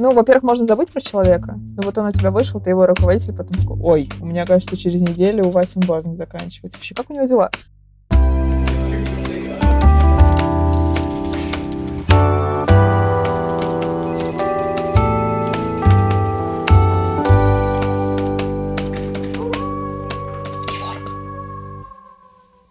Ну, 0.00 0.12
во-первых, 0.12 0.44
можно 0.44 0.64
забыть 0.64 0.92
про 0.92 1.00
человека. 1.00 1.54
Ну, 1.58 1.82
вот 1.82 1.98
он 1.98 2.06
у 2.06 2.12
тебя 2.12 2.30
вышел, 2.30 2.60
ты 2.60 2.70
его 2.70 2.86
руководитель, 2.86 3.34
потом 3.34 3.60
такой, 3.60 3.80
ой, 3.80 4.08
у 4.20 4.26
меня, 4.26 4.46
кажется, 4.46 4.76
через 4.76 5.00
неделю 5.00 5.46
у 5.46 5.50
Васи 5.50 5.72
онбординг 5.74 6.16
заканчивается. 6.16 6.78
Вообще, 6.78 6.94
как 6.94 7.10
у 7.10 7.14
него 7.14 7.26
дела? 7.26 7.50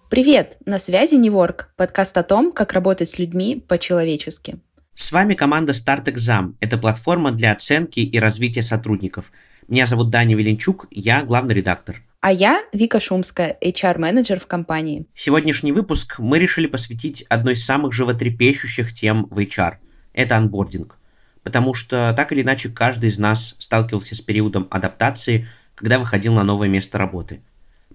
Привет! 0.10 0.58
На 0.66 0.80
связи 0.80 1.16
Неворк, 1.16 1.74
подкаст 1.76 2.18
о 2.18 2.24
том, 2.24 2.54
как 2.54 2.72
работать 2.72 3.10
с 3.10 3.20
людьми 3.20 3.62
по-человечески. 3.68 4.62
С 5.00 5.12
вами 5.12 5.36
команда 5.36 5.74
Start 5.74 6.06
Exam. 6.06 6.56
Это 6.60 6.80
платформа 6.80 7.32
для 7.32 7.52
оценки 7.52 8.00
и 8.00 8.20
развития 8.20 8.64
сотрудников. 8.64 9.32
Меня 9.68 9.86
зовут 9.86 10.10
Даня 10.10 10.36
Веленчук, 10.36 10.88
я 10.90 11.24
главный 11.24 11.54
редактор. 11.54 12.02
А 12.20 12.32
я 12.32 12.64
Вика 12.74 13.00
Шумская, 13.00 13.56
HR-менеджер 13.64 14.40
в 14.40 14.48
компании. 14.48 15.06
Сегодняшний 15.14 15.72
выпуск 15.72 16.18
мы 16.18 16.40
решили 16.40 16.66
посвятить 16.66 17.24
одной 17.30 17.54
из 17.54 17.64
самых 17.64 17.94
животрепещущих 17.94 18.92
тем 18.92 19.28
в 19.30 19.38
HR. 19.38 19.76
Это 20.14 20.36
анбординг. 20.36 20.98
Потому 21.44 21.76
что 21.76 22.12
так 22.18 22.32
или 22.32 22.42
иначе 22.42 22.70
каждый 22.70 23.10
из 23.10 23.20
нас 23.20 23.56
сталкивался 23.60 24.16
с 24.16 24.22
периодом 24.22 24.68
адаптации, 24.72 25.48
когда 25.76 26.00
выходил 26.00 26.34
на 26.34 26.44
новое 26.44 26.70
место 26.70 26.98
работы. 26.98 27.44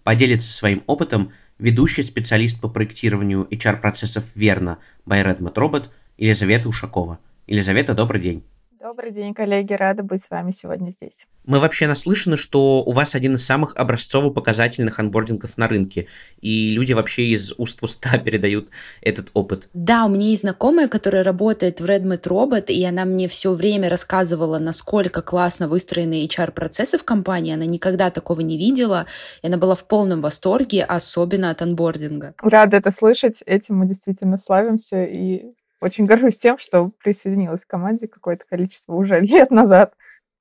Поделиться 0.05 0.53
своим 0.53 0.85
опытом 0.87 1.33
ведущий 1.59 2.05
специалист 2.05 2.61
по 2.61 2.69
проектированию 2.69 3.49
HR-процессов 3.51 4.37
Верно 4.37 4.79
by 5.05 5.25
Redmond 5.25 5.55
Robot 5.55 5.91
Елизавета 6.23 6.69
Ушакова. 6.69 7.19
Елизавета, 7.49 7.95
добрый 7.95 8.21
день. 8.21 8.45
Добрый 8.81 9.11
день, 9.11 9.35
коллеги, 9.35 9.73
рада 9.73 10.05
быть 10.05 10.23
с 10.25 10.31
вами 10.31 10.55
сегодня 10.57 10.93
здесь. 10.93 11.17
Мы 11.47 11.59
вообще 11.59 11.89
наслышаны, 11.89 12.37
что 12.37 12.85
у 12.85 12.93
вас 12.93 13.17
один 13.17 13.35
из 13.35 13.45
самых 13.45 13.75
образцово-показательных 13.75 15.01
анбордингов 15.01 15.59
на 15.59 15.67
рынке, 15.67 16.07
и 16.41 16.75
люди 16.77 16.93
вообще 16.93 17.25
из 17.25 17.53
уст 17.59 17.81
в 17.81 17.85
уста 17.85 18.19
передают 18.25 18.69
этот 19.01 19.31
опыт. 19.35 19.69
Да, 19.75 20.05
у 20.05 20.11
меня 20.11 20.29
есть 20.29 20.43
знакомая, 20.43 20.87
которая 20.87 21.25
работает 21.25 21.81
в 21.81 21.85
Redmond 21.85 22.23
Robot, 22.23 22.67
и 22.67 22.85
она 22.85 23.05
мне 23.05 23.27
все 23.27 23.53
время 23.53 23.89
рассказывала, 23.89 24.61
насколько 24.61 25.23
классно 25.23 25.67
выстроены 25.67 26.25
HR-процессы 26.25 26.99
в 26.99 27.03
компании. 27.03 27.53
Она 27.53 27.65
никогда 27.65 28.11
такого 28.11 28.43
не 28.43 28.57
видела, 28.57 29.07
и 29.43 29.49
она 29.49 29.57
была 29.57 29.75
в 29.75 29.89
полном 29.89 30.21
восторге, 30.21 30.85
особенно 30.85 31.51
от 31.51 31.63
анбординга. 31.63 32.35
Рада 32.41 32.77
это 32.77 32.93
слышать, 32.97 33.39
этим 33.45 33.79
мы 33.79 33.89
действительно 33.89 34.39
славимся, 34.39 35.03
и 35.03 35.47
очень 35.83 36.07
горжусь 36.07 36.39
тем, 36.39 36.59
что 36.59 36.91
присоединилась 37.03 37.65
к 37.65 37.69
команде 37.69 38.07
какое-то 38.07 38.45
количество 38.49 38.95
уже 38.95 39.21
лет 39.21 39.51
назад 39.51 39.95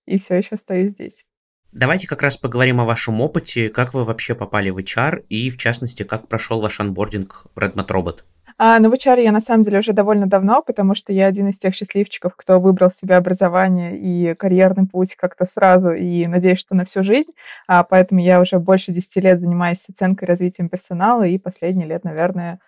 и 0.06 0.20
все 0.20 0.36
еще 0.36 0.58
стою 0.58 0.90
здесь. 0.90 1.24
Давайте 1.72 2.08
как 2.08 2.22
раз 2.22 2.38
поговорим 2.38 2.82
о 2.82 2.86
вашем 2.86 3.22
опыте, 3.22 3.70
как 3.70 3.94
вы 3.94 4.04
вообще 4.04 4.36
попали 4.36 4.70
в 4.70 4.78
HR 4.78 5.26
и, 5.30 5.50
в 5.50 5.58
частности, 5.58 6.04
как 6.04 6.28
прошел 6.28 6.60
ваш 6.60 6.82
анбординг 6.82 7.48
в 7.56 7.58
Redmond 7.58 7.88
Robot. 7.88 8.20
А, 8.58 8.78
ну, 8.80 8.90
в 8.90 8.94
HR 8.94 9.24
я 9.24 9.32
на 9.32 9.42
самом 9.42 9.64
деле 9.64 9.80
уже 9.80 9.94
довольно 9.94 10.28
давно, 10.28 10.62
потому 10.62 10.96
что 10.96 11.14
я 11.14 11.28
один 11.28 11.48
из 11.48 11.58
тех 11.58 11.74
счастливчиков, 11.74 12.36
кто 12.36 12.60
выбрал 12.60 12.92
себе 12.92 13.16
образование 13.16 13.98
и 13.98 14.36
карьерный 14.36 14.86
путь 14.86 15.16
как-то 15.16 15.46
сразу, 15.46 15.94
и 15.94 16.28
надеюсь, 16.28 16.60
что 16.60 16.76
на 16.76 16.86
всю 16.86 17.04
жизнь. 17.04 17.32
А, 17.68 17.84
поэтому 17.84 18.22
я 18.22 18.42
уже 18.42 18.60
больше 18.60 18.92
10 18.92 19.16
лет 19.24 19.40
занимаюсь 19.40 19.86
оценкой 19.90 20.28
и 20.28 20.30
развитием 20.30 20.70
персонала, 20.70 21.24
и 21.24 21.38
последние 21.38 21.88
лет, 21.88 22.04
наверное, 22.04 22.60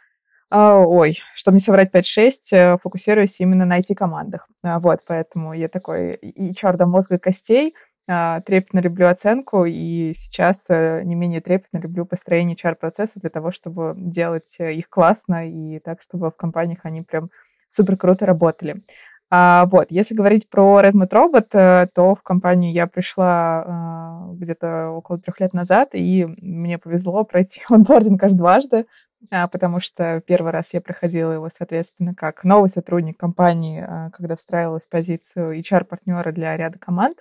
ой, 0.54 1.20
чтобы 1.34 1.56
не 1.56 1.62
соврать 1.62 1.92
5-6, 1.92 2.32
э, 2.52 2.78
фокусируюсь 2.78 3.40
именно 3.40 3.66
на 3.66 3.80
IT-командах. 3.80 4.48
А, 4.62 4.80
вот, 4.80 5.00
поэтому 5.08 5.54
я 5.54 5.68
такой 5.68 6.14
HR 6.22 6.78
до 6.78 6.86
мозга 6.86 7.18
костей, 7.18 7.74
а, 8.08 8.42
трепетно 8.42 8.80
люблю 8.80 9.08
оценку, 9.08 9.66
и 9.66 10.14
сейчас 10.16 10.66
э, 10.70 11.02
не 11.06 11.16
менее 11.16 11.42
трепетно 11.42 11.78
люблю 11.80 12.06
построение 12.06 12.56
HR-процесса 12.56 13.14
для 13.16 13.32
того, 13.32 13.52
чтобы 13.52 13.96
делать 13.98 14.54
э, 14.60 14.74
их 14.74 14.90
классно 14.90 15.50
и 15.50 15.80
так, 15.80 16.02
чтобы 16.04 16.30
в 16.30 16.36
компаниях 16.36 16.82
они 16.84 17.02
прям 17.02 17.32
супер 17.72 17.98
круто 17.98 18.28
работали. 18.28 18.84
А, 19.32 19.66
вот, 19.66 19.88
если 19.90 20.14
говорить 20.14 20.48
про 20.48 20.82
Redmond 20.84 21.10
Robot, 21.10 21.90
то 21.96 22.14
в 22.14 22.22
компанию 22.22 22.72
я 22.72 22.86
пришла 22.86 23.64
а, 23.66 24.30
где-то 24.34 24.90
около 24.90 25.18
трех 25.18 25.40
лет 25.40 25.54
назад, 25.54 25.90
и 25.94 26.28
мне 26.40 26.78
повезло 26.78 27.24
пройти 27.24 27.64
онбординг 27.70 28.22
аж 28.22 28.34
дважды. 28.34 28.86
А, 29.32 29.48
потому 29.48 29.80
что 29.80 30.22
первый 30.26 30.52
раз 30.52 30.68
я 30.74 30.82
проходила 30.82 31.32
его, 31.32 31.50
соответственно, 31.56 32.14
как 32.14 32.44
новый 32.44 32.70
сотрудник 32.70 33.18
компании, 33.18 33.84
а, 33.86 34.10
когда 34.12 34.36
встраивалась 34.36 34.84
в 34.84 34.90
позицию 34.90 35.60
HR-партнера 35.60 36.32
для 36.32 36.56
ряда 36.58 36.78
команд, 36.80 37.18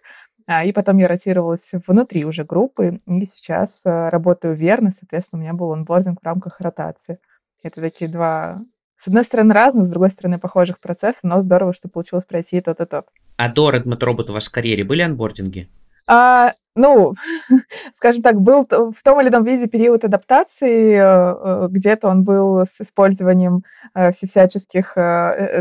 а, 0.46 0.64
и 0.64 0.72
потом 0.72 0.98
я 0.98 1.08
ротировалась 1.08 1.70
внутри 1.86 2.24
уже 2.24 2.44
группы, 2.44 3.00
и 3.06 3.26
сейчас 3.26 3.82
работаю 3.84 4.54
верно, 4.54 4.92
соответственно, 4.98 5.40
у 5.40 5.42
меня 5.42 5.54
был 5.54 5.72
онбординг 5.72 6.20
в 6.20 6.26
рамках 6.26 6.60
ротации. 6.60 7.18
Это 7.62 7.80
такие 7.80 8.10
два, 8.10 8.60
с 8.96 9.06
одной 9.06 9.24
стороны, 9.24 9.54
разных, 9.54 9.86
с 9.86 9.90
другой 9.90 10.10
стороны, 10.10 10.38
похожих 10.38 10.80
процесса, 10.80 11.20
но 11.22 11.42
здорово, 11.42 11.72
что 11.72 11.88
получилось 11.88 12.24
пройти 12.24 12.60
тот 12.60 12.80
и 12.80 12.86
тот. 12.86 13.06
А 13.36 13.48
до 13.48 13.72
Redmond 13.72 14.00
Robot 14.00 14.30
у 14.30 14.32
вас 14.32 14.48
в 14.48 14.52
карьере 14.52 14.84
были 14.84 15.02
анбординги? 15.02 15.68
А, 16.08 16.54
ну, 16.74 17.14
скажем 17.92 18.22
так, 18.22 18.40
был 18.40 18.66
в 18.68 19.02
том 19.04 19.20
или 19.20 19.28
ином 19.28 19.44
виде 19.44 19.66
период 19.66 20.04
адаптации, 20.04 20.94
э, 20.94 21.00
э, 21.00 21.68
где-то 21.70 22.08
он 22.08 22.24
был 22.24 22.62
с 22.62 22.80
использованием 22.80 23.62
э, 23.94 24.12
всяческих 24.12 24.94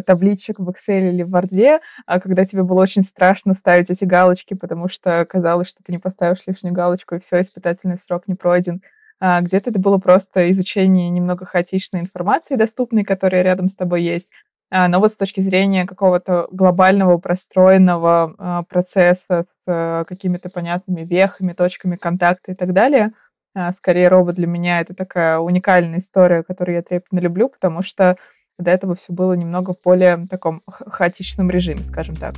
табличек 0.06 0.60
в 0.60 0.70
Excel 0.70 1.10
или 1.10 1.24
в 1.24 1.36
Word, 1.36 1.80
а 2.06 2.20
когда 2.20 2.46
тебе 2.46 2.64
было 2.64 2.82
очень 2.82 3.04
страшно 3.04 3.54
ставить 3.54 3.90
эти 3.90 4.06
галочки, 4.06 4.54
потому 4.54 4.90
что 4.90 5.26
казалось, 5.26 5.68
что 5.68 5.84
ты 5.84 5.92
не 5.92 6.00
поставишь 6.00 6.44
лишнюю 6.46 6.74
галочку, 6.74 7.16
и 7.16 7.20
все, 7.20 7.42
испытательный 7.42 7.98
срок 8.06 8.24
не 8.28 8.36
пройден. 8.36 8.82
А 9.20 9.42
где-то 9.42 9.70
это 9.70 9.80
было 9.80 10.00
просто 10.00 10.50
изучение 10.52 11.10
немного 11.10 11.46
хаотичной 11.46 12.00
информации, 12.00 12.56
доступной, 12.56 13.04
которая 13.04 13.44
рядом 13.44 13.70
с 13.70 13.76
тобой 13.76 14.02
есть. 14.02 14.28
А, 14.74 14.88
но 14.88 15.02
вот 15.02 15.12
с 15.12 15.18
точки 15.18 15.42
зрения 15.42 15.86
какого-то 15.86 16.48
глобального 16.52 17.18
простроенного 17.18 18.36
а, 18.38 18.64
процесса 18.64 19.44
с 19.44 19.48
э, 19.68 20.06
какими-то 20.08 20.50
понятными 20.50 21.02
вехами, 21.02 21.52
точками 21.52 21.98
контакта 21.98 22.54
и 22.54 22.56
так 22.56 22.72
далее, 22.72 23.12
а, 23.54 23.74
скорее 23.74 24.08
робот 24.08 24.36
для 24.36 24.48
меня 24.48 24.80
это 24.80 24.94
такая 24.94 25.40
уникальная 25.40 26.00
история, 26.00 26.42
которую 26.42 26.78
я 26.78 26.82
трепетно 26.84 27.20
люблю, 27.20 27.50
потому 27.50 27.84
что 27.84 28.16
до 28.58 28.72
этого 28.72 28.96
все 28.96 29.12
было 29.12 29.34
немного 29.34 29.74
в 29.74 29.82
более 29.84 30.26
таком 30.30 30.62
хаотичном 30.66 31.52
режиме, 31.52 31.84
скажем 31.84 32.16
так. 32.16 32.36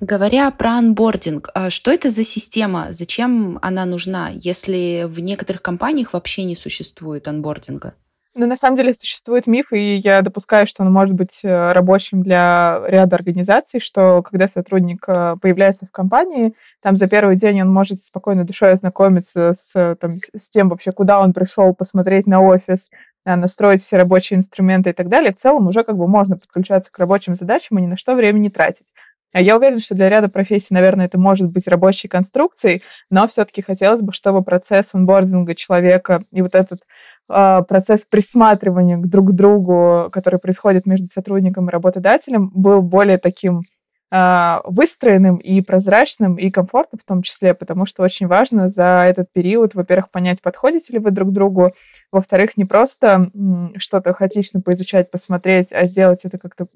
Говоря 0.00 0.50
про 0.50 0.72
анбординг, 0.72 1.48
а 1.54 1.70
что 1.70 1.90
это 1.90 2.10
за 2.10 2.22
система? 2.22 2.88
Зачем 2.90 3.58
она 3.62 3.86
нужна, 3.86 4.28
если 4.34 5.04
в 5.06 5.20
некоторых 5.20 5.62
компаниях 5.62 6.12
вообще 6.12 6.44
не 6.44 6.54
существует 6.54 7.26
анбординга? 7.28 7.94
Ну, 8.34 8.46
на 8.46 8.58
самом 8.58 8.76
деле 8.76 8.92
существует 8.92 9.46
миф, 9.46 9.72
и 9.72 9.96
я 9.96 10.20
допускаю, 10.20 10.66
что 10.66 10.82
он 10.82 10.92
может 10.92 11.14
быть 11.14 11.38
э, 11.42 11.72
рабочим 11.72 12.22
для 12.22 12.82
ряда 12.86 13.16
организаций, 13.16 13.80
что 13.80 14.20
когда 14.20 14.46
сотрудник 14.46 15.02
э, 15.08 15.36
появляется 15.40 15.86
в 15.86 15.90
компании, 15.90 16.52
там 16.82 16.98
за 16.98 17.08
первый 17.08 17.36
день 17.36 17.62
он 17.62 17.72
может 17.72 18.02
спокойно 18.02 18.44
душой 18.44 18.72
ознакомиться 18.72 19.54
с, 19.58 19.96
там, 19.98 20.18
с 20.34 20.50
тем 20.50 20.68
вообще, 20.68 20.92
куда 20.92 21.18
он 21.18 21.32
пришел, 21.32 21.72
посмотреть 21.72 22.26
на 22.26 22.42
офис, 22.42 22.90
э, 23.24 23.34
настроить 23.34 23.82
все 23.82 23.96
рабочие 23.96 24.36
инструменты 24.36 24.90
и 24.90 24.92
так 24.92 25.08
далее. 25.08 25.32
В 25.32 25.40
целом 25.40 25.68
уже 25.68 25.82
как 25.82 25.96
бы 25.96 26.06
можно 26.06 26.36
подключаться 26.36 26.92
к 26.92 26.98
рабочим 26.98 27.36
задачам 27.36 27.78
и 27.78 27.82
ни 27.82 27.86
на 27.86 27.96
что 27.96 28.14
времени 28.14 28.50
тратить. 28.50 28.84
А 29.32 29.40
я 29.40 29.56
уверена, 29.56 29.80
что 29.80 29.94
для 29.94 30.08
ряда 30.08 30.28
профессий, 30.28 30.72
наверное, 30.72 31.06
это 31.06 31.18
может 31.18 31.50
быть 31.50 31.68
рабочей 31.68 32.08
конструкцией, 32.08 32.82
но 33.10 33.28
все-таки 33.28 33.60
хотелось 33.60 34.00
бы, 34.00 34.12
чтобы 34.12 34.42
процесс 34.42 34.90
онбординга 34.94 35.54
человека 35.54 36.24
и 36.32 36.42
вот 36.42 36.54
этот 36.54 36.80
э, 37.28 37.62
процесс 37.68 38.06
присматривания 38.08 38.96
к 38.96 39.06
друг 39.06 39.32
другу, 39.32 40.08
который 40.10 40.38
происходит 40.38 40.86
между 40.86 41.06
сотрудником 41.06 41.68
и 41.68 41.72
работодателем, 41.72 42.50
был 42.54 42.80
более 42.80 43.18
таким 43.18 43.62
э, 44.10 44.56
выстроенным 44.64 45.36
и 45.36 45.60
прозрачным, 45.60 46.36
и 46.36 46.50
комфортным 46.50 47.00
в 47.02 47.06
том 47.06 47.22
числе, 47.22 47.52
потому 47.52 47.84
что 47.84 48.04
очень 48.04 48.28
важно 48.28 48.70
за 48.70 49.04
этот 49.06 49.30
период, 49.32 49.74
во-первых, 49.74 50.10
понять, 50.10 50.40
подходите 50.40 50.94
ли 50.94 50.98
вы 50.98 51.10
друг 51.10 51.32
другу, 51.32 51.72
во-вторых, 52.10 52.56
не 52.56 52.64
просто 52.64 53.30
что-то 53.76 54.14
хаотично 54.14 54.62
поизучать, 54.62 55.10
посмотреть, 55.10 55.72
а 55.72 55.84
сделать 55.84 56.20
это 56.22 56.38
как-то 56.38 56.68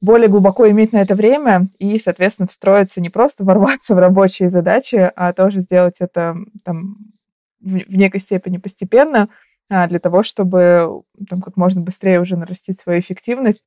более 0.00 0.28
глубоко 0.28 0.68
иметь 0.70 0.92
на 0.92 0.98
это 0.98 1.14
время 1.14 1.68
и, 1.78 1.98
соответственно, 1.98 2.48
встроиться, 2.48 3.00
не 3.00 3.10
просто 3.10 3.44
ворваться 3.44 3.94
в 3.94 3.98
рабочие 3.98 4.50
задачи, 4.50 5.10
а 5.14 5.32
тоже 5.32 5.60
сделать 5.60 5.96
это 5.98 6.36
там, 6.64 6.96
в 7.60 7.94
некой 7.94 8.20
степени 8.20 8.56
постепенно, 8.56 9.28
а, 9.68 9.86
для 9.86 9.98
того, 9.98 10.22
чтобы 10.22 11.02
там, 11.28 11.42
как 11.42 11.56
можно 11.56 11.82
быстрее 11.82 12.20
уже 12.20 12.36
нарастить 12.36 12.80
свою 12.80 13.00
эффективность 13.00 13.64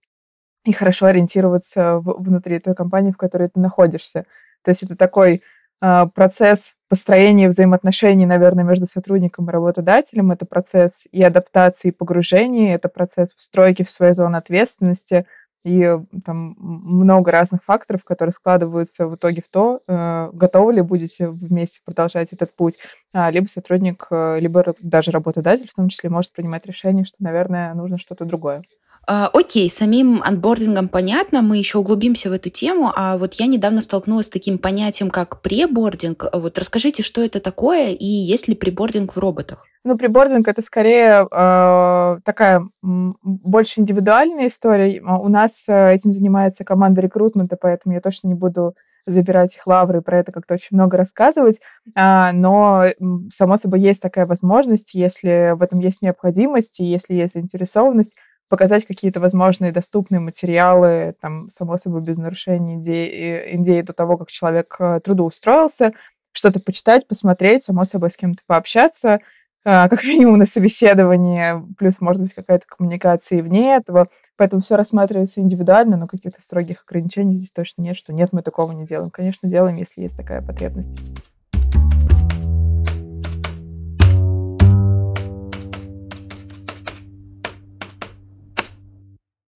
и 0.66 0.74
хорошо 0.74 1.06
ориентироваться 1.06 2.00
в, 2.00 2.24
внутри 2.24 2.60
той 2.60 2.74
компании, 2.74 3.12
в 3.12 3.18
которой 3.18 3.50
ты 3.50 3.60
находишься. 3.60 4.26
То 4.64 4.70
есть 4.70 4.82
это 4.82 4.96
такой 4.96 5.44
а, 5.82 6.08
процесс 6.08 6.74
построения 6.90 7.50
взаимоотношений, 7.50 8.26
наверное, 8.26 8.64
между 8.64 8.88
сотрудником 8.88 9.50
и 9.50 9.52
работодателем. 9.52 10.32
Это 10.32 10.46
процесс 10.46 10.92
и 11.12 11.22
адаптации, 11.22 11.90
и 11.90 11.92
погружения, 11.92 12.76
это 12.76 12.90
процесс 12.90 13.30
встройки 13.38 13.84
в 13.84 13.92
свою 13.92 14.16
зону 14.16 14.38
ответственности– 14.38 15.28
и 15.64 15.98
там 16.26 16.56
много 16.60 17.32
разных 17.32 17.64
факторов, 17.64 18.04
которые 18.04 18.34
складываются 18.34 19.08
в 19.08 19.16
итоге 19.16 19.42
в 19.42 19.50
то, 19.50 19.82
э, 19.88 20.30
готовы 20.34 20.74
ли 20.74 20.82
будете 20.82 21.30
вместе 21.30 21.80
продолжать 21.86 22.34
этот 22.34 22.56
путь, 22.56 22.76
а, 23.14 23.32
либо 23.32 23.48
сотрудник, 23.48 24.08
э, 24.12 24.40
либо 24.40 24.76
даже 24.82 25.12
работодатель 25.12 25.70
в 25.70 25.74
том 25.76 25.90
числе 25.90 26.10
может 26.10 26.34
принимать 26.34 26.66
решение, 26.66 27.06
что, 27.06 27.18
наверное, 27.20 27.74
нужно 27.76 27.98
что-то 27.98 28.26
другое. 28.26 28.64
А, 29.06 29.30
окей, 29.34 29.70
самим 29.70 30.22
анбордингом 30.24 30.88
понятно, 30.88 31.42
мы 31.42 31.58
еще 31.58 31.80
углубимся 31.80 32.30
в 32.30 32.34
эту 32.34 32.50
тему, 32.50 32.92
а 32.96 33.18
вот 33.18 33.34
я 33.34 33.48
недавно 33.48 33.82
столкнулась 33.82 34.28
с 34.28 34.30
таким 34.30 34.58
понятием, 34.58 35.10
как 35.10 35.42
пребординг. 35.42 36.26
Вот 36.32 36.58
расскажите, 36.58 37.04
что 37.04 37.22
это 37.22 37.42
такое 37.42 37.90
и 37.90 38.06
есть 38.06 38.48
ли 38.48 38.56
пребординг 38.56 39.14
в 39.14 39.20
роботах? 39.20 39.66
Ну, 39.84 39.98
прибординг 39.98 40.48
это 40.48 40.62
скорее 40.62 41.28
э, 41.30 42.20
такая 42.24 42.66
больше 42.82 43.82
индивидуальная 43.82 44.48
история. 44.48 45.02
У 45.02 45.28
нас 45.28 45.66
э, 45.68 45.96
этим 45.96 46.14
занимается 46.14 46.64
команда 46.64 47.02
рекрутмента, 47.02 47.58
поэтому 47.60 47.94
я 47.94 48.00
точно 48.00 48.30
не 48.30 48.36
буду 48.36 48.76
забирать 49.06 49.56
их 49.56 49.68
лавры 49.68 50.00
и 50.00 50.02
про 50.02 50.20
это 50.20 50.32
как-то 50.32 50.54
очень 50.54 50.78
много 50.78 50.96
рассказывать. 50.96 51.60
А, 51.96 52.32
но, 52.32 52.86
само 53.34 53.58
собой, 53.58 53.82
есть 53.82 54.02
такая 54.02 54.26
возможность, 54.26 54.94
если 54.94 55.54
в 55.56 55.62
этом 55.62 55.80
есть 55.80 56.02
необходимость 56.02 56.80
и 56.80 56.86
если 56.86 57.16
есть 57.16 57.34
заинтересованность, 57.34 58.16
показать 58.54 58.86
какие-то 58.86 59.20
возможные 59.20 59.72
доступные 59.72 60.20
материалы, 60.20 61.16
там, 61.20 61.50
само 61.50 61.76
собой, 61.78 62.02
без 62.02 62.18
нарушения 62.18 62.76
идеи, 62.76 63.56
идеи 63.56 63.82
до 63.82 63.94
того, 63.94 64.16
как 64.16 64.30
человек 64.30 64.76
э, 64.78 65.00
трудоустроился, 65.04 65.94
что-то 66.34 66.60
почитать, 66.60 67.08
посмотреть, 67.08 67.64
само 67.64 67.84
собой, 67.84 68.12
с 68.12 68.16
кем-то 68.16 68.44
пообщаться, 68.46 69.22
а, 69.66 69.90
как 69.90 70.04
минимум 70.04 70.38
на 70.38 70.46
собеседовании, 70.46 71.64
плюс, 71.80 72.00
может 72.00 72.22
быть, 72.22 72.36
какая-то 72.36 72.66
коммуникация 72.68 73.40
и 73.40 73.42
вне 73.42 73.76
этого. 73.76 74.10
Поэтому 74.38 74.62
все 74.62 74.76
рассматривается 74.76 75.42
индивидуально, 75.42 75.98
но 75.98 76.06
каких-то 76.06 76.40
строгих 76.40 76.84
ограничений 76.88 77.38
здесь 77.38 77.52
точно 77.52 77.82
нет, 77.82 77.98
что 77.98 78.14
нет, 78.14 78.34
мы 78.34 78.44
такого 78.44 78.72
не 78.72 78.86
делаем. 78.86 79.10
Конечно, 79.10 79.50
делаем, 79.50 79.78
если 79.78 80.02
есть 80.02 80.16
такая 80.16 80.44
потребность. 80.44 81.33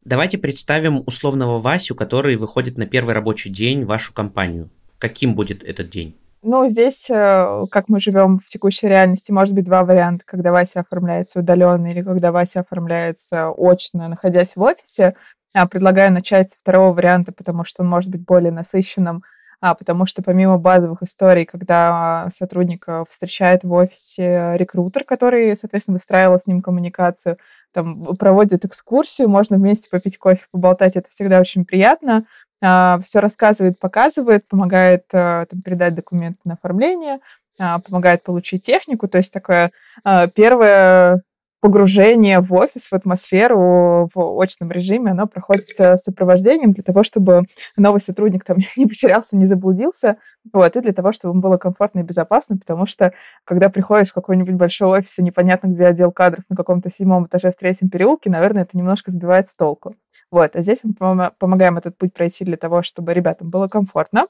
Давайте 0.08 0.38
представим 0.38 1.04
условного 1.06 1.60
Васю, 1.60 1.94
который 1.94 2.38
выходит 2.38 2.78
на 2.78 2.86
первый 2.86 3.14
рабочий 3.14 3.50
день 3.50 3.84
в 3.84 3.88
вашу 3.88 4.14
компанию. 4.14 4.70
Каким 5.00 5.36
будет 5.36 5.66
этот 5.66 5.90
день? 5.90 6.16
Ну, 6.42 6.70
здесь, 6.70 7.10
э, 7.10 7.66
как 7.70 7.90
мы 7.90 8.00
живем 8.00 8.40
в 8.40 8.46
текущей 8.46 8.88
реальности, 8.88 9.32
может 9.34 9.54
быть 9.54 9.66
два 9.66 9.84
варианта, 9.84 10.24
когда 10.26 10.54
Вася 10.54 10.80
оформляется 10.80 11.40
удаленно 11.40 11.88
или 11.92 12.02
когда 12.02 12.32
Вася 12.32 12.62
оформляется 12.62 13.50
очно, 13.50 14.08
находясь 14.08 14.56
в 14.56 14.62
офисе. 14.62 15.16
А, 15.54 15.68
предлагаю 15.68 16.14
начать 16.14 16.52
с 16.52 16.56
второго 16.56 16.94
варианта, 16.94 17.34
потому 17.34 17.66
что 17.66 17.84
он 17.84 17.90
может 17.90 18.10
быть 18.10 18.24
более 18.24 18.54
насыщенным, 18.54 19.24
а, 19.60 19.76
потому 19.76 20.06
что 20.06 20.24
помимо 20.24 20.58
базовых 20.58 21.04
историй, 21.04 21.44
когда 21.44 22.30
сотрудника 22.40 23.04
встречает 23.12 23.66
в 23.66 23.74
офисе 23.74 24.54
рекрутер, 24.56 25.04
который, 25.04 25.54
соответственно, 25.58 25.96
выстраивал 25.96 26.40
с 26.40 26.48
ним 26.48 26.62
коммуникацию, 26.62 27.38
там 27.74 28.16
проводит 28.16 28.66
экскурсию, 28.66 29.30
можно 29.30 29.58
вместе 29.58 29.90
попить 29.90 30.18
кофе, 30.18 30.42
поболтать, 30.52 30.96
это 30.96 31.10
всегда 31.10 31.40
очень 31.40 31.66
приятно. 31.66 32.26
А, 32.62 33.00
все 33.06 33.20
рассказывает, 33.20 33.80
показывает, 33.80 34.48
помогает 34.48 35.04
э, 35.14 35.46
там, 35.48 35.62
передать 35.62 35.94
документы 35.94 36.40
на 36.44 36.54
оформление, 36.54 37.20
а, 37.60 37.80
помогает 37.80 38.24
получить 38.24 38.64
технику. 38.64 39.08
То 39.08 39.20
есть 39.20 39.32
такое 39.32 39.72
а, 40.04 40.28
первое 40.28 41.22
погружение 41.62 42.40
в 42.40 42.54
офис, 42.54 42.90
в 42.90 42.94
атмосферу 42.94 44.10
в 44.14 44.42
очном 44.42 44.72
режиме, 44.72 45.12
оно 45.12 45.28
проходит 45.28 45.70
э, 45.78 45.98
сопровождением 45.98 46.72
для 46.74 46.84
того, 46.84 47.04
чтобы 47.04 47.44
новый 47.76 48.02
сотрудник 48.02 48.44
там 48.44 48.58
не 48.78 48.86
потерялся, 48.86 49.36
не 49.36 49.48
заблудился, 49.48 50.18
вот, 50.54 50.76
и 50.76 50.82
для 50.82 50.94
того, 50.94 51.12
чтобы 51.12 51.34
ему 51.34 51.42
было 51.42 51.58
комфортно 51.58 52.00
и 52.00 52.04
безопасно, 52.04 52.58
потому 52.58 52.86
что, 52.86 53.14
когда 53.44 53.70
приходишь 53.70 54.10
в 54.10 54.14
какой-нибудь 54.14 54.56
большой 54.56 55.00
офис, 55.00 55.18
и 55.18 55.24
непонятно, 55.24 55.68
где 55.68 55.86
отдел 55.86 56.12
кадров 56.12 56.46
на 56.50 56.56
каком-то 56.56 56.92
седьмом 56.92 57.26
этаже 57.26 57.52
в 57.52 57.58
третьем 57.58 57.90
переулке, 57.90 58.30
наверное, 58.30 58.64
это 58.64 58.78
немножко 58.78 59.12
сбивает 59.12 59.50
с 59.50 59.56
толку. 59.56 59.96
Вот, 60.30 60.56
а 60.56 60.62
здесь 60.62 60.80
мы 60.84 61.32
помогаем 61.38 61.78
этот 61.78 61.98
путь 61.98 62.14
пройти 62.14 62.44
для 62.44 62.58
того, 62.58 62.84
чтобы 62.84 63.14
ребятам 63.14 63.50
было 63.50 63.68
комфортно. 63.68 64.28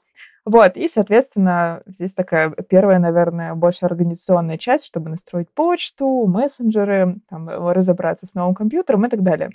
Вот, 0.48 0.78
и, 0.78 0.88
соответственно, 0.88 1.82
здесь 1.84 2.14
такая 2.14 2.48
первая, 2.48 2.98
наверное, 2.98 3.54
больше 3.54 3.84
организационная 3.84 4.56
часть, 4.56 4.86
чтобы 4.86 5.10
настроить 5.10 5.50
почту, 5.52 6.24
мессенджеры, 6.26 7.16
там, 7.28 7.50
разобраться 7.50 8.24
с 8.24 8.32
новым 8.32 8.54
компьютером 8.54 9.04
и 9.04 9.10
так 9.10 9.22
далее. 9.22 9.50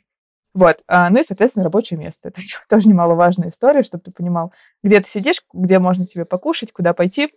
Вот, 0.54 0.84
а, 0.88 1.10
ну 1.10 1.20
и, 1.20 1.24
соответственно, 1.24 1.64
рабочее 1.64 2.00
место. 2.00 2.28
Это 2.30 2.42
тоже 2.70 2.88
немаловажная 2.88 3.50
история, 3.50 3.82
чтобы 3.82 4.04
ты 4.04 4.12
понимал, 4.12 4.54
где 4.84 5.02
ты 5.02 5.10
сидишь, 5.10 5.38
где 5.52 5.80
можно 5.80 6.06
тебе 6.06 6.26
покушать, 6.26 6.72
куда 6.72 6.94
пойти, 6.94 7.34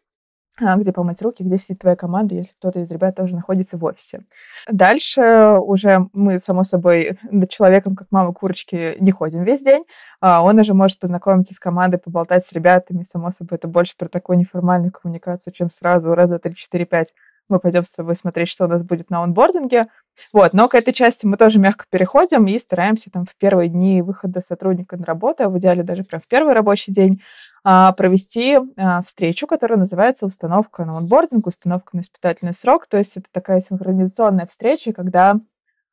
где 0.58 0.92
помыть 0.92 1.22
руки, 1.22 1.42
где 1.42 1.58
сидит 1.58 1.80
твоя 1.80 1.96
команда, 1.96 2.34
если 2.34 2.52
кто-то 2.54 2.80
из 2.80 2.90
ребят 2.90 3.16
тоже 3.16 3.34
находится 3.34 3.76
в 3.76 3.84
офисе. 3.84 4.22
Дальше 4.70 5.58
уже 5.60 6.08
мы, 6.12 6.38
само 6.38 6.64
собой, 6.64 7.18
над 7.30 7.50
человеком, 7.50 7.94
как 7.94 8.08
мама 8.10 8.32
курочки, 8.32 8.96
не 9.00 9.12
ходим 9.12 9.44
весь 9.44 9.62
день. 9.62 9.84
А, 10.20 10.42
он 10.42 10.58
уже 10.58 10.74
может 10.74 10.98
познакомиться 10.98 11.54
с 11.54 11.58
командой, 11.58 11.98
поболтать 11.98 12.46
с 12.46 12.52
ребятами. 12.52 13.02
Само 13.02 13.30
собой, 13.30 13.58
это 13.58 13.68
больше 13.68 13.94
про 13.96 14.08
такую 14.08 14.38
неформальную 14.38 14.92
коммуникацию, 14.92 15.52
чем 15.52 15.70
сразу 15.70 16.14
раз, 16.14 16.30
два, 16.30 16.38
три, 16.38 16.54
четыре, 16.54 16.86
пять 16.86 17.12
мы 17.48 17.60
пойдем 17.60 17.84
с 17.84 17.92
тобой 17.92 18.16
смотреть, 18.16 18.48
что 18.48 18.64
у 18.64 18.68
нас 18.68 18.82
будет 18.82 19.10
на 19.10 19.22
онбординге. 19.22 19.86
Вот, 20.32 20.52
но 20.52 20.68
к 20.68 20.74
этой 20.74 20.92
части 20.92 21.26
мы 21.26 21.36
тоже 21.36 21.58
мягко 21.58 21.84
переходим 21.90 22.46
и 22.46 22.58
стараемся 22.58 23.10
там 23.10 23.26
в 23.26 23.36
первые 23.36 23.68
дни 23.68 24.02
выхода 24.02 24.40
сотрудника 24.40 24.96
на 24.96 25.04
работу, 25.04 25.44
а 25.44 25.48
в 25.48 25.58
идеале 25.58 25.82
даже 25.82 26.04
прям 26.04 26.20
в 26.20 26.26
первый 26.26 26.54
рабочий 26.54 26.92
день, 26.92 27.22
а, 27.55 27.55
провести 27.66 28.58
а, 28.76 29.02
встречу, 29.02 29.48
которая 29.48 29.76
называется 29.76 30.24
установка 30.24 30.84
на 30.84 30.98
онбординг, 30.98 31.48
установка 31.48 31.96
на 31.96 32.02
испытательный 32.02 32.54
срок. 32.54 32.86
То 32.86 32.96
есть 32.96 33.16
это 33.16 33.26
такая 33.32 33.60
синхронизационная 33.60 34.46
встреча, 34.46 34.92
когда 34.92 35.40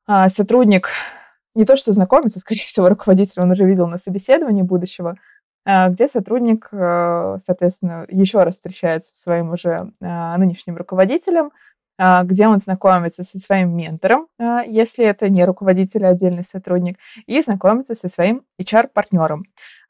а, 0.06 0.30
сотрудник 0.30 0.90
не 1.56 1.66
то 1.66 1.76
что 1.76 1.92
знакомится, 1.92 2.38
скорее 2.42 2.66
всего, 2.66 2.90
руководитель 2.90 3.42
он 3.42 3.50
уже 3.50 3.66
видел 3.66 3.88
на 3.88 3.98
собеседовании 3.98 4.62
будущего, 4.62 5.16
где 5.66 6.10
сотрудник, 6.10 6.68
соответственно, 6.72 8.06
еще 8.10 8.44
раз 8.44 8.56
встречается 8.56 9.16
со 9.16 9.22
своим 9.22 9.52
уже 9.52 9.94
нынешним 10.02 10.76
руководителем, 10.76 11.52
где 11.98 12.48
он 12.48 12.60
знакомится 12.60 13.24
со 13.24 13.40
своим 13.40 13.74
ментором, 13.74 14.28
если 14.68 15.06
это 15.06 15.30
не 15.30 15.46
руководитель, 15.46 16.06
а 16.06 16.10
отдельный 16.10 16.44
сотрудник, 16.44 16.98
и 17.28 17.42
знакомится 17.42 17.96
со 17.96 18.10
своим 18.10 18.44
HR-партнером. 18.60 19.46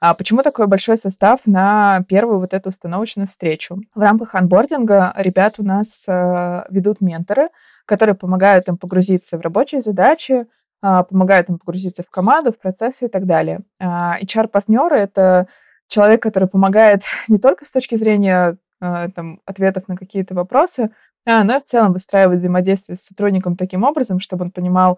А 0.06 0.14
почему 0.16 0.44
такой 0.44 0.68
большой 0.68 0.98
состав 0.98 1.40
на 1.46 2.04
первую 2.10 2.40
вот 2.40 2.54
эту 2.54 2.72
установочную 2.72 3.30
встречу? 3.30 3.80
В 3.96 4.02
рамках 4.02 4.36
анбординга 4.36 5.14
ребят 5.16 5.56
у 5.60 5.64
нас 5.64 6.04
э, 6.06 6.64
ведут 6.70 7.00
менторы, 7.00 7.48
которые 7.86 8.14
помогают 8.14 8.68
им 8.68 8.76
погрузиться 8.76 9.38
в 9.38 9.42
рабочие 9.42 9.80
задачи, 9.80 10.46
э, 10.84 11.04
помогают 11.10 11.48
им 11.48 11.58
погрузиться 11.58 12.04
в 12.04 12.10
команду, 12.10 12.52
в 12.52 12.60
процессы 12.60 13.06
и 13.06 13.08
так 13.08 13.26
далее. 13.26 13.62
HR-партнеры— 13.82 14.98
это 14.98 15.48
человек, 15.88 16.22
который 16.22 16.50
помогает 16.50 17.04
не 17.30 17.38
только 17.38 17.64
с 17.64 17.72
точки 17.72 17.96
зрения 17.96 18.58
э, 18.82 19.08
там, 19.16 19.40
ответов 19.46 19.88
на 19.88 19.96
какие-то 19.96 20.36
вопросы, 20.36 20.90
а, 21.26 21.44
но 21.44 21.58
и 21.58 21.62
в 21.62 21.64
целом 21.64 21.94
выстраивать 21.94 22.40
взаимодействие 22.40 22.98
с 22.98 23.06
сотрудником 23.06 23.56
таким 23.56 23.84
образом, 23.84 24.20
чтобы 24.20 24.44
он 24.44 24.52
понимал, 24.52 24.98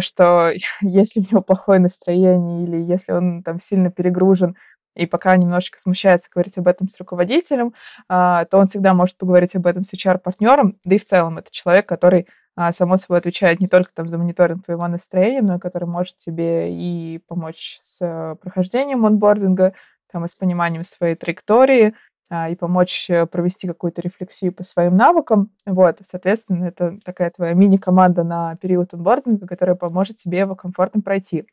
что 0.00 0.52
если 0.80 1.20
у 1.20 1.24
него 1.24 1.42
плохое 1.42 1.80
настроение 1.80 2.64
или 2.64 2.76
если 2.76 3.12
он 3.12 3.42
там 3.42 3.60
сильно 3.60 3.90
перегружен, 3.90 4.56
и 4.94 5.06
пока 5.06 5.36
немножечко 5.36 5.78
смущается 5.80 6.28
говорить 6.32 6.56
об 6.56 6.68
этом 6.68 6.88
с 6.88 6.98
руководителем, 6.98 7.74
а, 8.08 8.46
то 8.46 8.58
он 8.58 8.66
всегда 8.66 8.94
может 8.94 9.18
поговорить 9.18 9.54
об 9.54 9.66
этом 9.66 9.84
с 9.84 9.92
HR-партнером, 9.92 10.78
да 10.84 10.94
и 10.94 10.98
в 10.98 11.04
целом 11.04 11.38
это 11.38 11.50
человек, 11.50 11.86
который 11.86 12.26
а, 12.56 12.72
само 12.72 12.96
собой 12.96 13.18
отвечает 13.18 13.60
не 13.60 13.68
только 13.68 13.90
там 13.94 14.08
за 14.08 14.16
мониторинг 14.16 14.64
твоего 14.64 14.88
настроения, 14.88 15.42
но 15.42 15.56
и 15.56 15.60
который 15.60 15.84
может 15.84 16.16
тебе 16.16 16.72
и 16.72 17.20
помочь 17.28 17.78
с 17.82 17.98
э, 18.00 18.36
прохождением 18.40 19.04
онбординга, 19.04 19.74
там, 20.10 20.24
и 20.24 20.28
с 20.28 20.34
пониманием 20.34 20.84
своей 20.84 21.16
траектории, 21.16 21.88
а, 21.88 21.92
и 22.30 22.56
помочь 22.56 23.08
э, 23.08 23.26
провести 23.26 23.68
какую-то 23.68 24.00
рефлексию 24.02 24.52
по 24.52 24.64
своим 24.64 24.96
навыкам. 24.96 25.50
Вот, 25.64 25.98
соответственно, 26.10 26.66
это 26.66 26.98
такая 27.04 27.30
твоя 27.30 27.54
мини-команда 27.54 28.24
на 28.24 28.56
период 28.56 28.92
онбординга, 28.94 29.46
которая 29.46 29.76
поможет 29.76 30.16
тебе 30.16 30.40
его 30.40 30.54
комфортно 30.54 31.00
пройти. 31.00 31.46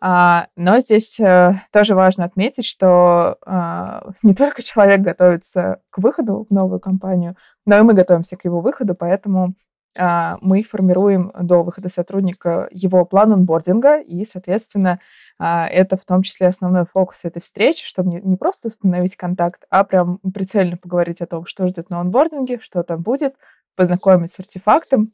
А, 0.00 0.46
но 0.56 0.80
здесь 0.80 1.18
а, 1.20 1.62
тоже 1.72 1.94
важно 1.94 2.24
отметить, 2.24 2.64
что 2.64 3.38
а, 3.44 4.10
не 4.22 4.34
только 4.34 4.62
человек 4.62 5.00
готовится 5.00 5.80
к 5.90 5.98
выходу 5.98 6.46
в 6.48 6.54
новую 6.54 6.80
компанию, 6.80 7.36
но 7.66 7.78
и 7.78 7.82
мы 7.82 7.94
готовимся 7.94 8.36
к 8.36 8.44
его 8.44 8.60
выходу, 8.60 8.94
поэтому 8.94 9.54
а, 9.96 10.38
мы 10.40 10.62
формируем 10.62 11.32
до 11.40 11.62
выхода 11.62 11.88
сотрудника 11.88 12.68
его 12.70 13.04
план 13.04 13.32
онбординга, 13.32 14.00
и, 14.00 14.24
соответственно, 14.24 14.92
а, 14.92 14.98
это 15.38 15.96
в 15.96 16.04
том 16.04 16.22
числе 16.22 16.46
основной 16.46 16.86
фокус 16.86 17.18
этой 17.24 17.42
встречи, 17.42 17.84
чтобы 17.84 18.10
не, 18.10 18.20
не 18.20 18.36
просто 18.36 18.68
установить 18.68 19.16
контакт, 19.16 19.64
а 19.68 19.84
прям 19.84 20.18
прицельно 20.32 20.76
поговорить 20.76 21.20
о 21.20 21.26
том, 21.26 21.46
что 21.46 21.66
ждет 21.66 21.90
на 21.90 22.00
онбординге, 22.00 22.60
что 22.60 22.82
там 22.82 23.02
будет, 23.02 23.34
познакомить 23.76 24.32
с 24.32 24.38
артефактом 24.38 25.12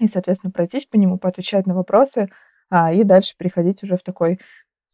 и, 0.00 0.08
соответственно, 0.08 0.50
пройтись 0.50 0.86
по 0.86 0.96
нему, 0.96 1.18
поотвечать 1.18 1.66
на 1.66 1.74
вопросы 1.74 2.28
а, 2.70 2.92
и 2.92 3.04
дальше 3.04 3.34
переходить 3.36 3.82
уже 3.82 3.96
в 3.96 4.02
такой 4.02 4.40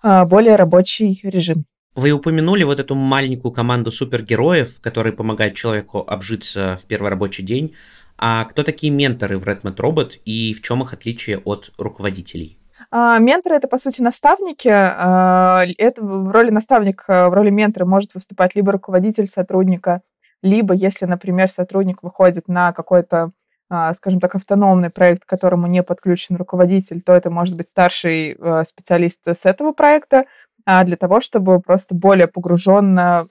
а, 0.03 0.25
более 0.25 0.57
рабочий 0.57 1.21
режим. 1.23 1.65
Вы 1.95 2.13
упомянули 2.13 2.65
вот 2.65 2.79
эту 2.79 2.95
маленькую 2.95 3.53
команду 3.53 3.91
супергероев, 3.91 4.81
которые 4.81 5.13
помогают 5.13 5.55
человеку 5.55 6.05
обжиться 6.07 6.79
в 6.81 6.87
первый 6.87 7.09
рабочий 7.09 7.43
день. 7.43 7.75
А 8.17 8.45
кто 8.45 8.63
такие 8.63 8.93
менторы 8.93 9.39
в 9.39 9.45
Redmond 9.45 9.77
Robot 9.77 10.21
и 10.25 10.55
в 10.55 10.63
чем 10.63 10.83
их 10.83 10.93
отличие 10.93 11.39
от 11.39 11.73
руководителей? 11.79 12.58
А, 12.91 13.19
менторы 13.19 13.57
это 13.57 13.69
по 13.69 13.79
сути 13.79 14.01
наставники. 14.01 14.69
А, 14.71 15.65
это 15.77 16.03
в 16.03 16.31
роли 16.31 16.51
наставника, 16.51 17.29
в 17.29 17.35
роли 17.35 17.51
ментора 17.51 17.85
может 17.85 18.15
выступать 18.15 18.55
либо 18.55 18.73
руководитель 18.73 19.29
сотрудника, 19.29 20.01
либо 20.43 20.73
если, 20.75 21.05
например, 21.05 21.51
сотрудник 21.51 22.03
выходит 22.03 22.49
на 22.49 22.73
какой-то 22.73 23.33
а, 23.71 23.93
скажем 23.93 24.19
так, 24.21 24.35
автономный 24.35 24.89
проект, 24.89 25.25
к 25.25 25.29
которому 25.29 25.67
не 25.67 25.83
подключен 25.83 26.37
руководитель, 26.37 27.03
то 27.03 27.13
это 27.13 27.29
может 27.29 27.55
быть 27.55 27.69
старший 27.69 28.35
специалист 28.65 29.21
с 29.27 29.45
этого 29.45 29.73
проекта, 29.73 30.25
для 30.67 30.97
того, 30.97 31.21
чтобы 31.21 31.61
просто 31.61 31.95
более 31.95 32.29
погруженно 32.29 33.27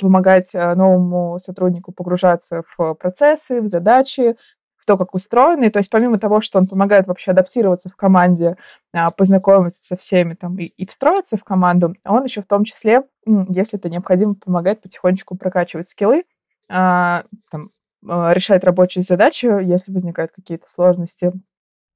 помогать 0.00 0.52
новому 0.54 1.38
сотруднику 1.40 1.92
погружаться 1.92 2.62
в 2.76 2.94
процессы, 2.94 3.60
в 3.60 3.68
задачи, 3.68 4.36
кто 4.84 4.98
как 4.98 5.14
устроенный. 5.14 5.70
То 5.70 5.78
есть 5.78 5.90
помимо 5.90 6.18
того, 6.18 6.40
что 6.40 6.58
он 6.58 6.68
помогает 6.68 7.06
вообще 7.06 7.30
адаптироваться 7.32 7.88
в 7.88 7.96
команде, 7.96 8.56
а, 8.92 9.10
познакомиться 9.10 9.82
со 9.82 9.96
всеми 9.96 10.34
там 10.34 10.58
и, 10.58 10.64
и 10.66 10.86
встроиться 10.86 11.36
в 11.36 11.44
команду, 11.44 11.94
он 12.04 12.24
еще 12.24 12.42
в 12.42 12.46
том 12.46 12.64
числе, 12.64 13.02
если 13.26 13.78
это 13.78 13.88
необходимо, 13.88 14.34
помогает 14.34 14.82
потихонечку 14.82 15.36
прокачивать 15.36 15.88
скиллы, 15.88 16.24
а, 16.68 17.24
там, 17.50 17.70
а, 18.06 18.32
решать 18.32 18.62
рабочие 18.64 19.02
задачи, 19.02 19.46
если 19.46 19.92
возникают 19.92 20.32
какие-то 20.32 20.70
сложности, 20.70 21.32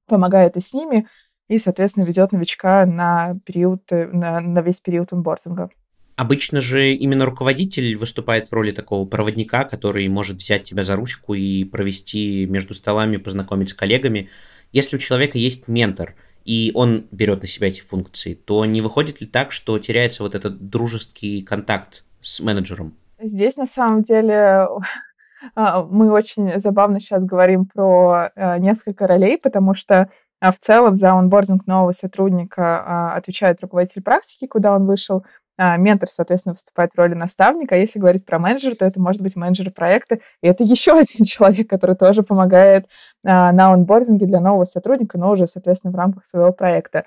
помогает 0.06 0.56
и 0.56 0.60
с 0.60 0.72
ними, 0.72 1.06
и, 1.48 1.58
соответственно, 1.58 2.04
ведет 2.04 2.32
новичка 2.32 2.86
на 2.86 3.36
период, 3.44 3.82
э, 3.90 4.06
на, 4.06 4.40
на 4.40 4.60
весь 4.60 4.80
период 4.80 5.12
онбординга. 5.12 5.70
Обычно 6.18 6.60
же 6.60 6.94
именно 6.94 7.24
руководитель 7.26 7.94
выступает 7.94 8.48
в 8.48 8.52
роли 8.52 8.72
такого 8.72 9.06
проводника, 9.06 9.62
который 9.62 10.08
может 10.08 10.38
взять 10.38 10.64
тебя 10.64 10.82
за 10.82 10.96
ручку 10.96 11.34
и 11.34 11.62
провести 11.62 12.44
между 12.46 12.74
столами, 12.74 13.18
познакомить 13.18 13.68
с 13.68 13.72
коллегами. 13.72 14.28
Если 14.72 14.96
у 14.96 14.98
человека 14.98 15.38
есть 15.38 15.68
ментор, 15.68 16.16
и 16.44 16.72
он 16.74 17.06
берет 17.12 17.42
на 17.42 17.46
себя 17.46 17.68
эти 17.68 17.82
функции, 17.82 18.34
то 18.34 18.64
не 18.64 18.80
выходит 18.80 19.20
ли 19.20 19.28
так, 19.28 19.52
что 19.52 19.78
теряется 19.78 20.24
вот 20.24 20.34
этот 20.34 20.68
дружеский 20.68 21.42
контакт 21.42 22.04
с 22.20 22.40
менеджером? 22.40 22.96
Здесь 23.22 23.54
на 23.54 23.66
самом 23.66 24.02
деле 24.02 24.66
а, 25.54 25.84
мы 25.84 26.10
очень 26.10 26.58
забавно 26.58 26.98
сейчас 26.98 27.22
говорим 27.22 27.66
про 27.66 28.32
а, 28.34 28.58
несколько 28.58 29.06
ролей, 29.06 29.38
потому 29.38 29.74
что 29.76 30.10
а, 30.40 30.50
в 30.50 30.58
целом 30.58 30.96
за 30.96 31.12
онбординг 31.12 31.68
нового 31.68 31.92
сотрудника 31.92 33.14
отвечает 33.14 33.60
руководитель 33.60 34.02
практики, 34.02 34.48
куда 34.48 34.74
он 34.74 34.84
вышел, 34.84 35.18
а, 35.18 35.28
ментор, 35.58 36.08
соответственно, 36.08 36.54
выступает 36.54 36.92
в 36.92 36.98
роли 36.98 37.14
наставника. 37.14 37.74
А 37.74 37.78
если 37.78 37.98
говорить 37.98 38.24
про 38.24 38.38
менеджера, 38.38 38.74
то 38.74 38.86
это 38.86 39.00
может 39.00 39.20
быть 39.20 39.36
менеджер 39.36 39.70
проекта. 39.70 40.18
И 40.42 40.46
это 40.46 40.64
еще 40.64 40.92
один 40.92 41.24
человек, 41.24 41.68
который 41.68 41.96
тоже 41.96 42.22
помогает 42.22 42.86
а, 43.24 43.52
на 43.52 43.72
онбординге 43.72 44.26
для 44.26 44.40
нового 44.40 44.64
сотрудника, 44.64 45.18
но 45.18 45.32
уже, 45.32 45.46
соответственно, 45.46 45.92
в 45.92 45.96
рамках 45.96 46.26
своего 46.26 46.52
проекта. 46.52 47.04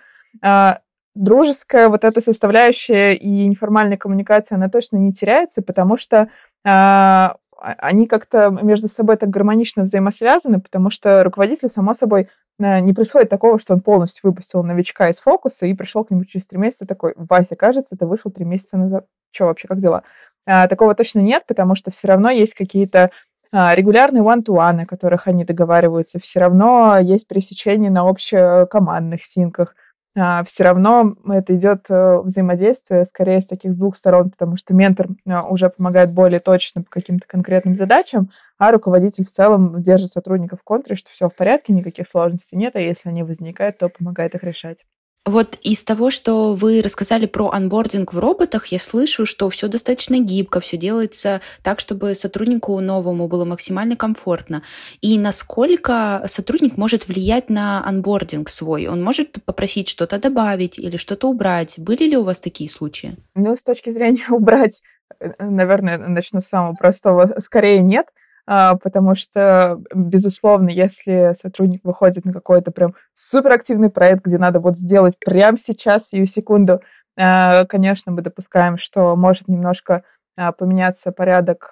Дружеская 1.13 1.89
вот 1.89 2.05
эта 2.05 2.21
составляющая 2.21 3.15
и 3.15 3.45
неформальная 3.45 3.97
коммуникация, 3.97 4.55
она 4.55 4.69
точно 4.69 4.95
не 4.95 5.11
теряется, 5.11 5.61
потому 5.61 5.97
что 5.97 6.29
а, 6.65 7.35
они 7.61 8.07
как-то 8.07 8.49
между 8.49 8.87
собой 8.87 9.17
так 9.17 9.29
гармонично 9.29 9.83
взаимосвязаны, 9.83 10.59
потому 10.59 10.89
что 10.89 11.23
руководитель, 11.23 11.69
само 11.69 11.93
собой, 11.93 12.27
э, 12.59 12.79
не 12.79 12.93
происходит 12.93 13.29
такого, 13.29 13.59
что 13.59 13.73
он 13.73 13.81
полностью 13.81 14.29
выпустил 14.29 14.63
новичка 14.63 15.09
из 15.09 15.19
фокуса 15.19 15.65
и 15.65 15.73
пришел 15.73 16.03
к 16.03 16.11
нему 16.11 16.25
через 16.25 16.47
три 16.47 16.57
месяца 16.57 16.85
такой, 16.85 17.13
Вася, 17.15 17.55
кажется, 17.55 17.95
ты 17.95 18.05
вышел 18.05 18.31
три 18.31 18.45
месяца 18.45 18.77
назад. 18.77 19.05
Что 19.31 19.45
вообще, 19.45 19.67
как 19.67 19.79
дела? 19.79 20.03
А, 20.45 20.67
такого 20.67 20.95
точно 20.95 21.19
нет, 21.19 21.43
потому 21.47 21.75
что 21.75 21.91
все 21.91 22.07
равно 22.07 22.31
есть 22.31 22.53
какие-то 22.53 23.11
а, 23.51 23.75
регулярные 23.75 24.23
one-to-one, 24.23 24.83
о 24.83 24.85
которых 24.85 25.27
они 25.27 25.45
договариваются, 25.45 26.19
все 26.19 26.39
равно 26.39 26.97
есть 26.99 27.27
пересечения 27.27 27.91
на 27.91 28.07
общекомандных 28.09 29.23
синках, 29.23 29.75
а, 29.75 29.80
все 30.13 30.63
равно 30.65 31.15
это 31.25 31.55
идет 31.55 31.85
э, 31.89 32.17
взаимодействие 32.17 33.05
скорее 33.05 33.39
с 33.39 33.47
таких 33.47 33.77
двух 33.77 33.95
сторон, 33.95 34.29
потому 34.29 34.57
что 34.57 34.73
ментор 34.73 35.07
а, 35.25 35.43
уже 35.47 35.69
помогает 35.69 36.11
более 36.11 36.41
точно 36.41 36.83
по 36.83 36.89
каким-то 36.89 37.25
конкретным 37.27 37.75
задачам, 37.75 38.29
а 38.57 38.71
руководитель 38.71 39.25
в 39.25 39.29
целом 39.29 39.81
держит 39.81 40.09
сотрудников 40.09 40.59
в 40.59 40.63
контуре, 40.63 40.97
что 40.97 41.09
все 41.11 41.29
в 41.29 41.35
порядке, 41.35 41.71
никаких 41.71 42.09
сложностей 42.09 42.57
нет, 42.57 42.75
а 42.75 42.79
если 42.81 43.07
они 43.07 43.23
возникают, 43.23 43.77
то 43.77 43.87
помогает 43.87 44.35
их 44.35 44.43
решать. 44.43 44.79
Вот 45.25 45.59
из 45.61 45.83
того, 45.83 46.09
что 46.09 46.53
вы 46.53 46.81
рассказали 46.81 47.27
про 47.27 47.51
анбординг 47.51 48.11
в 48.11 48.17
роботах, 48.17 48.67
я 48.67 48.79
слышу, 48.79 49.27
что 49.27 49.49
все 49.49 49.67
достаточно 49.67 50.19
гибко, 50.19 50.59
все 50.61 50.77
делается 50.77 51.41
так, 51.61 51.79
чтобы 51.79 52.15
сотруднику 52.15 52.79
новому 52.79 53.27
было 53.27 53.45
максимально 53.45 53.95
комфортно. 53.95 54.63
И 55.01 55.19
насколько 55.19 56.23
сотрудник 56.25 56.75
может 56.75 57.07
влиять 57.07 57.51
на 57.51 57.85
анбординг 57.85 58.49
свой? 58.49 58.87
Он 58.87 59.03
может 59.03 59.43
попросить 59.45 59.89
что-то 59.89 60.19
добавить 60.19 60.79
или 60.79 60.97
что-то 60.97 61.27
убрать? 61.27 61.75
Были 61.77 62.05
ли 62.05 62.17
у 62.17 62.23
вас 62.23 62.39
такие 62.39 62.67
случаи? 62.67 63.13
Ну, 63.35 63.55
с 63.55 63.61
точки 63.61 63.91
зрения 63.91 64.25
убрать, 64.29 64.81
э, 65.19 65.33
наверное, 65.37 65.99
начну 65.99 66.41
с 66.41 66.47
самого 66.47 66.73
простого. 66.73 67.35
Скорее 67.37 67.83
нет. 67.83 68.07
А, 68.47 68.75
потому 68.75 69.15
что, 69.15 69.79
безусловно, 69.93 70.69
если 70.69 71.35
сотрудник 71.41 71.83
выходит 71.83 72.25
на 72.25 72.33
какой-то 72.33 72.71
прям 72.71 72.95
суперактивный 73.13 73.89
проект, 73.89 74.25
где 74.25 74.37
надо 74.37 74.59
вот 74.59 74.77
сделать 74.77 75.15
прямо 75.23 75.57
сейчас, 75.57 76.09
сию 76.09 76.27
секунду, 76.27 76.81
а, 77.17 77.65
конечно, 77.65 78.11
мы 78.11 78.21
допускаем, 78.21 78.77
что 78.77 79.15
может 79.15 79.47
немножко 79.47 80.03
а, 80.37 80.51
поменяться 80.51 81.11
порядок 81.11 81.71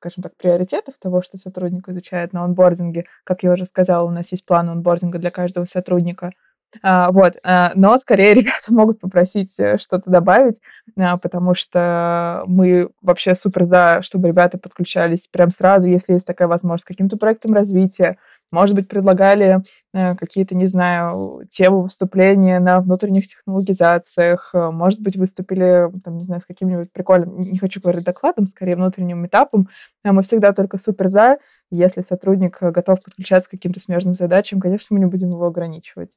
скажем 0.00 0.22
так, 0.22 0.36
приоритетов 0.36 0.94
того, 1.00 1.22
что 1.22 1.38
сотрудник 1.38 1.88
изучает 1.88 2.32
на 2.32 2.44
онбординге. 2.44 3.06
Как 3.24 3.42
я 3.42 3.50
уже 3.50 3.64
сказала, 3.64 4.06
у 4.06 4.12
нас 4.12 4.26
есть 4.30 4.46
план 4.46 4.68
онбординга 4.68 5.18
для 5.18 5.32
каждого 5.32 5.64
сотрудника– 5.64 6.30
вот, 6.82 7.36
а, 7.42 7.72
но 7.74 7.98
скорее 7.98 8.34
ребята 8.34 8.72
могут 8.72 9.00
попросить 9.00 9.54
э, 9.58 9.78
что-то 9.78 10.10
добавить, 10.10 10.60
а, 10.98 11.16
потому 11.16 11.54
что 11.54 12.44
мы 12.46 12.90
вообще 13.00 13.34
супер 13.34 13.64
за, 13.64 14.00
чтобы 14.02 14.28
ребята 14.28 14.58
подключались 14.58 15.26
прям 15.30 15.50
сразу, 15.50 15.86
если 15.86 16.12
есть 16.12 16.26
такая 16.26 16.48
возможность, 16.48 16.84
к 16.84 16.88
каким-то 16.88 17.16
проектам 17.16 17.54
развития. 17.54 18.18
Может 18.50 18.76
быть, 18.76 18.88
предлагали 18.88 19.62
э, 19.92 20.14
какие-то, 20.16 20.54
не 20.54 20.66
знаю, 20.66 21.46
темы 21.50 21.82
выступления 21.82 22.60
на 22.60 22.80
внутренних 22.80 23.28
технологизациях. 23.28 24.50
Может 24.52 25.00
быть, 25.00 25.16
выступили, 25.16 25.90
там, 26.04 26.16
не 26.16 26.24
знаю, 26.24 26.40
с 26.40 26.46
каким-нибудь 26.46 26.92
прикольным, 26.92 27.40
не 27.40 27.58
хочу 27.58 27.80
говорить 27.80 28.04
докладом, 28.04 28.46
скорее 28.46 28.76
внутренним 28.76 29.26
этапом. 29.26 29.68
Мы 30.04 30.22
всегда 30.22 30.52
только 30.52 30.78
супер 30.78 31.08
за. 31.08 31.38
Если 31.70 32.00
сотрудник 32.00 32.58
готов 32.60 33.02
подключаться 33.02 33.50
к 33.50 33.52
каким-то 33.52 33.80
смежным 33.80 34.14
задачам, 34.14 34.60
конечно, 34.60 34.94
мы 34.94 35.00
не 35.00 35.10
будем 35.10 35.28
его 35.28 35.46
ограничивать 35.46 36.12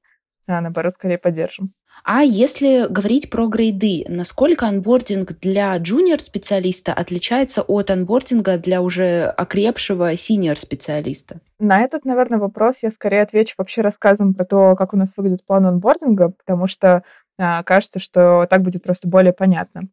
а 0.48 0.62
наоборот, 0.62 0.93
скорее 0.93 1.17
поддержим. 1.17 1.74
А 2.03 2.21
если 2.21 2.88
говорить 2.91 3.29
про 3.29 3.48
грейды, 3.48 4.05
насколько 4.07 4.65
анбординг 4.67 5.33
для 5.39 5.77
джуниор-специалиста 5.77 6.93
отличается 6.93 7.62
от 7.62 7.91
анбординга 7.91 8.57
для 8.57 8.81
уже 8.81 9.25
окрепшего 9.25 10.15
синьор-специалиста? 10.15 11.41
На 11.60 11.81
этот, 11.81 12.05
наверное, 12.05 12.39
вопрос 12.39 12.77
я 12.81 12.89
скорее 12.89 13.21
отвечу 13.21 13.53
вообще 13.57 13.81
рассказом 13.81 14.33
про 14.33 14.45
то, 14.45 14.75
как 14.75 14.93
у 14.93 14.98
нас 14.98 15.10
выглядит 15.15 15.45
план 15.45 15.67
анбординга, 15.67 16.29
потому 16.29 16.67
что 16.67 17.03
а, 17.38 17.63
кажется, 17.63 18.00
что 18.00 18.45
так 18.50 18.62
будет 18.62 18.83
просто 18.83 19.07
более 19.07 19.33
понятно. 19.33 19.83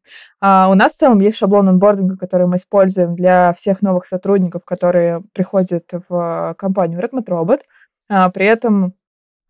А, 0.40 0.70
у 0.70 0.74
нас 0.74 0.94
в 0.94 0.98
целом 0.98 1.20
есть 1.20 1.38
шаблон 1.38 1.68
онбординга, 1.68 2.16
который 2.16 2.46
мы 2.46 2.56
используем 2.56 3.14
для 3.14 3.52
всех 3.54 3.82
новых 3.82 4.06
сотрудников, 4.06 4.64
которые 4.64 5.22
приходят 5.32 5.84
в 6.08 6.54
компанию 6.58 7.00
Redmond 7.00 7.26
Robot. 7.26 7.60
А, 8.08 8.30
при 8.30 8.46
этом 8.46 8.86
а, 8.86 8.90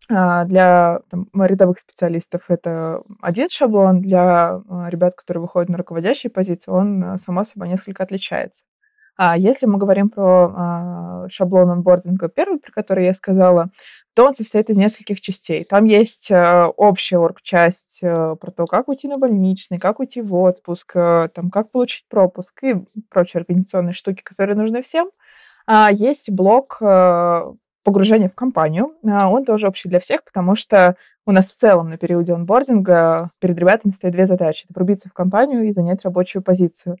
для 0.07 1.01
там, 1.11 1.27
рядовых 1.35 1.77
специалистов 1.77 2.41
это 2.47 3.03
один 3.21 3.47
шаблон, 3.49 4.01
для 4.01 4.61
а, 4.67 4.89
ребят, 4.89 5.15
которые 5.15 5.41
выходят 5.41 5.69
на 5.69 5.77
руководящие 5.77 6.31
позиции, 6.31 6.71
он, 6.71 7.03
а, 7.03 7.17
само 7.19 7.45
собой, 7.45 7.69
несколько 7.69 8.01
отличается. 8.01 8.61
А 9.17 9.37
если 9.37 9.67
мы 9.67 9.77
говорим 9.77 10.09
про 10.09 11.27
шаблон 11.29 11.69
онбординга 11.69 12.29
первый, 12.29 12.59
про 12.59 12.71
который 12.71 13.05
я 13.05 13.13
сказала, 13.13 13.69
то 14.15 14.25
он 14.25 14.33
состоит 14.33 14.69
из 14.69 14.77
нескольких 14.77 15.21
частей. 15.21 15.63
Там 15.65 15.85
есть 15.85 16.31
общая 16.31 17.17
орг-часть 17.17 17.99
про 17.99 18.51
то, 18.55 18.65
как 18.65 18.87
уйти 18.87 19.07
на 19.09 19.17
больничный, 19.17 19.77
как 19.77 19.99
уйти 19.99 20.21
в 20.21 20.33
отпуск, 20.33 20.93
там, 20.93 21.51
как 21.51 21.69
получить 21.69 22.05
пропуск 22.09 22.63
и 22.63 22.75
прочие 23.09 23.41
организационные 23.41 23.93
штуки, 23.93 24.23
которые 24.23 24.55
нужны 24.55 24.81
всем. 24.83 25.09
Есть 25.91 26.31
блок 26.31 26.77
погружение 27.83 28.29
в 28.29 28.35
компанию. 28.35 28.93
А, 29.05 29.29
он 29.29 29.45
тоже 29.45 29.67
общий 29.67 29.89
для 29.89 29.99
всех, 29.99 30.23
потому 30.23 30.55
что 30.55 30.95
у 31.25 31.31
нас 31.31 31.49
в 31.49 31.57
целом 31.57 31.89
на 31.89 31.97
периоде 31.97 32.33
онбординга 32.33 33.31
перед 33.39 33.57
ребятами 33.57 33.91
стоят 33.91 34.15
две 34.15 34.25
задачи. 34.25 34.65
Это 34.65 34.73
врубиться 34.73 35.09
в 35.09 35.13
компанию 35.13 35.63
и 35.63 35.71
занять 35.71 36.03
рабочую 36.03 36.41
позицию. 36.41 36.97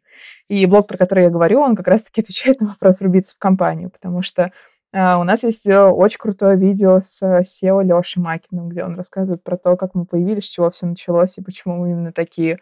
И 0.47 0.65
блог, 0.65 0.87
про 0.87 0.97
который 0.97 1.23
я 1.23 1.29
говорю, 1.29 1.61
он 1.61 1.75
как 1.75 1.87
раз-таки 1.87 2.21
отвечает 2.21 2.61
на 2.61 2.67
вопрос 2.67 2.99
врубиться 2.99 3.35
в 3.35 3.39
компанию, 3.39 3.89
потому 3.89 4.21
что 4.21 4.51
а, 4.91 5.19
у 5.19 5.23
нас 5.23 5.43
есть 5.43 5.67
э, 5.67 5.79
очень 5.79 6.17
крутое 6.17 6.57
видео 6.57 6.99
с 7.01 7.21
SEO 7.21 7.83
Лешей 7.83 8.21
Макиным, 8.21 8.69
где 8.69 8.83
он 8.83 8.95
рассказывает 8.95 9.43
про 9.43 9.57
то, 9.57 9.75
как 9.77 9.93
мы 9.93 10.05
появились, 10.05 10.45
с 10.45 10.49
чего 10.49 10.71
все 10.71 10.87
началось 10.87 11.37
и 11.37 11.43
почему 11.43 11.77
мы 11.77 11.91
именно 11.91 12.11
такие. 12.11 12.59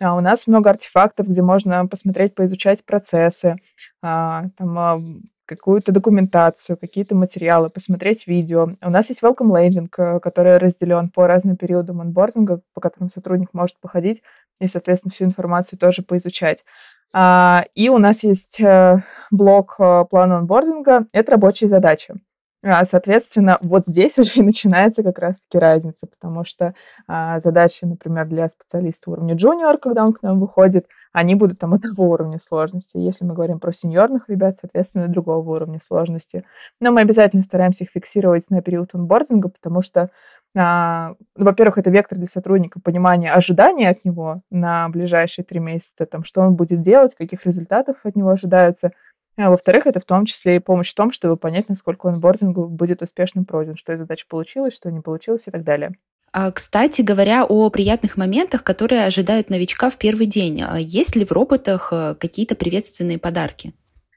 А 0.00 0.16
у 0.16 0.20
нас 0.20 0.46
много 0.46 0.70
артефактов, 0.70 1.28
где 1.28 1.42
можно 1.42 1.86
посмотреть, 1.86 2.34
поизучать 2.34 2.84
процессы, 2.84 3.56
а, 4.02 4.44
там, 4.56 5.22
какую-то 5.48 5.92
документацию, 5.92 6.76
какие-то 6.76 7.14
материалы, 7.14 7.70
посмотреть 7.70 8.26
видео. 8.26 8.76
У 8.82 8.90
нас 8.90 9.08
есть 9.08 9.22
welcome 9.22 9.50
landing, 9.50 9.88
э, 9.96 10.20
который 10.20 10.58
разделен 10.58 11.08
по 11.08 11.26
разным 11.26 11.56
периодам 11.56 12.02
онбординга, 12.02 12.60
по 12.74 12.80
которым 12.80 13.08
сотрудник 13.08 13.48
может 13.54 13.80
походить 13.80 14.22
и, 14.60 14.68
соответственно, 14.68 15.12
всю 15.12 15.24
информацию 15.24 15.78
тоже 15.78 16.02
поизучать. 16.02 16.64
А, 17.12 17.64
и 17.74 17.88
у 17.88 17.98
нас 17.98 18.22
есть 18.22 18.60
э, 18.60 19.02
блок 19.30 19.76
э, 19.78 20.04
плана 20.10 20.38
онбординга. 20.38 21.06
Это 21.12 21.32
рабочие 21.32 21.70
задачи. 21.70 22.14
А, 22.62 22.84
соответственно, 22.86 23.58
вот 23.62 23.84
здесь 23.86 24.18
уже 24.18 24.40
и 24.40 24.42
начинается 24.42 25.02
как 25.02 25.18
раз-таки 25.18 25.58
разница, 25.58 26.06
потому 26.06 26.44
что 26.44 26.74
а, 27.06 27.38
задачи, 27.40 27.84
например, 27.84 28.26
для 28.26 28.48
специалиста 28.48 29.10
уровня 29.10 29.34
джуниор, 29.34 29.78
когда 29.78 30.04
он 30.04 30.12
к 30.12 30.22
нам 30.22 30.40
выходит, 30.40 30.86
они 31.12 31.34
будут 31.34 31.58
там 31.58 31.74
одного 31.74 32.10
уровня 32.10 32.38
сложности. 32.40 32.98
Если 32.98 33.24
мы 33.24 33.34
говорим 33.34 33.60
про 33.60 33.72
сеньорных 33.72 34.28
ребят, 34.28 34.56
соответственно, 34.60 35.08
другого 35.08 35.48
уровня 35.56 35.80
сложности. 35.80 36.44
Но 36.80 36.90
мы 36.90 37.00
обязательно 37.00 37.42
стараемся 37.42 37.84
их 37.84 37.90
фиксировать 37.90 38.50
на 38.50 38.60
период 38.62 38.94
онбординга, 38.94 39.48
потому 39.48 39.82
что 39.82 40.10
а, 40.56 41.14
ну, 41.36 41.44
во-первых, 41.44 41.78
это 41.78 41.90
вектор 41.90 42.18
для 42.18 42.26
сотрудника, 42.26 42.80
понимания 42.80 43.32
ожиданий 43.32 43.86
от 43.86 44.04
него 44.04 44.42
на 44.50 44.88
ближайшие 44.88 45.44
три 45.44 45.60
месяца, 45.60 46.06
там, 46.06 46.24
что 46.24 46.40
он 46.40 46.54
будет 46.54 46.80
делать, 46.80 47.14
каких 47.14 47.44
результатов 47.46 47.96
от 48.02 48.16
него 48.16 48.30
ожидаются. 48.30 48.92
А 49.38 49.50
во-вторых, 49.50 49.86
это 49.86 50.00
в 50.00 50.04
том 50.04 50.26
числе 50.26 50.56
и 50.56 50.58
помощь 50.58 50.90
в 50.90 50.94
том, 50.96 51.12
чтобы 51.12 51.36
понять, 51.36 51.68
насколько 51.68 52.06
он 52.06 52.14
онбординг 52.14 52.58
будет 52.58 53.02
успешным 53.02 53.44
пройден, 53.44 53.76
что 53.76 53.92
из 53.92 54.00
задачи 54.00 54.26
получилось, 54.28 54.74
что 54.74 54.90
не 54.90 55.00
получилось 55.00 55.46
и 55.46 55.52
так 55.52 55.62
далее. 55.62 55.92
А, 56.32 56.50
кстати 56.50 57.02
говоря, 57.02 57.44
о 57.44 57.70
приятных 57.70 58.16
моментах, 58.16 58.64
которые 58.64 59.04
ожидают 59.04 59.48
новичка 59.48 59.90
в 59.90 59.96
первый 59.96 60.26
день. 60.26 60.62
А 60.62 60.76
есть 60.76 61.14
ли 61.14 61.24
в 61.24 61.30
роботах 61.30 61.92
э, 61.92 62.16
какие-то 62.16 62.56
приветственные 62.56 63.18
подарки? 63.18 63.74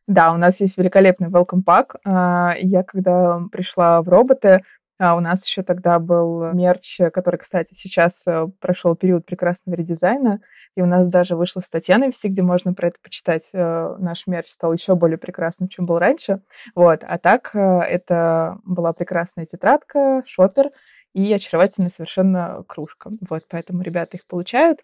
Да, 0.07 0.33
у 0.33 0.37
нас 0.37 0.59
есть 0.59 0.75
великолепный 0.77 1.29
welcome 1.29 1.63
pack. 1.63 1.97
Я 2.59 2.83
когда 2.83 3.41
пришла 3.51 4.01
в 4.01 4.09
роботы, 4.09 4.61
а 4.97 5.15
у 5.15 5.19
нас 5.19 5.45
еще 5.45 5.61
тогда 5.61 5.99
был 5.99 6.51
мерч, 6.51 6.99
который, 7.13 7.37
кстати, 7.37 7.73
сейчас 7.73 8.21
э, 8.25 8.47
прошел 8.59 8.95
период 8.95 9.25
прекрасного 9.25 9.75
редизайна, 9.75 10.41
и 10.75 10.81
у 10.81 10.85
нас 10.85 11.07
даже 11.07 11.35
вышла 11.35 11.61
статья 11.61 11.97
на 11.97 12.09
VC, 12.09 12.29
где 12.29 12.41
можно 12.41 12.73
про 12.73 12.87
это 12.87 12.97
почитать. 13.01 13.43
Э, 13.53 13.95
наш 13.99 14.27
мерч 14.27 14.47
стал 14.47 14.73
еще 14.73 14.95
более 14.95 15.17
прекрасным, 15.17 15.69
чем 15.69 15.85
был 15.85 15.99
раньше. 15.99 16.41
Вот. 16.75 17.03
А 17.03 17.17
так, 17.17 17.51
э, 17.53 17.59
это 17.59 18.59
была 18.63 18.93
прекрасная 18.93 19.45
тетрадка, 19.45 20.23
шопер 20.25 20.71
и 21.13 21.33
очаровательная 21.33 21.91
совершенно 21.93 22.63
кружка. 22.67 23.11
Вот, 23.29 23.43
поэтому 23.49 23.81
ребята 23.81 24.17
их 24.17 24.25
получают. 24.25 24.79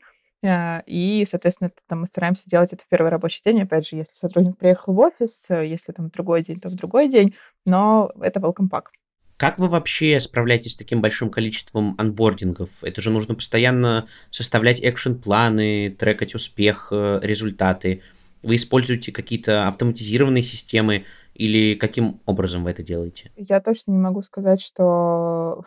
И, 0.46 1.25
соответственно, 1.27 1.72
там 1.88 2.01
мы 2.01 2.08
стараемся 2.08 2.44
делать 2.46 2.72
это 2.72 2.84
в 2.84 2.88
первый 2.89 3.10
рабочий 3.10 3.41
день. 3.44 3.63
Опять 3.63 3.88
же, 3.88 3.96
если 3.96 4.13
сотрудник 4.13 4.56
приехал 4.58 4.94
в 4.94 5.00
офис, 5.00 5.48
если 5.50 5.94
там 5.94 6.10
другой 6.10 6.44
день, 6.44 6.60
то 6.60 6.70
в 6.70 6.75
другой 6.75 7.10
день. 7.10 7.34
Но 7.65 8.12
это 8.22 8.39
welcome 8.39 8.70
pack. 8.70 8.84
Как 9.38 9.60
вы 9.60 9.67
вообще 9.67 10.20
справляетесь 10.20 10.74
с 10.74 10.75
таким 10.75 11.00
большим 11.00 11.29
количеством 11.29 11.94
анбордингов? 12.00 12.84
Это 12.84 13.01
же 13.01 13.12
нужно 13.12 13.36
постоянно 13.36 14.08
составлять 14.32 14.82
экшен-планы, 14.82 15.96
трекать 15.98 16.34
успех, 16.34 16.89
э, 16.91 17.20
результаты. 17.22 18.01
Вы 18.41 18.56
используете 18.56 19.12
какие-то 19.12 19.67
автоматизированные 19.67 20.41
системы 20.41 21.06
или 21.38 21.75
каким 21.75 22.20
образом 22.25 22.63
вы 22.63 22.72
это 22.72 22.82
делаете? 22.82 23.32
Я 23.36 23.62
точно 23.62 23.91
не 23.91 24.00
могу 24.00 24.24
сказать, 24.24 24.60
что 24.60 25.63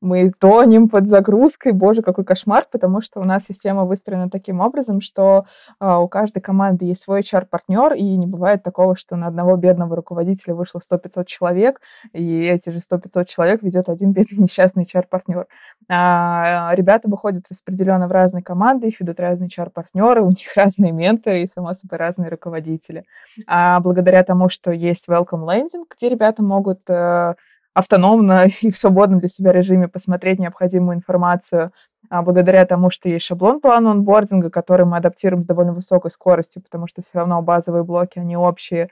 мы 0.00 0.32
тонем 0.38 0.88
под 0.88 1.08
загрузкой. 1.08 1.72
Боже, 1.72 2.02
какой 2.02 2.24
кошмар, 2.24 2.66
потому 2.70 3.02
что 3.02 3.20
у 3.20 3.24
нас 3.24 3.44
система 3.44 3.84
выстроена 3.84 4.30
таким 4.30 4.60
образом, 4.60 5.00
что 5.00 5.46
а, 5.78 6.00
у 6.00 6.08
каждой 6.08 6.40
команды 6.40 6.84
есть 6.84 7.02
свой 7.02 7.20
HR-партнер, 7.20 7.94
и 7.94 8.02
не 8.02 8.26
бывает 8.26 8.62
такого, 8.62 8.96
что 8.96 9.16
на 9.16 9.26
одного 9.26 9.56
бедного 9.56 9.96
руководителя 9.96 10.54
вышло 10.54 10.80
100-500 10.80 11.24
человек, 11.26 11.80
и 12.12 12.44
эти 12.44 12.70
же 12.70 12.78
100-500 12.78 13.24
человек 13.26 13.62
ведет 13.62 13.88
один 13.88 14.12
бедный 14.12 14.38
несчастный 14.44 14.84
HR-партнер. 14.84 15.46
А, 15.88 16.72
ребята 16.74 17.08
выходят 17.08 17.44
распределенно 17.50 18.06
в 18.06 18.12
разные 18.12 18.42
команды, 18.42 18.88
их 18.88 19.00
ведут 19.00 19.18
разные 19.18 19.48
HR-партнеры, 19.48 20.22
у 20.22 20.28
них 20.28 20.46
разные 20.56 20.92
менторы 20.92 21.42
и, 21.42 21.50
само 21.52 21.74
собой, 21.74 21.98
разные 21.98 22.30
руководители. 22.30 23.04
А 23.46 23.80
благодаря 23.80 24.22
тому, 24.22 24.48
что 24.48 24.70
есть 24.70 24.99
welcome 25.08 25.44
landing, 25.44 25.84
где 25.90 26.08
ребята 26.08 26.42
могут 26.42 26.80
э, 26.88 27.34
автономно 27.74 28.46
и 28.60 28.70
в 28.70 28.76
свободном 28.76 29.20
для 29.20 29.28
себя 29.28 29.52
режиме 29.52 29.88
посмотреть 29.88 30.38
необходимую 30.38 30.96
информацию, 30.96 31.72
а 32.08 32.22
благодаря 32.22 32.64
тому, 32.66 32.90
что 32.90 33.08
есть 33.08 33.26
шаблон 33.26 33.60
плана 33.60 33.92
онбординга, 33.92 34.50
который 34.50 34.86
мы 34.86 34.96
адаптируем 34.96 35.42
с 35.42 35.46
довольно 35.46 35.72
высокой 35.72 36.10
скоростью, 36.10 36.62
потому 36.62 36.86
что 36.86 37.02
все 37.02 37.18
равно 37.18 37.40
базовые 37.42 37.84
блоки, 37.84 38.18
они 38.18 38.36
общие. 38.36 38.88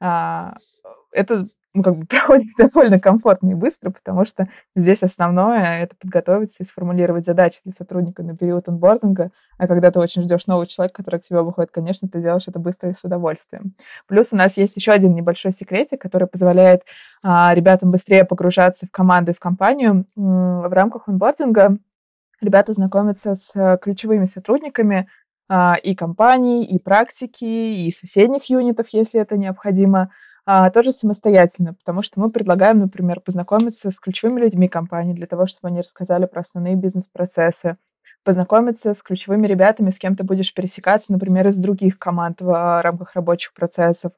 А, 0.00 0.56
это 1.12 1.48
ну, 1.74 1.82
как 1.82 1.96
бы 1.96 2.06
проходит 2.08 2.46
довольно 2.58 2.98
комфортно 2.98 3.50
и 3.50 3.54
быстро, 3.54 3.90
потому 3.90 4.24
что 4.24 4.48
здесь 4.74 5.02
основное— 5.02 5.82
это 5.82 5.94
подготовиться 5.96 6.62
и 6.62 6.66
сформулировать 6.66 7.26
задачи 7.26 7.60
для 7.64 7.72
сотрудника 7.72 8.22
на 8.22 8.36
период 8.36 8.68
онбординга, 8.68 9.30
а 9.58 9.66
когда 9.66 9.90
ты 9.90 10.00
очень 10.00 10.22
ждешь 10.22 10.46
нового 10.46 10.66
человека, 10.66 11.02
который 11.02 11.20
к 11.20 11.24
тебе 11.24 11.42
выходит, 11.42 11.70
конечно, 11.70 12.08
ты 12.08 12.20
делаешь 12.20 12.48
это 12.48 12.58
быстро 12.58 12.90
и 12.90 12.94
с 12.94 13.04
удовольствием. 13.04 13.74
Плюс 14.06 14.32
у 14.32 14.36
нас 14.36 14.56
есть 14.56 14.76
еще 14.76 14.92
один 14.92 15.14
небольшой 15.14 15.52
секретик, 15.52 16.00
который 16.00 16.26
позволяет 16.26 16.82
а, 17.22 17.54
ребятам 17.54 17.90
быстрее 17.90 18.24
погружаться 18.24 18.86
в 18.86 18.90
команду 18.90 19.32
и 19.32 19.34
в 19.34 19.38
компанию. 19.38 20.06
В 20.16 20.72
рамках 20.72 21.08
онбординга 21.08 21.76
ребята 22.40 22.72
знакомятся 22.72 23.34
с 23.36 23.78
ключевыми 23.82 24.26
сотрудниками 24.26 25.08
а, 25.52 25.74
и 25.82 25.94
компаний, 25.96 26.64
и 26.64 26.78
практики, 26.78 27.44
и 27.44 27.92
соседних 27.92 28.44
юнитов, 28.48 28.86
если 28.92 29.20
это 29.20 29.36
необходимо, 29.36 30.10
а, 30.52 30.68
тоже 30.70 30.90
самостоятельно, 30.90 31.74
потому 31.74 32.02
что 32.02 32.18
мы 32.18 32.28
предлагаем, 32.28 32.80
например, 32.80 33.20
познакомиться 33.20 33.92
с 33.92 34.00
ключевыми 34.00 34.40
людьми 34.40 34.66
компании 34.66 35.14
для 35.14 35.28
того, 35.28 35.46
чтобы 35.46 35.68
они 35.68 35.80
рассказали 35.80 36.26
про 36.26 36.40
основные 36.40 36.74
бизнес-процессы, 36.74 37.76
познакомиться 38.24 38.94
с 38.94 39.00
ключевыми 39.00 39.46
ребятами, 39.46 39.92
с 39.92 39.98
кем 39.98 40.16
ты 40.16 40.24
будешь 40.24 40.52
пересекаться, 40.52 41.12
например, 41.12 41.46
из 41.46 41.56
других 41.56 42.00
команд 42.00 42.40
в 42.40 42.50
а, 42.50 42.82
рамках 42.82 43.14
рабочих 43.14 43.52
процессов. 43.54 44.10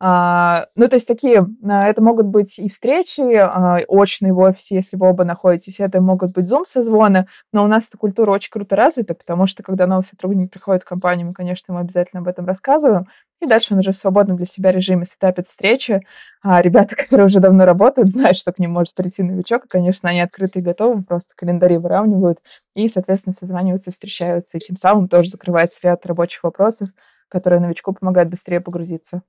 А, 0.00 0.66
ну, 0.74 0.88
то 0.88 0.96
есть 0.96 1.06
такие, 1.06 1.46
а, 1.62 1.88
это 1.88 2.02
могут 2.02 2.26
быть 2.26 2.58
и 2.58 2.68
встречи 2.68 3.20
а, 3.36 3.78
очные 3.86 4.32
в 4.32 4.38
офисе, 4.38 4.74
если 4.74 4.96
вы 4.96 5.08
оба 5.08 5.24
находитесь, 5.24 5.76
это 5.78 6.00
могут 6.00 6.32
быть 6.32 6.50
Zoom-созвоны, 6.50 7.26
но 7.52 7.64
у 7.64 7.68
нас 7.68 7.88
эта 7.88 7.96
культура 7.96 8.32
очень 8.32 8.50
круто 8.50 8.74
развита, 8.76 9.14
потому 9.14 9.46
что 9.46 9.62
когда 9.62 9.86
новый 9.86 10.04
сотрудник 10.04 10.50
приходит 10.50 10.82
в 10.82 10.86
компанию, 10.86 11.28
мы, 11.28 11.32
конечно, 11.32 11.72
ему 11.72 11.80
обязательно 11.80 12.20
об 12.22 12.28
этом 12.28 12.44
рассказываем, 12.44 13.06
и 13.40 13.46
дальше 13.46 13.74
он 13.74 13.80
уже 13.80 13.92
в 13.92 13.96
свободном 13.96 14.36
для 14.36 14.46
себя 14.46 14.72
режиме 14.72 15.06
сетапит 15.06 15.46
встречи. 15.46 16.00
А 16.42 16.60
ребята, 16.60 16.96
которые 16.96 17.26
уже 17.26 17.40
давно 17.40 17.64
работают, 17.64 18.08
знают, 18.08 18.36
что 18.36 18.52
к 18.52 18.58
ним 18.58 18.72
может 18.72 18.94
прийти 18.94 19.22
новичок, 19.22 19.66
и, 19.66 19.68
конечно, 19.68 20.10
они 20.10 20.20
открыты 20.20 20.58
и 20.58 20.62
готовы, 20.62 21.02
просто 21.02 21.34
календари 21.36 21.76
выравнивают 21.78 22.40
и, 22.74 22.88
соответственно, 22.88 23.34
созваниваются, 23.38 23.92
встречаются, 23.92 24.58
и 24.58 24.60
тем 24.60 24.76
самым 24.76 25.08
тоже 25.08 25.30
закрывается 25.30 25.78
ряд 25.82 26.04
рабочих 26.04 26.42
вопросов, 26.42 26.88
которые 27.28 27.60
новичку 27.60 27.92
помогают 27.92 28.28
быстрее 28.30 28.60
погрузиться. 28.60 29.22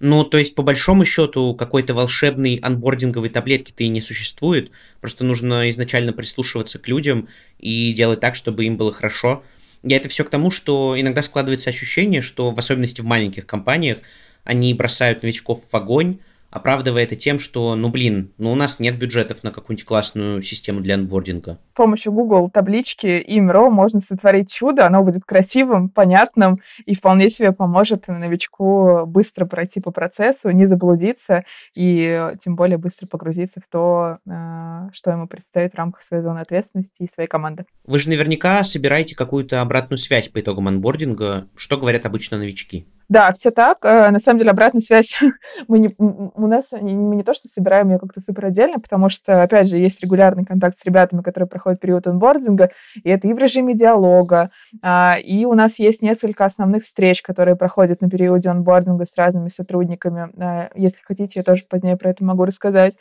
Ну, 0.00 0.24
то 0.24 0.38
есть, 0.38 0.54
по 0.54 0.62
большому 0.62 1.04
счету, 1.04 1.54
какой-то 1.54 1.92
волшебной 1.92 2.56
анбординговой 2.56 3.28
таблетки-то 3.28 3.84
и 3.84 3.88
не 3.88 4.00
существует. 4.00 4.70
Просто 5.02 5.24
нужно 5.24 5.68
изначально 5.68 6.14
прислушиваться 6.14 6.78
к 6.78 6.88
людям 6.88 7.28
и 7.58 7.92
делать 7.92 8.20
так, 8.20 8.34
чтобы 8.34 8.64
им 8.64 8.78
было 8.78 8.92
хорошо. 8.92 9.44
Я 9.82 9.98
это 9.98 10.08
все 10.08 10.24
к 10.24 10.30
тому, 10.30 10.50
что 10.50 10.98
иногда 10.98 11.20
складывается 11.20 11.68
ощущение, 11.68 12.22
что 12.22 12.50
в 12.50 12.58
особенности 12.58 13.02
в 13.02 13.04
маленьких 13.04 13.46
компаниях 13.46 13.98
они 14.42 14.72
бросают 14.72 15.22
новичков 15.22 15.68
в 15.70 15.76
огонь, 15.76 16.18
оправдывая 16.50 17.04
это 17.04 17.16
тем, 17.16 17.38
что, 17.38 17.74
ну 17.74 17.90
блин, 17.90 18.32
ну 18.38 18.52
у 18.52 18.54
нас 18.54 18.80
нет 18.80 18.98
бюджетов 18.98 19.42
на 19.42 19.50
какую-нибудь 19.50 19.86
классную 19.86 20.42
систему 20.42 20.80
для 20.80 20.94
анбординга. 20.94 21.58
С 21.72 21.76
помощью 21.76 22.12
Google 22.12 22.50
таблички 22.50 23.06
и 23.06 23.40
МРО 23.40 23.70
можно 23.70 24.00
сотворить 24.00 24.52
чудо, 24.52 24.86
оно 24.86 25.02
будет 25.02 25.24
красивым, 25.24 25.88
понятным 25.88 26.60
и 26.84 26.94
вполне 26.94 27.30
себе 27.30 27.52
поможет 27.52 28.08
новичку 28.08 29.06
быстро 29.06 29.46
пройти 29.46 29.80
по 29.80 29.90
процессу, 29.90 30.50
не 30.50 30.66
заблудиться 30.66 31.44
и 31.74 32.32
тем 32.42 32.56
более 32.56 32.78
быстро 32.78 33.06
погрузиться 33.06 33.60
в 33.60 33.70
то, 33.70 34.18
э, 34.26 34.88
что 34.92 35.10
ему 35.10 35.26
предстоит 35.26 35.72
в 35.72 35.76
рамках 35.76 36.02
своей 36.02 36.22
зоны 36.22 36.40
ответственности 36.40 37.02
и 37.02 37.10
своей 37.10 37.28
команды. 37.28 37.64
Вы 37.84 37.98
же 37.98 38.08
наверняка 38.08 38.62
собираете 38.64 39.16
какую-то 39.16 39.60
обратную 39.60 39.98
связь 39.98 40.28
по 40.28 40.40
итогам 40.40 40.68
анбординга. 40.68 41.48
Что 41.56 41.76
говорят 41.76 42.06
обычно 42.06 42.38
новички? 42.38 42.86
Да, 43.10 43.32
все 43.32 43.50
так. 43.50 43.78
Э, 43.84 44.10
на 44.10 44.20
самом 44.20 44.38
деле 44.38 44.52
обратная 44.52 44.80
связь 44.80 45.18
мы 45.68 45.80
не, 45.80 45.92
у 45.98 46.46
нас 46.46 46.66
мы 46.70 47.16
не 47.16 47.24
то, 47.24 47.34
что 47.34 47.48
собираем 47.48 47.90
ее 47.90 47.98
как-то 47.98 48.20
супер 48.20 48.46
отдельно, 48.46 48.78
потому 48.78 49.10
что, 49.10 49.42
опять 49.42 49.68
же, 49.68 49.78
есть 49.78 50.00
регулярный 50.00 50.44
контакт 50.44 50.78
с 50.78 50.84
ребятами, 50.84 51.20
которые 51.20 51.48
проходят 51.48 51.80
период 51.80 52.06
онбординга, 52.06 52.70
и 53.02 53.10
это 53.10 53.26
и 53.26 53.32
в 53.32 53.38
режиме 53.38 53.74
диалога, 53.74 54.50
а, 54.80 55.16
и 55.20 55.44
у 55.44 55.54
нас 55.54 55.80
есть 55.80 56.02
несколько 56.02 56.44
основных 56.44 56.84
встреч, 56.84 57.20
которые 57.20 57.56
проходят 57.56 58.00
на 58.00 58.08
периоде 58.08 58.48
онбординга 58.48 59.06
с 59.06 59.16
разными 59.16 59.48
сотрудниками. 59.48 60.30
Э, 60.40 60.68
если 60.76 60.98
хотите, 61.02 61.32
я 61.34 61.42
тоже 61.42 61.64
позднее 61.68 61.96
про 61.96 62.10
это 62.10 62.24
могу 62.24 62.44
рассказать. 62.44 62.94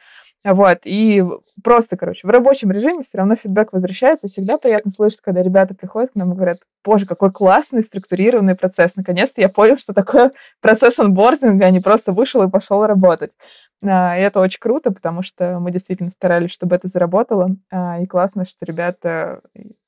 Вот, 0.46 0.80
и 0.86 1.22
просто, 1.64 1.98
короче, 1.98 2.26
в 2.26 2.30
рабочем 2.30 2.72
режиме 2.72 3.04
все 3.04 3.18
равно 3.18 3.36
фидбэк 3.36 3.74
возвращается. 3.74 4.28
Всегда 4.28 4.58
приятно 4.58 4.90
слышать, 4.90 5.20
когда 5.22 5.44
ребята 5.44 5.76
приходят 5.76 6.12
к 6.12 6.16
нам 6.16 6.32
и 6.32 6.36
говорят, 6.36 6.60
боже, 6.84 7.06
какой 7.06 7.32
классный 7.32 7.84
структурированный 7.84 8.56
процесс. 8.56 8.96
Наконец-то 8.96 9.42
я 9.42 9.50
понял, 9.50 9.78
что 9.78 9.94
такое 9.94 10.32
процесс 10.62 10.98
онбординга, 10.98 11.66
а 11.66 11.72
не 11.72 11.82
просто 11.82 12.14
вышел 12.14 12.42
и 12.44 12.50
пошел 12.50 12.86
работать. 12.86 13.32
А, 13.82 14.18
и 14.18 14.22
это 14.22 14.40
очень 14.40 14.60
круто, 14.60 14.92
потому 14.92 15.24
что 15.24 15.60
мы 15.60 15.72
действительно 15.72 16.12
старались, 16.12 16.52
чтобы 16.52 16.76
это 16.76 16.88
заработало. 16.88 17.56
А, 17.70 18.00
и 18.02 18.06
классно, 18.06 18.46
что 18.46 18.66
ребята 18.66 19.42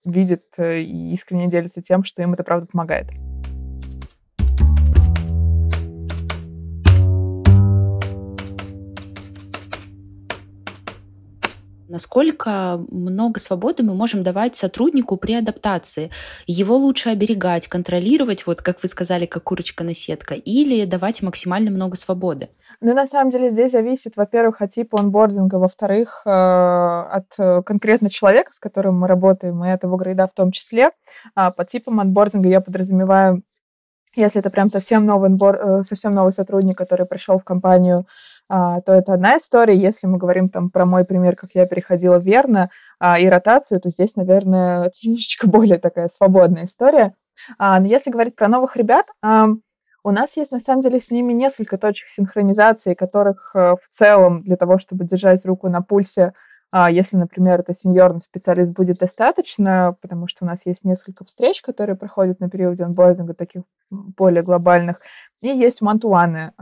видят 0.03 0.43
э, 0.57 0.79
и 0.79 1.13
искренне 1.13 1.49
делятся 1.49 1.81
тем, 1.81 2.03
что 2.03 2.21
им 2.21 2.33
это 2.33 2.43
правда 2.43 2.67
помогает. 2.71 3.07
Насколько 11.91 12.79
много 12.89 13.41
свободы 13.41 13.83
мы 13.83 13.93
можем 13.93 14.23
давать 14.23 14.55
сотруднику 14.55 15.17
при 15.17 15.33
адаптации? 15.33 16.09
Его 16.47 16.77
лучше 16.77 17.09
оберегать, 17.09 17.67
контролировать, 17.67 18.47
вот 18.47 18.61
как 18.61 18.81
вы 18.81 18.87
сказали, 18.87 19.25
как 19.25 19.43
курочка 19.43 19.83
на 19.83 19.93
сетка, 19.93 20.35
или 20.35 20.85
давать 20.85 21.21
максимально 21.21 21.69
много 21.69 21.97
свободы? 21.97 22.47
Ну, 22.79 22.93
на 22.93 23.07
самом 23.07 23.29
деле, 23.29 23.51
здесь 23.51 23.73
зависит, 23.73 24.15
во-первых, 24.15 24.61
от 24.61 24.71
типа 24.71 25.01
онбординга, 25.01 25.55
во-вторых, 25.55 26.21
э, 26.25 26.29
от 26.29 27.25
э, 27.37 27.61
конкретно 27.65 28.09
человека, 28.09 28.53
с 28.53 28.59
которым 28.59 28.97
мы 28.97 29.07
работаем, 29.07 29.61
и 29.65 29.67
этого 29.67 29.97
грейда 29.97 30.27
в 30.27 30.33
том 30.33 30.53
числе. 30.53 30.91
А 31.35 31.51
под 31.51 31.67
типом 31.67 31.99
онбординга 31.99 32.47
я 32.47 32.61
подразумеваю 32.61 33.43
если 34.15 34.41
это 34.41 34.49
прям 34.49 34.69
совсем 34.69 35.05
новый, 35.05 35.31
э, 35.31 35.83
совсем 35.83 36.13
новый 36.13 36.33
сотрудник, 36.33 36.77
который 36.77 37.05
пришел 37.05 37.39
в 37.39 37.45
компанию 37.45 38.05
то 38.51 38.93
это 38.93 39.13
одна 39.13 39.37
история. 39.37 39.77
Если 39.77 40.07
мы 40.07 40.17
говорим 40.17 40.49
там 40.49 40.69
про 40.69 40.85
мой 40.85 41.05
пример, 41.05 41.37
как 41.37 41.51
я 41.53 41.65
переходила 41.65 42.17
верно 42.17 42.69
а, 42.99 43.17
и 43.17 43.27
ротацию, 43.27 43.79
то 43.79 43.89
здесь, 43.89 44.15
наверное, 44.17 44.91
немножечко 45.03 45.47
более 45.47 45.77
такая 45.77 46.09
свободная 46.09 46.65
история. 46.65 47.13
А, 47.57 47.79
но 47.79 47.87
если 47.87 48.11
говорить 48.11 48.35
про 48.35 48.49
новых 48.49 48.75
ребят, 48.75 49.07
у 50.03 50.09
нас 50.09 50.35
есть, 50.35 50.51
на 50.51 50.59
самом 50.59 50.81
деле, 50.81 50.99
с 50.99 51.11
ними 51.11 51.31
несколько 51.31 51.77
точек 51.77 52.07
синхронизации, 52.07 52.95
которых 52.95 53.51
э, 53.53 53.75
в 53.75 53.87
целом 53.91 54.41
для 54.41 54.57
того, 54.57 54.79
чтобы 54.79 55.05
держать 55.05 55.45
руку 55.45 55.69
на 55.69 55.83
пульсе, 55.83 56.33
если, 56.89 57.17
например, 57.17 57.59
это 57.59 57.73
сеньорный 57.75 58.21
специалист, 58.21 58.71
будет 58.71 58.97
достаточно, 58.97 59.97
потому 60.01 60.29
что 60.29 60.45
у 60.45 60.47
нас 60.47 60.65
есть 60.65 60.85
несколько 60.85 61.25
встреч, 61.25 61.61
которые 61.61 61.97
проходят 61.97 62.39
на 62.39 62.49
периоде 62.49 62.83
онбординга, 62.83 63.33
таких 63.33 63.63
более 63.89 64.41
глобальных, 64.41 65.01
и 65.41 65.47
есть 65.47 65.81
мантуаны, 65.81 66.53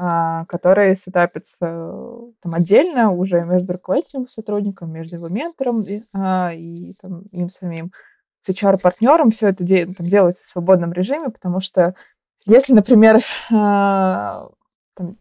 которые 0.48 0.96
сетапятся 0.96 1.66
там, 2.42 2.54
отдельно 2.54 3.12
уже 3.12 3.42
между 3.42 3.74
руководителем 3.74 4.28
сотрудником, 4.28 4.92
между 4.92 5.18
его 5.18 5.28
ментором 5.28 5.84
и, 5.84 6.04
а, 6.14 6.54
и 6.54 6.94
там, 7.02 7.24
им 7.32 7.50
самим 7.50 7.92
с 8.46 8.50
HR-партнером. 8.50 9.32
Все 9.32 9.50
это 9.50 9.66
там, 9.68 10.06
делается 10.08 10.44
в 10.46 10.48
свободном 10.48 10.94
режиме, 10.94 11.30
потому 11.30 11.60
что 11.60 11.94
если, 12.46 12.74
например, 12.74 13.22
а, 13.52 14.50
там, 15.00 15.16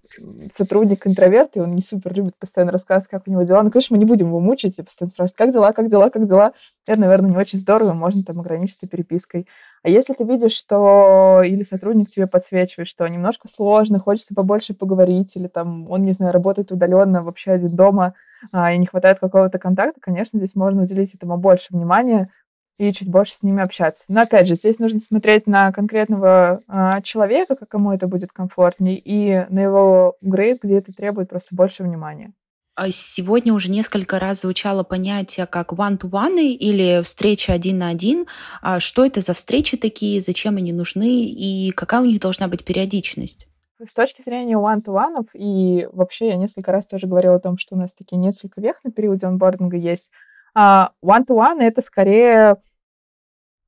сотрудник 0.56 1.06
интроверт, 1.06 1.50
и 1.54 1.60
он 1.60 1.70
не 1.70 1.82
супер 1.82 2.12
любит 2.12 2.36
постоянно 2.36 2.72
рассказывать, 2.72 3.08
как 3.08 3.22
у 3.26 3.30
него 3.30 3.44
дела. 3.44 3.62
Ну, 3.62 3.70
конечно, 3.70 3.94
мы 3.94 3.98
не 4.00 4.04
будем 4.04 4.26
его 4.26 4.40
мучить 4.40 4.76
и 4.78 4.82
постоянно 4.82 5.10
спрашивать, 5.10 5.36
как 5.36 5.52
дела, 5.52 5.72
как 5.72 5.88
дела, 5.88 6.10
как 6.10 6.26
дела. 6.26 6.52
Это, 6.86 7.00
наверное, 7.00 7.30
не 7.30 7.36
очень 7.36 7.60
здорово, 7.60 7.92
можно 7.92 8.24
там 8.24 8.40
ограничиться 8.40 8.88
перепиской. 8.88 9.46
А 9.84 9.88
если 9.88 10.14
ты 10.14 10.24
видишь, 10.24 10.54
что 10.56 11.42
или 11.44 11.62
сотрудник 11.62 12.10
тебе 12.10 12.26
подсвечивает, 12.26 12.88
что 12.88 13.06
немножко 13.06 13.48
сложно, 13.48 14.00
хочется 14.00 14.34
побольше 14.34 14.74
поговорить, 14.74 15.36
или 15.36 15.46
там 15.46 15.88
он, 15.88 16.02
не 16.02 16.12
знаю, 16.12 16.32
работает 16.32 16.72
удаленно, 16.72 17.22
вообще 17.22 17.52
один 17.52 17.76
дома, 17.76 18.14
а, 18.50 18.72
и 18.72 18.78
не 18.78 18.86
хватает 18.86 19.20
какого-то 19.20 19.58
контакта, 19.60 20.00
конечно, 20.00 20.38
здесь 20.38 20.56
можно 20.56 20.82
уделить 20.82 21.14
этому 21.14 21.36
больше 21.36 21.68
внимания, 21.70 22.30
и 22.78 22.92
чуть 22.92 23.08
больше 23.08 23.34
с 23.34 23.42
ними 23.42 23.62
общаться. 23.62 24.04
Но 24.08 24.22
опять 24.22 24.46
же, 24.46 24.54
здесь 24.54 24.78
нужно 24.78 25.00
смотреть 25.00 25.46
на 25.46 25.72
конкретного 25.72 26.62
а, 26.68 27.02
человека, 27.02 27.56
как 27.56 27.74
ему 27.74 27.92
это 27.92 28.06
будет 28.06 28.32
комфортнее, 28.32 28.98
и 28.98 29.46
на 29.52 29.60
его 29.60 30.16
грейд, 30.22 30.60
где 30.62 30.78
это 30.78 30.92
требует 30.92 31.28
просто 31.28 31.54
больше 31.54 31.82
внимания. 31.82 32.32
А 32.76 32.92
сегодня 32.92 33.52
уже 33.52 33.72
несколько 33.72 34.20
раз 34.20 34.42
звучало 34.42 34.84
понятие 34.84 35.46
как 35.46 35.72
one-to-one 35.72 36.40
или 36.40 37.02
встреча 37.02 37.52
один 37.52 37.78
на 37.78 37.88
один. 37.88 38.26
А 38.62 38.78
что 38.78 39.04
это 39.04 39.20
за 39.20 39.34
встречи 39.34 39.76
такие, 39.76 40.20
зачем 40.20 40.56
они 40.56 40.72
нужны 40.72 41.24
и 41.24 41.72
какая 41.72 42.02
у 42.02 42.04
них 42.04 42.20
должна 42.20 42.46
быть 42.46 42.64
периодичность? 42.64 43.48
С 43.84 43.92
точки 43.92 44.22
зрения 44.22 44.54
one-to-one, 44.54 45.26
и 45.34 45.88
вообще 45.92 46.28
я 46.28 46.36
несколько 46.36 46.70
раз 46.70 46.86
тоже 46.86 47.08
говорила 47.08 47.34
о 47.34 47.40
том, 47.40 47.58
что 47.58 47.74
у 47.74 47.78
нас 47.78 47.92
такие 47.92 48.16
несколько 48.16 48.60
вех 48.60 48.76
на 48.84 48.92
периоде 48.92 49.26
онбординга 49.26 49.76
есть, 49.76 50.08
one-to-one— 50.56 51.58
это 51.60 51.82
скорее 51.82 52.56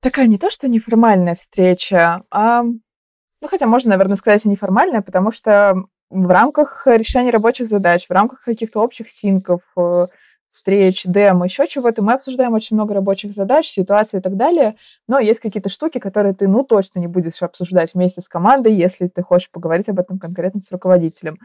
такая 0.00 0.26
не 0.26 0.38
то, 0.38 0.50
что 0.50 0.68
неформальная 0.68 1.36
встреча, 1.36 2.22
а, 2.30 2.62
ну, 2.62 3.48
хотя 3.48 3.66
можно, 3.66 3.90
наверное, 3.90 4.16
сказать 4.16 4.44
и 4.44 4.48
неформальная, 4.48 5.02
потому 5.02 5.32
что 5.32 5.84
в 6.10 6.28
рамках 6.28 6.86
решения 6.86 7.30
рабочих 7.30 7.68
задач, 7.68 8.06
в 8.06 8.12
рамках 8.12 8.42
каких-то 8.42 8.80
общих 8.80 9.08
синков, 9.08 9.60
э, 9.76 10.06
встреч, 10.50 11.04
демо, 11.04 11.46
еще 11.46 11.68
чего-то, 11.68 12.02
мы 12.02 12.14
обсуждаем 12.14 12.54
очень 12.54 12.76
много 12.76 12.92
рабочих 12.94 13.32
задач, 13.34 13.68
ситуаций 13.68 14.18
и 14.18 14.22
так 14.22 14.36
далее, 14.36 14.74
но 15.06 15.20
есть 15.20 15.40
какие-то 15.40 15.68
штуки, 15.68 15.98
которые 15.98 16.34
ты, 16.34 16.48
ну, 16.48 16.64
точно 16.64 16.98
не 16.98 17.06
будешь 17.06 17.40
обсуждать 17.42 17.94
вместе 17.94 18.20
с 18.20 18.28
командой, 18.28 18.74
если 18.74 19.06
ты 19.06 19.22
хочешь 19.22 19.50
поговорить 19.50 19.88
об 19.88 20.00
этом 20.00 20.18
конкретно 20.18 20.60
с 20.60 20.72
руководителем. 20.72 21.38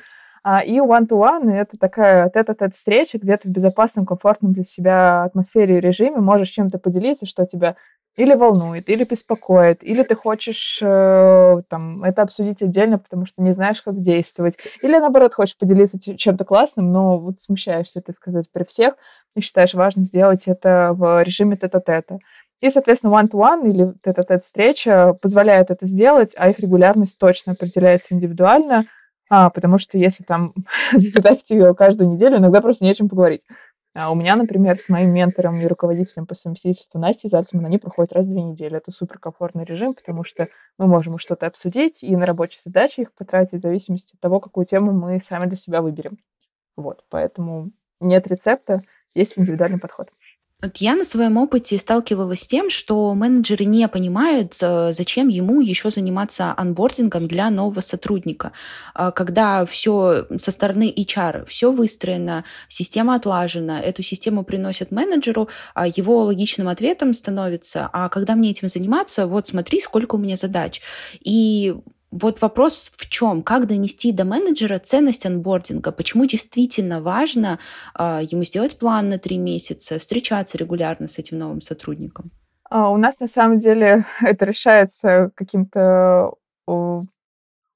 А, 0.43 0.59
и 0.59 0.77
one-to-one— 0.77 1.51
это 1.53 1.77
такая 1.77 2.29
тет-а-тет 2.29 2.73
встреча, 2.75 3.17
где 3.17 3.37
ты 3.37 3.47
в 3.47 3.51
безопасном, 3.51 4.05
комфортном 4.05 4.53
для 4.53 4.63
себя 4.63 5.23
атмосфере 5.23 5.77
и 5.77 5.79
режиме 5.79 6.17
можешь 6.17 6.49
чем-то 6.49 6.77
поделиться, 6.77 7.25
что 7.25 7.45
тебя 7.45 7.75
или 8.15 8.33
волнует, 8.33 8.89
или 8.89 9.03
беспокоит, 9.03 9.83
или 9.83 10.03
ты 10.03 10.15
хочешь 10.15 10.79
э, 10.81 11.61
там, 11.69 12.03
это 12.03 12.21
обсудить 12.21 12.61
отдельно, 12.61 12.97
потому 12.97 13.25
что 13.25 13.41
не 13.41 13.53
знаешь, 13.53 13.81
как 13.81 14.01
действовать, 14.01 14.55
или 14.81 14.97
наоборот 14.97 15.33
хочешь 15.33 15.57
поделиться 15.57 15.99
чем-то 15.99 16.45
классным, 16.45 16.91
но 16.91 17.17
вот 17.17 17.41
смущаешься 17.41 17.99
это 17.99 18.13
сказать 18.13 18.49
при 18.51 18.63
всех 18.63 18.95
и 19.35 19.41
считаешь 19.41 19.73
важным 19.73 20.05
сделать 20.05 20.43
это 20.45 20.91
в 20.93 21.23
режиме 21.23 21.57
тета-тета. 21.57 22.19
И, 22.61 22.69
соответственно, 22.69 23.13
one-to-one 23.13 23.69
или 23.69 23.93
тет-а-тет 24.01 24.43
встреча 24.43 25.13
позволяет 25.21 25.71
это 25.71 25.87
сделать, 25.87 26.31
а 26.35 26.49
их 26.49 26.59
регулярность 26.59 27.19
точно 27.19 27.51
определяется 27.51 28.13
индивидуально, 28.13 28.85
а, 29.29 29.49
потому 29.49 29.77
что 29.77 29.97
если 29.97 30.23
там 30.23 30.53
задать 30.93 31.49
ее 31.49 31.75
каждую 31.75 32.11
неделю, 32.11 32.37
иногда 32.37 32.61
просто 32.61 32.85
не 32.85 32.91
о 32.91 32.95
чем 32.95 33.09
поговорить. 33.09 33.41
А 33.95 34.11
у 34.11 34.15
меня, 34.15 34.35
например, 34.35 34.77
с 34.77 34.89
моим 34.89 35.13
ментором 35.13 35.57
и 35.57 35.65
руководителем 35.65 36.25
по 36.25 36.35
совместительству 36.35 36.99
Настей 36.99 37.29
Зальцман, 37.29 37.65
они 37.65 37.77
проходят 37.77 38.11
раз 38.11 38.25
в 38.25 38.29
две 38.29 38.43
недели. 38.43 38.75
Это 38.75 38.91
суперкомфортный 38.91 39.63
режим, 39.63 39.93
потому 39.93 40.25
что 40.25 40.49
мы 40.77 40.87
можем 40.87 41.17
что-то 41.17 41.47
обсудить 41.47 42.03
и 42.03 42.13
на 42.17 42.25
рабочие 42.25 42.59
задачи 42.65 42.99
их 42.99 43.13
потратить 43.13 43.59
в 43.59 43.61
зависимости 43.61 44.15
от 44.15 44.19
того, 44.19 44.41
какую 44.41 44.65
тему 44.65 44.91
мы 44.91 45.21
сами 45.21 45.45
для 45.45 45.55
себя 45.55 45.81
выберем. 45.81 46.17
Вот, 46.75 47.05
поэтому 47.09 47.71
нет 48.01 48.27
рецепта, 48.27 48.81
есть 49.13 49.39
индивидуальный 49.39 49.79
подход. 49.79 50.09
Вот 50.61 50.77
я 50.77 50.95
на 50.95 51.03
своем 51.03 51.35
опыте 51.37 51.77
сталкивалась 51.77 52.39
с 52.39 52.47
тем, 52.47 52.69
что 52.69 53.13
менеджеры 53.13 53.65
не 53.65 53.87
понимают, 53.89 54.57
э, 54.61 54.93
зачем 54.93 55.27
ему 55.27 55.59
еще 55.59 55.91
заниматься 55.91 56.53
анбордингом 56.55 57.27
для 57.27 57.49
нового 57.49 57.81
сотрудника. 57.81 58.53
А 58.93 59.11
когда 59.11 59.65
все 59.65 60.25
со 60.37 60.51
стороны 60.51 60.91
HR, 60.95 61.45
все 61.45 61.71
выстроено, 61.71 62.45
система 62.69 63.15
отлажена, 63.15 63.81
эту 63.81 64.01
систему 64.01 64.45
приносят 64.45 64.91
менеджеру, 64.91 65.49
а 65.73 65.87
его 65.87 66.23
логичным 66.23 66.69
ответом 66.69 67.13
становится, 67.13 67.89
а 67.91 68.07
когда 68.07 68.35
мне 68.35 68.51
этим 68.51 68.69
заниматься, 68.69 69.27
вот 69.27 69.49
смотри, 69.49 69.81
сколько 69.81 70.15
у 70.15 70.17
меня 70.17 70.37
задач. 70.37 70.81
И 71.19 71.75
вот 72.21 72.41
вопрос 72.41 72.91
в 72.95 73.09
чем? 73.09 73.43
Как 73.43 73.67
донести 73.67 74.11
до 74.11 74.23
менеджера 74.23 74.79
ценность 74.79 75.25
анбординга? 75.25 75.91
Почему 75.91 76.25
действительно 76.25 77.01
важно 77.01 77.59
э, 77.97 78.21
ему 78.29 78.43
сделать 78.43 78.79
план 78.79 79.09
на 79.09 79.17
три 79.17 79.37
месяца, 79.37 79.99
встречаться 79.99 80.57
регулярно 80.57 81.07
с 81.07 81.19
этим 81.19 81.39
новым 81.39 81.61
сотрудником? 81.61 82.31
А, 82.69 82.89
у 82.89 82.97
нас 82.97 83.19
на 83.19 83.27
самом 83.27 83.59
деле 83.59 84.05
это 84.21 84.45
решается 84.45 85.31
каким-то 85.35 86.33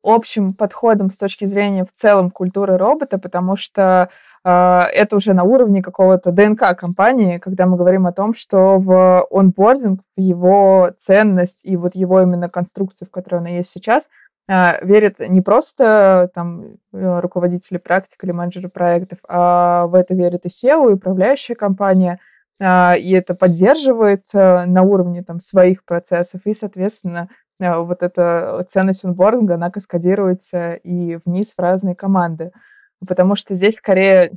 общим 0.02 0.54
подходом 0.54 1.12
с 1.12 1.18
точки 1.18 1.46
зрения 1.46 1.84
в 1.84 1.94
целом 1.94 2.32
культуры 2.32 2.78
робота, 2.78 3.18
потому 3.18 3.58
что 3.58 4.10
э, 4.46 4.50
это 4.50 5.18
уже 5.18 5.34
на 5.34 5.44
уровне 5.44 5.84
какого-то 5.84 6.32
ДНК 6.32 6.78
компании, 6.78 7.38
когда 7.38 7.66
мы 7.66 7.76
говорим 7.76 8.08
о 8.08 8.14
том, 8.14 8.34
что 8.34 8.80
в 8.80 9.28
онбординг, 9.30 10.02
его 10.16 10.92
ценность 10.98 11.60
и 11.64 11.76
вот 11.76 11.96
его 11.96 12.22
именно 12.22 12.50
конструкцию, 12.50 13.10
в 13.10 13.12
которой 13.12 13.42
она 13.42 13.50
есть 13.50 13.72
сейчас, 13.72 14.08
а, 14.48 14.80
верит 14.84 15.20
не 15.20 15.42
просто 15.42 16.32
там 16.34 16.78
э, 16.94 17.20
руководители 17.20 17.78
практик 17.78 18.24
или 18.24 18.32
менеджеры 18.32 18.70
проектов, 18.70 19.20
а 19.28 19.86
в 19.88 19.96
это 19.96 20.16
верит 20.16 20.46
и 20.46 20.50
SEO, 20.50 20.90
и 20.90 20.94
управляющая 20.94 21.56
компания, 21.56 22.20
а, 22.62 22.96
и 22.98 23.12
это 23.12 23.36
поддерживает 23.36 24.24
э, 24.34 24.66
на 24.66 24.82
уровне 24.82 25.24
там 25.24 25.40
своих 25.40 25.86
процессов, 25.86 26.42
и, 26.46 26.54
соответственно, 26.54 27.30
э, 27.60 27.76
вот 27.78 28.04
эта 28.04 28.66
ценность 28.70 29.06
онбординга, 29.06 29.56
она 29.56 29.72
каскадируется 29.72 30.74
и 30.74 31.20
вниз 31.26 31.54
в 31.56 31.62
разные 31.62 31.96
команды. 31.96 32.52
Потому 33.08 33.36
что 33.36 33.56
здесь 33.56 33.76
скорее 33.76 34.32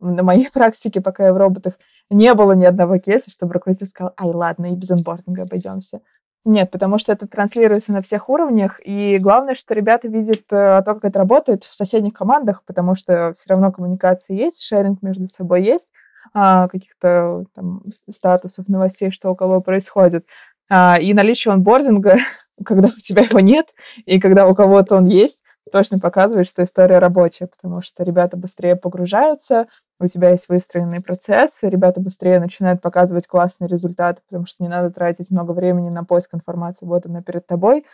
на 0.00 0.22
моей 0.22 0.50
практике, 0.52 1.00
пока 1.00 1.26
я 1.26 1.32
в 1.32 1.36
роботах, 1.36 1.74
не 2.10 2.34
было 2.34 2.52
ни 2.52 2.64
одного 2.64 2.98
кейса, 2.98 3.30
чтобы 3.30 3.54
руководитель 3.54 3.86
сказал, 3.86 4.12
ай, 4.20 4.30
ладно, 4.30 4.72
и 4.72 4.76
без 4.76 4.90
онбординга 4.90 5.42
обойдемся. 5.42 6.00
Нет, 6.44 6.72
потому 6.72 6.98
что 6.98 7.12
это 7.12 7.28
транслируется 7.28 7.92
на 7.92 8.02
всех 8.02 8.28
уровнях, 8.28 8.80
и 8.84 9.18
главное, 9.18 9.54
что 9.54 9.74
ребята 9.74 10.08
видят 10.08 10.42
э, 10.50 10.82
то, 10.84 10.94
как 10.94 11.04
это 11.04 11.20
работает 11.20 11.62
в 11.62 11.72
соседних 11.72 12.14
командах, 12.14 12.64
потому 12.66 12.96
что 12.96 13.32
все 13.36 13.44
равно 13.50 13.70
коммуникация 13.70 14.36
есть, 14.36 14.64
шеринг 14.64 15.02
между 15.02 15.28
собой 15.28 15.62
есть, 15.62 15.92
а, 16.34 16.66
каких-то 16.66 17.44
там 17.54 17.82
статусов, 18.10 18.66
новостей, 18.68 19.12
что 19.12 19.30
у 19.30 19.36
кого 19.36 19.60
происходит. 19.60 20.26
А, 20.68 20.98
и 21.00 21.14
наличие 21.14 21.52
онбординга, 21.52 22.18
когда 22.64 22.88
у 22.88 23.00
тебя 23.00 23.22
его 23.22 23.38
нет, 23.38 23.68
и 24.04 24.18
когда 24.18 24.48
у 24.48 24.54
кого-то 24.56 24.96
он 24.96 25.06
есть, 25.06 25.44
точно 25.70 25.98
показывает, 25.98 26.48
что 26.48 26.64
история 26.64 26.98
рабочая, 26.98 27.46
потому 27.46 27.82
что 27.82 28.02
ребята 28.02 28.36
быстрее 28.36 28.76
погружаются, 28.76 29.66
у 30.00 30.06
тебя 30.06 30.30
есть 30.30 30.48
выстроенные 30.48 31.00
процессы, 31.00 31.68
ребята 31.68 32.00
быстрее 32.00 32.40
начинают 32.40 32.80
показывать 32.80 33.26
классные 33.26 33.68
результаты, 33.68 34.20
потому 34.28 34.46
что 34.46 34.62
не 34.62 34.68
надо 34.68 34.90
тратить 34.90 35.30
много 35.30 35.52
времени 35.52 35.90
на 35.90 36.04
поиск 36.04 36.34
информации, 36.34 36.86
вот 36.86 37.06
она 37.06 37.22
перед 37.22 37.46
тобой. 37.46 37.86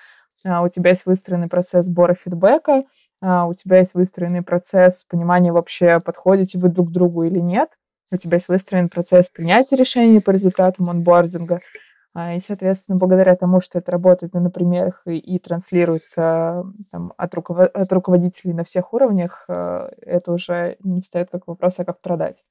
А, 0.44 0.62
у 0.62 0.68
тебя 0.68 0.90
есть 0.90 1.04
выстроенный 1.04 1.48
процесс 1.48 1.84
сбора 1.86 2.14
фидбэка, 2.14 2.84
а, 3.20 3.46
у 3.46 3.54
тебя 3.54 3.78
есть 3.78 3.94
выстроенный 3.94 4.42
процесс 4.42 5.04
понимания 5.04 5.52
вообще, 5.52 6.00
подходите 6.00 6.58
вы 6.58 6.68
друг 6.68 6.88
к 6.88 6.92
другу 6.92 7.24
или 7.24 7.40
нет, 7.40 7.68
у 8.10 8.16
тебя 8.16 8.36
есть 8.36 8.48
выстроенный 8.48 8.88
процесс 8.88 9.26
принятия 9.28 9.76
решений 9.76 10.20
по 10.20 10.30
результатам 10.30 10.88
онбординга, 10.88 11.60
и, 12.14 12.40
соответственно, 12.40 12.98
благодаря 12.98 13.36
тому, 13.36 13.60
что 13.60 13.78
это 13.78 13.92
работает 13.92 14.34
на 14.34 14.50
примерах 14.50 15.02
и, 15.06 15.18
и 15.18 15.38
транслируется 15.38 16.64
там, 16.90 17.12
от, 17.16 17.34
руковод... 17.34 17.70
от 17.74 17.92
руководителей 17.92 18.54
на 18.54 18.64
всех 18.64 18.92
уровнях, 18.92 19.44
э, 19.48 19.90
это 20.00 20.32
уже 20.32 20.76
не 20.82 21.02
встает 21.02 21.28
как 21.30 21.46
вопрос, 21.46 21.78
а 21.78 21.84
как 21.84 22.00
продать. 22.00 22.42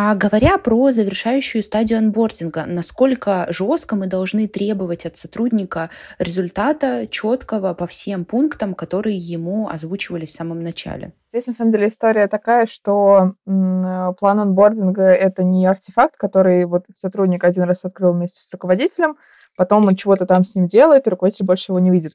А 0.00 0.14
говоря 0.14 0.58
про 0.58 0.92
завершающую 0.92 1.60
стадию 1.60 1.98
анбординга, 1.98 2.66
насколько 2.66 3.48
жестко 3.50 3.96
мы 3.96 4.06
должны 4.06 4.46
требовать 4.46 5.04
от 5.04 5.16
сотрудника 5.16 5.90
результата 6.20 7.08
четкого 7.08 7.74
по 7.74 7.88
всем 7.88 8.24
пунктам, 8.24 8.74
которые 8.74 9.16
ему 9.16 9.68
озвучивались 9.68 10.28
в 10.28 10.36
самом 10.36 10.62
начале? 10.62 11.14
Здесь, 11.30 11.48
на 11.48 11.52
самом 11.52 11.72
деле, 11.72 11.88
история 11.88 12.28
такая, 12.28 12.66
что 12.66 13.32
план 13.44 14.38
анбординга— 14.38 15.02
это 15.02 15.42
не 15.42 15.66
артефакт, 15.66 16.16
который 16.16 16.64
вот 16.66 16.84
сотрудник 16.94 17.42
один 17.42 17.64
раз 17.64 17.80
открыл 17.82 18.12
вместе 18.12 18.38
с 18.38 18.52
руководителем, 18.52 19.16
потом 19.56 19.84
он 19.88 19.96
чего-то 19.96 20.26
там 20.26 20.44
с 20.44 20.54
ним 20.54 20.68
делает, 20.68 21.08
и 21.08 21.10
руководитель 21.10 21.44
больше 21.44 21.72
его 21.72 21.80
не 21.80 21.90
видит. 21.90 22.12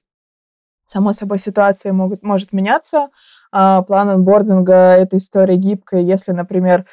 Само 0.88 1.12
собой, 1.12 1.38
ситуация 1.38 1.92
могут, 1.92 2.24
может 2.24 2.54
меняться. 2.54 3.10
А 3.52 3.82
план 3.82 4.10
анбординга— 4.10 4.74
это 4.98 5.18
история 5.18 5.58
гибкая. 5.58 6.00
Если, 6.02 6.32
например, 6.32 6.86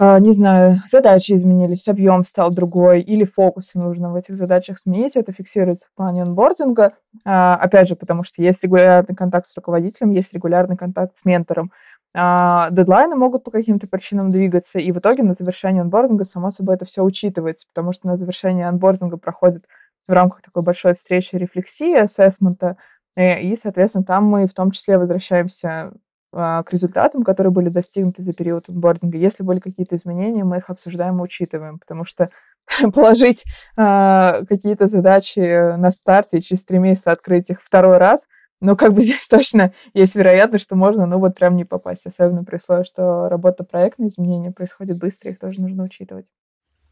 не 0.00 0.32
знаю, 0.32 0.82
задачи 0.90 1.32
изменились, 1.32 1.86
объем 1.86 2.24
стал 2.24 2.50
другой, 2.50 3.02
или 3.02 3.24
фокусы 3.24 3.78
нужно 3.78 4.10
в 4.10 4.16
этих 4.16 4.36
задачах 4.36 4.78
сменить, 4.78 5.14
это 5.14 5.32
фиксируется 5.32 5.88
в 5.92 5.94
плане 5.94 6.22
онбординга. 6.22 6.94
А, 7.24 7.56
опять 7.56 7.88
же, 7.88 7.96
потому 7.96 8.24
что 8.24 8.42
есть 8.42 8.62
регулярный 8.62 9.14
контакт 9.14 9.46
с 9.46 9.56
руководителем, 9.56 10.12
есть 10.12 10.32
регулярный 10.32 10.78
контакт 10.78 11.16
с 11.16 11.24
ментором. 11.26 11.70
А, 12.14 12.70
дедлайны 12.70 13.14
могут 13.14 13.44
по 13.44 13.50
каким-то 13.50 13.86
причинам 13.86 14.32
двигаться, 14.32 14.78
и 14.78 14.90
в 14.90 14.98
итоге 14.98 15.22
на 15.22 15.34
завершении 15.34 15.80
онбординга, 15.82 16.24
само 16.24 16.50
собой, 16.50 16.76
это 16.76 16.86
все 16.86 17.02
учитывается, 17.04 17.66
потому 17.72 17.92
что 17.92 18.08
на 18.08 18.16
завершении 18.16 18.64
онбординга 18.64 19.18
проходит 19.18 19.66
в 20.08 20.12
рамках 20.12 20.42
такой 20.42 20.62
большой 20.62 20.94
встречи 20.94 21.36
рефлексии, 21.36 21.94
ассессмента, 21.94 22.78
э, 23.16 23.42
и, 23.42 23.54
соответственно, 23.54 24.04
там 24.04 24.24
мы 24.24 24.46
в 24.46 24.54
том 24.54 24.70
числе 24.70 24.98
возвращаемся 24.98 25.68
а, 25.68 25.92
к 26.32 26.66
результатам, 26.70 27.24
которые 27.24 27.52
были 27.52 27.68
достигнуты 27.68 28.22
за 28.22 28.32
период 28.32 28.68
онбординга. 28.68 29.18
Если 29.18 29.42
были 29.42 29.58
какие-то 29.58 29.96
изменения, 29.96 30.44
мы 30.44 30.58
их 30.58 30.70
обсуждаем 30.70 31.18
и 31.18 31.22
учитываем, 31.22 31.78
потому 31.78 32.04
что 32.04 32.30
положить 32.94 33.44
э, 33.76 34.44
какие-то 34.48 34.86
задачи 34.86 35.76
на 35.76 35.90
старте 35.90 36.38
и 36.38 36.42
через 36.42 36.64
три 36.64 36.78
месяца 36.78 37.12
открыть 37.12 37.50
их 37.50 37.60
второй 37.62 37.98
раз, 37.98 38.26
ну, 38.60 38.76
как 38.76 38.92
бы 38.92 39.02
здесь 39.02 39.26
точно 39.26 39.72
есть 39.94 40.14
вероятность, 40.14 40.64
что 40.64 40.76
можно, 40.76 41.06
ну, 41.06 41.18
вот 41.18 41.34
прям 41.34 41.56
не 41.56 41.64
попасть, 41.64 42.06
особенно 42.06 42.44
при 42.44 42.56
условии, 42.56 42.84
что 42.84 43.28
работа 43.28 43.64
проектная, 43.64 44.08
изменения 44.08 44.52
происходят 44.52 44.98
быстро, 44.98 45.30
их 45.30 45.38
тоже 45.38 45.60
нужно 45.60 45.84
учитывать. 45.84 46.26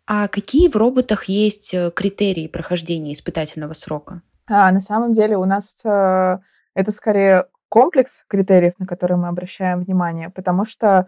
А 0.06 0.26
какие 0.28 0.68
в 0.68 0.76
роботах 0.76 1.24
есть 1.24 1.74
э, 1.74 1.90
критерии 1.94 2.48
прохождения 2.48 3.12
испытательного 3.12 3.74
срока? 3.74 4.22
А, 4.46 4.72
на 4.72 4.80
самом 4.80 5.12
деле 5.12 5.36
у 5.36 5.44
нас 5.44 5.78
э, 5.84 6.38
это 6.74 6.92
скорее 6.92 7.44
комплекс 7.68 8.24
критериев, 8.28 8.74
на 8.78 8.86
которые 8.86 9.18
мы 9.18 9.28
обращаем 9.28 9.80
внимание, 9.80 10.30
потому 10.30 10.64
что 10.64 11.06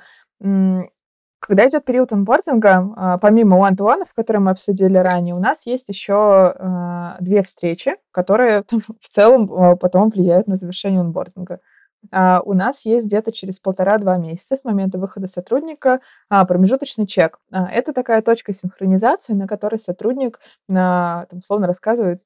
когда 1.40 1.66
идет 1.66 1.84
период 1.84 2.12
онбординга, 2.12 2.92
а, 2.96 3.18
помимо 3.18 3.56
one-to-one, 3.56 4.04
которые 4.14 4.42
мы 4.42 4.50
обсудили 4.50 4.98
ранее, 4.98 5.34
у 5.34 5.40
нас 5.40 5.66
есть 5.66 5.88
еще 5.88 6.14
а, 6.14 7.16
две 7.20 7.42
встречи, 7.42 7.96
которые 8.12 8.64
в 9.00 9.08
целом 9.08 9.50
а, 9.52 9.76
потом 9.76 10.10
влияют 10.10 10.46
на 10.46 10.56
завершение 10.56 11.00
онбординга. 11.00 11.60
А, 12.10 12.40
у 12.44 12.54
нас 12.54 12.84
есть 12.86 13.06
где-то 13.06 13.30
через 13.30 13.60
полтора-два 13.60 14.16
месяца 14.16 14.56
с 14.56 14.64
момента 14.64 14.98
выхода 14.98 15.26
сотрудника 15.28 16.00
а, 16.28 16.44
промежуточный 16.44 17.06
чек. 17.06 17.38
А, 17.52 17.70
это 17.70 17.92
такая 17.92 18.22
точка 18.22 18.54
синхронизации, 18.54 19.34
на 19.34 19.46
которой 19.46 19.78
сотрудник, 19.78 20.40
там, 20.68 21.26
условно, 21.32 21.66
рассказывает 21.66 22.22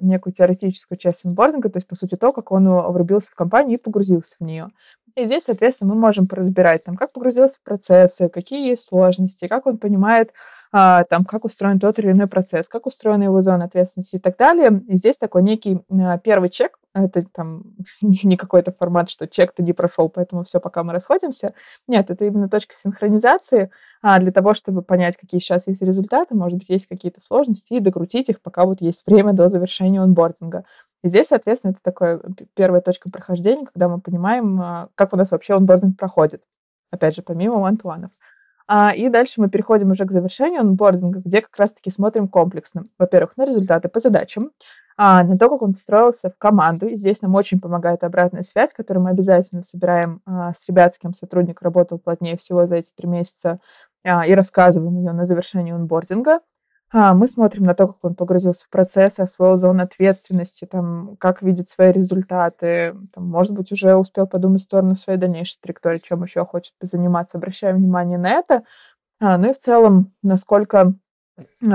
некую 0.00 0.32
теоретическую 0.32 0.98
часть 0.98 1.24
онбординга, 1.24 1.70
то 1.70 1.78
есть, 1.78 1.86
по 1.86 1.96
сути, 1.96 2.16
то, 2.16 2.32
как 2.32 2.52
он 2.52 2.68
врубился 2.68 3.30
в 3.30 3.34
компанию 3.34 3.78
и 3.78 3.82
погрузился 3.82 4.36
в 4.38 4.44
нее. 4.44 4.68
И 5.14 5.24
здесь, 5.26 5.44
соответственно, 5.44 5.94
мы 5.94 6.00
можем 6.00 6.26
поразбирать, 6.26 6.84
там, 6.84 6.96
как 6.96 7.12
погрузился 7.12 7.58
в 7.58 7.62
процессы, 7.62 8.28
какие 8.28 8.70
есть 8.70 8.84
сложности, 8.84 9.46
как 9.46 9.66
он 9.66 9.78
понимает, 9.78 10.32
там, 10.72 11.24
как 11.26 11.44
устроен 11.44 11.78
тот 11.78 11.98
или 11.98 12.12
иной 12.12 12.26
процесс, 12.26 12.68
как 12.68 12.86
устроена 12.86 13.24
его 13.24 13.42
зона 13.42 13.66
ответственности 13.66 14.16
и 14.16 14.20
так 14.20 14.36
далее. 14.36 14.82
И 14.88 14.96
здесь 14.96 15.18
такой 15.18 15.42
некий 15.42 15.80
первый 16.24 16.48
чек, 16.48 16.78
это 16.94 17.24
там 17.32 17.64
не 18.02 18.36
какой-то 18.36 18.72
формат, 18.72 19.10
что 19.10 19.26
чек-то 19.26 19.62
не 19.62 19.72
прошел, 19.72 20.08
поэтому 20.08 20.44
все, 20.44 20.60
пока 20.60 20.82
мы 20.82 20.92
расходимся. 20.92 21.54
Нет, 21.88 22.10
это 22.10 22.24
именно 22.24 22.48
точка 22.48 22.74
синхронизации 22.76 23.70
а, 24.02 24.18
для 24.20 24.32
того, 24.32 24.54
чтобы 24.54 24.82
понять, 24.82 25.16
какие 25.16 25.40
сейчас 25.40 25.66
есть 25.66 25.82
результаты, 25.82 26.34
может 26.34 26.58
быть, 26.58 26.68
есть 26.68 26.86
какие-то 26.86 27.20
сложности, 27.20 27.74
и 27.74 27.80
докрутить 27.80 28.28
их, 28.28 28.40
пока 28.40 28.64
вот 28.64 28.80
есть 28.80 29.06
время 29.06 29.32
до 29.32 29.48
завершения 29.48 30.00
онбординга. 30.00 30.64
И 31.02 31.08
здесь, 31.08 31.28
соответственно, 31.28 31.72
это 31.72 31.80
такая 31.82 32.20
первая 32.54 32.80
точка 32.80 33.10
прохождения, 33.10 33.66
когда 33.66 33.88
мы 33.88 34.00
понимаем, 34.00 34.60
а, 34.60 34.88
как 34.94 35.12
у 35.12 35.16
нас 35.16 35.30
вообще 35.30 35.54
онбординг 35.54 35.98
проходит. 35.98 36.42
Опять 36.90 37.16
же, 37.16 37.22
помимо 37.22 37.56
one-to-one. 37.56 38.10
А, 38.68 38.94
и 38.94 39.08
дальше 39.08 39.40
мы 39.40 39.48
переходим 39.50 39.90
уже 39.90 40.04
к 40.04 40.12
завершению 40.12 40.60
онбординга, 40.60 41.20
где 41.20 41.42
как 41.42 41.56
раз-таки 41.56 41.90
смотрим 41.90 42.28
комплексно. 42.28 42.86
Во-первых, 42.98 43.36
на 43.36 43.44
результаты 43.44 43.88
по 43.88 44.00
задачам, 44.00 44.50
а, 44.96 45.22
на 45.24 45.38
то, 45.38 45.48
как 45.48 45.62
он 45.62 45.74
встроился 45.74 46.30
в 46.30 46.38
команду. 46.38 46.86
И 46.86 46.96
здесь 46.96 47.22
нам 47.22 47.34
очень 47.34 47.60
помогает 47.60 48.04
обратная 48.04 48.42
связь, 48.42 48.72
которую 48.72 49.04
мы 49.04 49.10
обязательно 49.10 49.62
собираем 49.62 50.20
а, 50.26 50.52
с 50.52 50.66
ребят, 50.68 50.94
с 50.94 50.98
кем 50.98 51.14
сотрудник 51.14 51.62
работал 51.62 51.98
плотнее 51.98 52.36
всего 52.36 52.66
за 52.66 52.76
эти 52.76 52.90
три 52.96 53.08
месяца, 53.08 53.60
а, 54.04 54.26
и 54.26 54.34
рассказываем 54.34 54.96
ее 54.98 55.12
на 55.12 55.26
завершении 55.26 55.72
онбординга. 55.72 56.40
А, 56.94 57.14
мы 57.14 57.26
смотрим 57.26 57.64
на 57.64 57.74
то, 57.74 57.86
как 57.86 57.96
он 58.02 58.14
погрузился 58.14 58.66
в 58.66 58.68
процесс, 58.68 59.18
освоил 59.18 59.58
зону 59.58 59.82
ответственности, 59.82 60.66
там, 60.66 61.16
как 61.18 61.40
видит 61.40 61.68
свои 61.68 61.90
результаты, 61.90 62.94
там, 63.14 63.28
может 63.28 63.52
быть, 63.52 63.72
уже 63.72 63.96
успел 63.96 64.26
подумать 64.26 64.60
в 64.60 64.64
сторону 64.64 64.96
своей 64.96 65.18
дальнейшей 65.18 65.58
траектории, 65.62 66.02
чем 66.04 66.22
еще 66.22 66.44
хочет 66.44 66.74
позаниматься, 66.78 67.38
обращаем 67.38 67.76
внимание 67.76 68.18
на 68.18 68.30
это. 68.32 68.64
А, 69.20 69.38
ну 69.38 69.50
и 69.50 69.54
в 69.54 69.58
целом, 69.58 70.12
насколько 70.22 70.94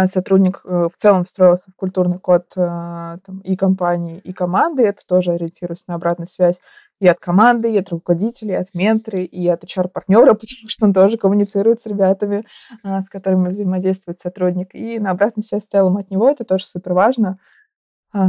сотрудник 0.07 0.61
э, 0.63 0.89
в 0.93 1.01
целом 1.01 1.23
встроился 1.23 1.71
в 1.71 1.75
культурный 1.75 2.19
код 2.19 2.45
э, 2.55 3.17
там, 3.25 3.39
и 3.43 3.55
компании, 3.55 4.19
и 4.19 4.33
команды, 4.33 4.83
это 4.83 5.05
тоже 5.07 5.31
ориентируясь 5.31 5.87
на 5.87 5.95
обратную 5.95 6.27
связь 6.27 6.55
и 6.99 7.07
от 7.07 7.19
команды, 7.19 7.71
и 7.71 7.77
от 7.77 7.89
руководителей, 7.89 8.53
и 8.53 8.57
от 8.57 8.73
менторы, 8.73 9.23
и 9.23 9.47
от 9.47 9.63
HR-партнера, 9.63 10.33
потому 10.33 10.69
что 10.69 10.85
он 10.85 10.93
тоже 10.93 11.17
коммуницирует 11.17 11.81
с 11.81 11.85
ребятами, 11.85 12.45
с 12.83 13.09
которыми 13.09 13.49
взаимодействует 13.49 14.19
сотрудник. 14.19 14.73
И 14.73 14.99
на 14.99 15.11
обратную 15.11 15.43
связь 15.43 15.65
в 15.65 15.69
целом 15.69 15.97
от 15.97 16.09
него 16.09 16.29
это 16.29 16.43
тоже 16.43 16.65
супер 16.65 16.93
важно, 16.93 17.37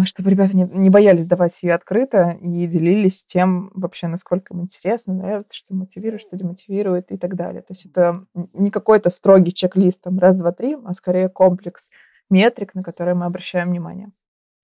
чтобы 0.06 0.30
ребята 0.30 0.56
не, 0.56 0.64
не 0.64 0.90
боялись 0.90 1.26
давать 1.26 1.58
ее 1.62 1.74
открыто 1.74 2.38
и 2.40 2.66
делились 2.66 3.24
тем 3.24 3.70
вообще, 3.74 4.06
насколько 4.06 4.54
им 4.54 4.62
интересно, 4.62 5.14
нравится, 5.14 5.54
что 5.54 5.74
мотивирует, 5.74 6.22
что 6.22 6.36
демотивирует 6.36 7.12
и 7.12 7.16
так 7.16 7.36
далее. 7.36 7.62
То 7.62 7.72
есть 7.72 7.86
это 7.86 8.24
не 8.52 8.70
какой-то 8.70 9.10
строгий 9.10 9.52
чек-лист, 9.52 10.02
там, 10.02 10.18
раз, 10.18 10.36
два, 10.36 10.52
три, 10.52 10.76
а 10.84 10.92
скорее 10.94 11.28
комплекс 11.28 11.90
метрик, 12.30 12.74
на 12.74 12.82
которые 12.82 13.14
мы 13.14 13.26
обращаем 13.26 13.70
внимание. 13.70 14.10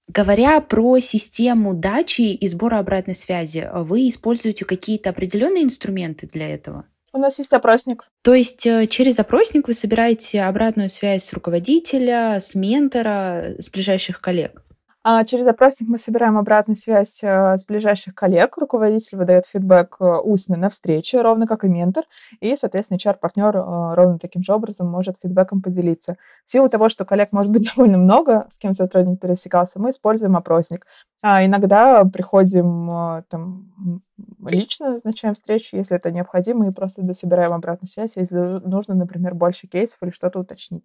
Говоря 0.07 0.61
про 0.61 0.99
систему 0.99 1.73
дачи 1.73 2.35
и 2.35 2.49
сбора 2.49 2.79
обратной 2.79 3.15
связи, 3.15 3.69
вы 3.73 4.09
используете 4.09 4.65
какие-то 4.65 5.11
определенные 5.11 5.65
инструменты 5.65 6.27
для 6.27 6.49
этого? 6.49 6.85
У 7.15 7.19
нас 7.19 7.39
есть 7.39 7.53
опросник. 7.53 8.05
То 8.23 8.35
есть 8.35 8.67
э, 8.67 8.89
через 8.89 9.21
опросник 9.21 9.69
вы 9.69 9.75
собираете 9.75 10.43
обратную 10.43 10.91
связь 10.91 11.25
с 11.25 11.33
руководителя, 11.33 12.41
с 12.41 12.57
ментора, 12.57 13.55
с 13.61 13.71
ближайших 13.71 14.21
коллег? 14.21 14.64
А 15.07 15.23
через 15.27 15.47
опросник 15.47 15.87
мы 15.91 15.99
собираем 15.99 16.39
обратную 16.39 16.79
связь 16.79 17.19
э, 17.23 17.59
с 17.59 17.67
ближайших 17.67 18.15
коллег. 18.15 18.57
Руководитель 18.57 19.19
выдает 19.19 19.45
фидбэк 19.53 19.97
э, 20.01 20.05
устный 20.25 20.57
на 20.57 20.71
встрече, 20.71 21.21
ровно 21.21 21.47
как 21.47 21.63
и 21.63 21.69
ментор. 21.69 22.05
И, 22.41 22.57
соответственно, 22.57 22.97
HR-партнер 22.97 23.55
э, 23.55 23.95
ровно 23.97 24.19
таким 24.19 24.43
же 24.43 24.55
образом 24.55 24.87
может 24.89 25.17
фидбэком 25.23 25.61
поделиться. 25.61 26.17
В 26.47 26.51
силу 26.51 26.71
того, 26.71 26.89
что 26.89 27.05
коллег 27.05 27.33
может 27.33 27.53
быть 27.53 27.71
довольно 27.77 27.99
много, 27.99 28.49
с 28.55 28.57
кем 28.57 28.73
сотрудник 28.73 29.21
пересекался, 29.21 29.79
мы 29.79 29.91
используем 29.91 30.39
опросник. 30.39 30.87
А 31.21 31.45
иногда 31.45 32.03
приходим 32.07 33.25
там, 33.29 34.03
лично, 34.43 34.93
назначаем 34.93 35.35
встречу, 35.35 35.77
если 35.77 35.97
это 35.97 36.11
необходимо, 36.13 36.67
и 36.67 36.73
просто 36.73 37.03
дособираем 37.03 37.53
обратную 37.53 37.91
связь, 37.91 38.13
если 38.17 38.37
нужно, 38.67 38.95
например, 38.95 39.35
больше 39.35 39.67
кейсов 39.67 39.99
или 40.03 40.11
что-то 40.11 40.39
уточнить. 40.41 40.85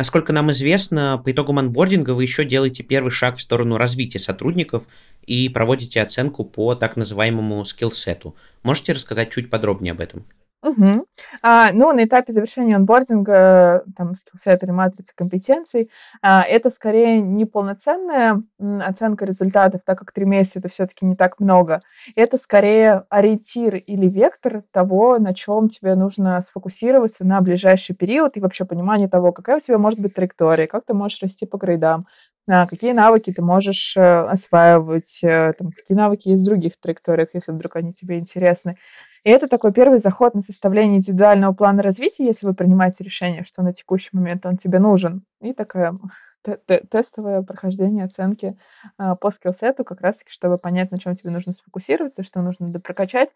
Насколько 0.00 0.32
нам 0.32 0.50
известно, 0.50 1.20
по 1.22 1.30
итогам 1.30 1.58
анбординга 1.58 2.12
вы 2.12 2.22
еще 2.22 2.46
делаете 2.46 2.82
первый 2.82 3.10
шаг 3.10 3.36
в 3.36 3.42
сторону 3.42 3.76
развития 3.76 4.18
сотрудников 4.18 4.88
и 5.26 5.50
проводите 5.50 6.00
оценку 6.00 6.42
по 6.42 6.74
так 6.74 6.96
называемому 6.96 7.62
скиллсету. 7.66 8.34
Можете 8.62 8.94
рассказать 8.94 9.30
чуть 9.30 9.50
подробнее 9.50 9.92
об 9.92 10.00
этом? 10.00 10.24
Угу. 10.62 11.06
А, 11.42 11.72
ну, 11.72 11.90
на 11.92 12.04
этапе 12.04 12.32
завершения 12.34 12.76
онбординга, 12.76 13.82
там, 13.96 14.14
скиллсет 14.14 14.62
или 14.62 14.70
матрица 14.70 15.14
компетенций, 15.16 15.90
а, 16.20 16.42
это 16.42 16.68
скорее 16.68 17.18
не 17.22 17.46
полноценная 17.46 18.42
оценка 18.80 19.24
результатов, 19.24 19.80
так 19.86 19.98
как 19.98 20.12
три 20.12 20.26
месяца 20.26 20.58
это 20.58 20.68
все-таки 20.68 21.06
не 21.06 21.16
так 21.16 21.40
много. 21.40 21.80
Это 22.14 22.36
скорее 22.36 23.04
ориентир 23.08 23.76
или 23.76 24.06
вектор 24.06 24.62
того, 24.70 25.18
на 25.18 25.32
чем 25.34 25.70
тебе 25.70 25.94
нужно 25.94 26.42
сфокусироваться 26.42 27.24
на 27.24 27.40
ближайший 27.40 27.94
период 27.96 28.36
и 28.36 28.40
вообще 28.40 28.66
понимание 28.66 29.08
того, 29.08 29.32
какая 29.32 29.56
у 29.56 29.60
тебя 29.60 29.78
может 29.78 29.98
быть 29.98 30.12
траектория, 30.14 30.66
как 30.66 30.84
ты 30.84 30.92
можешь 30.92 31.22
расти 31.22 31.46
по 31.46 31.56
грейдам, 31.56 32.06
а, 32.46 32.66
какие 32.66 32.92
навыки 32.92 33.32
ты 33.32 33.40
можешь 33.42 33.96
э, 33.96 34.00
осваивать, 34.24 35.20
э, 35.22 35.52
там, 35.58 35.70
какие 35.72 35.96
навыки 35.96 36.28
есть 36.28 36.42
в 36.42 36.46
других 36.46 36.72
траекториях, 36.80 37.28
если 37.32 37.52
вдруг 37.52 37.76
они 37.76 37.92
тебе 37.94 38.18
интересны. 38.18 38.76
И 39.24 39.30
это 39.30 39.48
такой 39.48 39.72
первый 39.72 39.98
заход 39.98 40.34
на 40.34 40.42
составление 40.42 40.98
индивидуального 40.98 41.52
плана 41.52 41.82
развития, 41.82 42.26
если 42.26 42.46
вы 42.46 42.54
принимаете 42.54 43.04
решение, 43.04 43.44
что 43.44 43.62
на 43.62 43.72
текущий 43.72 44.10
момент 44.12 44.46
он 44.46 44.56
тебе 44.56 44.78
нужен. 44.78 45.24
И 45.40 45.52
такое 45.52 45.98
тестовое 46.90 47.42
прохождение 47.42 48.04
оценки 48.04 48.56
а, 48.96 49.14
по 49.16 49.30
скиллсету, 49.30 49.84
как 49.84 50.00
раз-таки, 50.00 50.30
чтобы 50.30 50.58
понять, 50.58 50.90
на 50.90 50.98
чем 50.98 51.16
тебе 51.16 51.30
нужно 51.30 51.52
сфокусироваться, 51.52 52.22
что 52.22 52.40
нужно 52.40 52.68
допрокачать, 52.68 53.30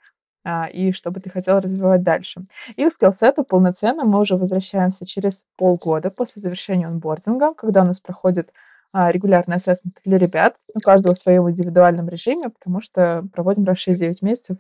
а, 0.45 0.67
и 0.67 0.93
что 0.93 1.11
бы 1.11 1.21
ты 1.21 1.31
хотел 1.31 1.61
развивать 1.61 2.03
дальше. 2.03 2.45
И 2.77 2.85
к 2.87 2.93
скиллсету 2.93 3.45
полноценно 3.45 4.05
мы 4.05 4.21
уже 4.21 4.37
возвращаемся 4.37 5.07
через 5.07 5.45
полгода 5.57 6.11
после 6.11 6.41
завершения 6.41 6.87
онбординга, 6.87 7.55
когда 7.55 7.83
у 7.83 7.87
нас 7.87 8.01
проходит 8.01 8.53
регулярный 8.95 9.57
ассессмент 9.57 9.99
для 10.05 10.19
ребят, 10.19 10.57
у 10.73 10.79
каждого 10.79 11.15
в 11.15 11.19
своем 11.19 11.51
индивидуальном 11.51 12.09
режиме, 12.09 12.51
потому 12.51 12.81
что 12.81 13.27
проводим 13.33 13.65
раз 13.65 13.87
6-9 13.87 14.19
месяцев 14.23 14.59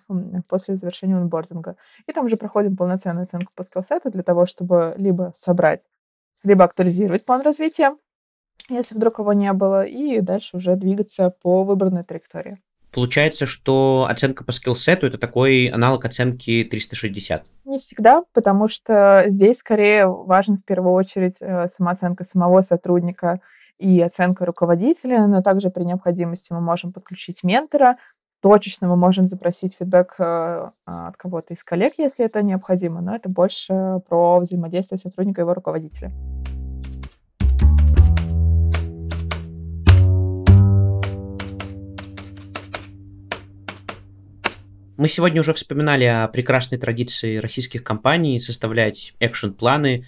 после 0.48 0.76
завершения 0.76 1.16
онбординга. 1.16 1.76
И 2.06 2.12
там 2.12 2.26
уже 2.26 2.36
проходим 2.36 2.76
полноценную 2.76 3.24
оценку 3.24 3.52
по 3.54 3.62
скиллсету 3.62 4.10
для 4.10 4.24
того, 4.24 4.46
чтобы 4.46 4.94
либо 4.98 5.32
собрать, 5.38 5.86
либо 6.42 6.64
актуализировать 6.64 7.24
план 7.24 7.42
развития, 7.42 7.96
если 8.68 8.96
вдруг 8.96 9.20
его 9.20 9.32
не 9.32 9.52
было, 9.52 9.84
и 9.84 10.20
дальше 10.20 10.56
уже 10.56 10.74
двигаться 10.74 11.30
по 11.30 11.62
выбранной 11.62 12.02
траектории. 12.02 12.58
Получается, 12.92 13.44
что 13.44 14.06
оценка 14.08 14.44
по 14.44 14.52
скиллсету 14.52 15.06
это 15.06 15.18
такой 15.18 15.66
аналог 15.66 16.04
оценки 16.04 16.66
360. 16.68 17.42
Не 17.64 17.78
всегда, 17.78 18.22
потому 18.32 18.68
что 18.68 19.24
здесь 19.26 19.58
скорее 19.58 20.06
важен 20.06 20.58
в 20.58 20.64
первую 20.64 20.92
очередь 20.92 21.38
э, 21.40 21.66
самооценка 21.68 22.24
самого 22.24 22.62
сотрудника 22.62 23.40
и 23.78 24.00
оценка 24.00 24.44
руководителя, 24.44 25.26
но 25.26 25.42
также 25.42 25.70
при 25.70 25.84
необходимости 25.84 26.52
мы 26.52 26.60
можем 26.60 26.92
подключить 26.92 27.42
ментора, 27.42 27.96
точечно 28.40 28.88
мы 28.88 28.96
можем 28.96 29.26
запросить 29.26 29.76
фидбэк 29.78 30.14
э, 30.18 30.70
от 30.84 31.16
кого-то 31.16 31.54
из 31.54 31.64
коллег, 31.64 31.94
если 31.98 32.24
это 32.24 32.42
необходимо, 32.42 33.00
но 33.00 33.16
это 33.16 33.28
больше 33.28 34.00
про 34.08 34.38
взаимодействие 34.40 34.98
сотрудника 34.98 35.40
и 35.40 35.44
его 35.44 35.54
руководителя. 35.54 36.12
Мы 44.96 45.08
сегодня 45.08 45.40
уже 45.40 45.52
вспоминали 45.52 46.04
о 46.04 46.28
прекрасной 46.28 46.78
традиции 46.78 47.38
российских 47.38 47.82
компаний 47.82 48.38
составлять 48.38 49.14
экшен-планы. 49.18 50.04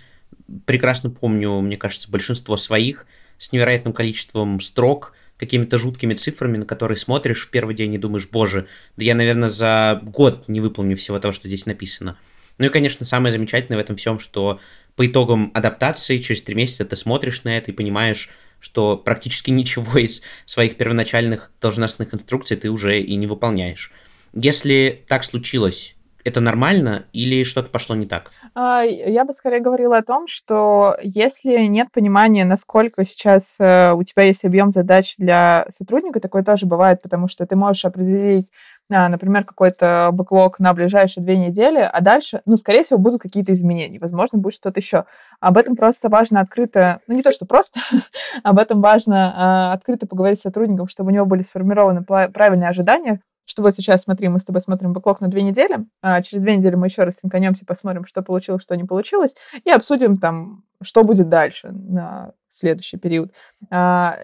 Прекрасно 0.64 1.11
помню, 1.11 1.61
мне 1.61 1.76
кажется, 1.76 2.09
большинство 2.09 2.57
своих– 2.57 3.07
с 3.38 3.53
невероятным 3.53 3.92
количеством 3.92 4.61
строк, 4.61 5.12
какими-то 5.37 5.79
жуткими 5.79 6.14
цифрами, 6.14 6.57
на 6.57 6.64
которые 6.64 6.96
смотришь 6.96 7.46
в 7.46 7.51
первый 7.51 7.75
день 7.75 7.94
и 7.94 7.99
думаешь, 7.99 8.29
боже, 8.31 8.68
да 8.96 9.05
я, 9.05 9.14
наверное, 9.14 9.51
за 9.51 10.01
год 10.03 10.49
не 10.49 10.61
выполню 10.61 10.96
всего 10.96 11.18
того, 11.18 11.33
что 11.33 11.49
здесь 11.49 11.66
написано. 11.66 12.16
Ну 12.59 12.66
и, 12.66 12.70
конечно, 12.70 13.05
самое 13.05 13.33
замечательное 13.33 13.79
в 13.79 13.81
этом 13.81 13.96
всем, 13.96 14.18
что 14.18 14.61
по 14.94 15.07
итогам 15.07 15.51
адаптации 15.53 16.18
через 16.18 16.42
три 16.42 16.55
месяца 16.55 16.87
ты 16.87 16.96
смотришь 16.96 17.44
на 17.44 17.57
это 17.57 17.70
и 17.70 17.75
понимаешь, 17.75 18.31
что 18.61 18.96
практически 18.96 19.51
ничего 19.51 19.99
из 19.99 20.22
своих 20.46 20.77
первоначальных 20.77 21.53
должностных 21.61 22.14
инструкций 22.14 22.57
ты 22.57 22.70
уже 22.70 23.01
и 23.01 23.14
не 23.16 23.27
выполняешь. 23.27 23.92
Если 24.33 25.05
так 25.09 25.25
случилось, 25.25 25.96
это 26.27 26.41
нормально 26.41 27.05
или 27.12 27.45
что-то 27.45 27.71
пошло 27.71 27.95
не 27.95 28.07
так? 28.07 28.31
А, 28.55 28.83
я 28.83 29.25
бы 29.25 29.33
скорее 29.33 29.61
говорила 29.61 29.99
о 29.99 30.03
том, 30.03 30.27
что 30.29 30.97
если 31.03 31.67
нет 31.67 31.89
понимания, 31.93 32.45
насколько 32.45 33.07
сейчас 33.07 33.57
э, 33.59 33.93
у 33.93 34.03
тебя 34.03 34.25
есть 34.25 34.45
объем 34.45 34.73
задач 34.73 35.15
для 35.19 35.67
сотрудника, 35.71 36.21
такое 36.21 36.43
тоже 36.43 36.67
бывает, 36.67 37.03
потому 37.03 37.29
что 37.29 37.47
ты 37.47 37.55
можешь 37.55 37.85
определить, 37.85 38.51
а, 38.91 39.09
например, 39.09 39.45
какой-то 39.45 40.11
бэклог 40.12 40.59
на 40.59 40.73
ближайшие 40.73 41.25
две 41.25 41.37
недели, 41.37 41.79
а 41.79 42.01
дальше, 42.01 42.43
ну, 42.47 42.57
скорее 42.57 42.85
всего, 42.85 42.99
будут 42.99 43.21
какие-то 43.21 43.53
изменения, 43.53 43.99
возможно, 43.99 44.39
будет 44.39 44.55
что-то 44.55 44.81
еще. 44.81 45.05
Об 45.41 45.59
этом 45.59 45.77
просто 45.77 46.09
важно 46.09 46.41
открыто, 46.41 47.01
ну, 47.07 47.15
не 47.15 47.23
то, 47.23 47.33
что 47.33 47.47
просто, 47.47 47.81
об 48.43 48.59
этом 48.59 48.81
важно 48.81 49.33
а, 49.37 49.73
открыто 49.73 50.07
поговорить 50.07 50.39
с 50.39 50.43
сотрудником, 50.43 50.89
чтобы 50.89 51.11
у 51.11 51.15
него 51.15 51.27
были 51.27 51.43
сформированы 51.43 52.03
правильные 52.05 52.69
ожидания, 52.69 53.21
что 53.47 53.63
вот 53.63 53.75
сейчас, 53.75 54.03
смотри, 54.03 54.29
мы 54.29 54.41
с 54.41 54.45
тобой 54.45 54.61
смотрим 54.61 54.93
бэклог 54.93 55.21
на 55.21 55.29
две 55.29 55.43
недели, 55.43 55.87
а 56.03 56.21
через 56.23 56.43
две 56.43 56.57
недели 56.57 56.75
мы 56.75 56.89
еще 56.89 57.05
раз 57.05 57.19
синканемся, 57.23 57.65
посмотрим, 57.65 58.05
что 58.05 58.23
получилось, 58.23 58.63
что 58.63 58.77
не 58.77 58.85
получилось, 58.85 59.35
и 59.65 59.71
обсудим 59.71 60.19
там, 60.19 60.65
что 60.83 61.05
будет 61.05 61.29
дальше 61.29 61.71
на 61.71 62.33
следующий 62.51 62.99
период. 62.99 63.33
А, 63.71 64.19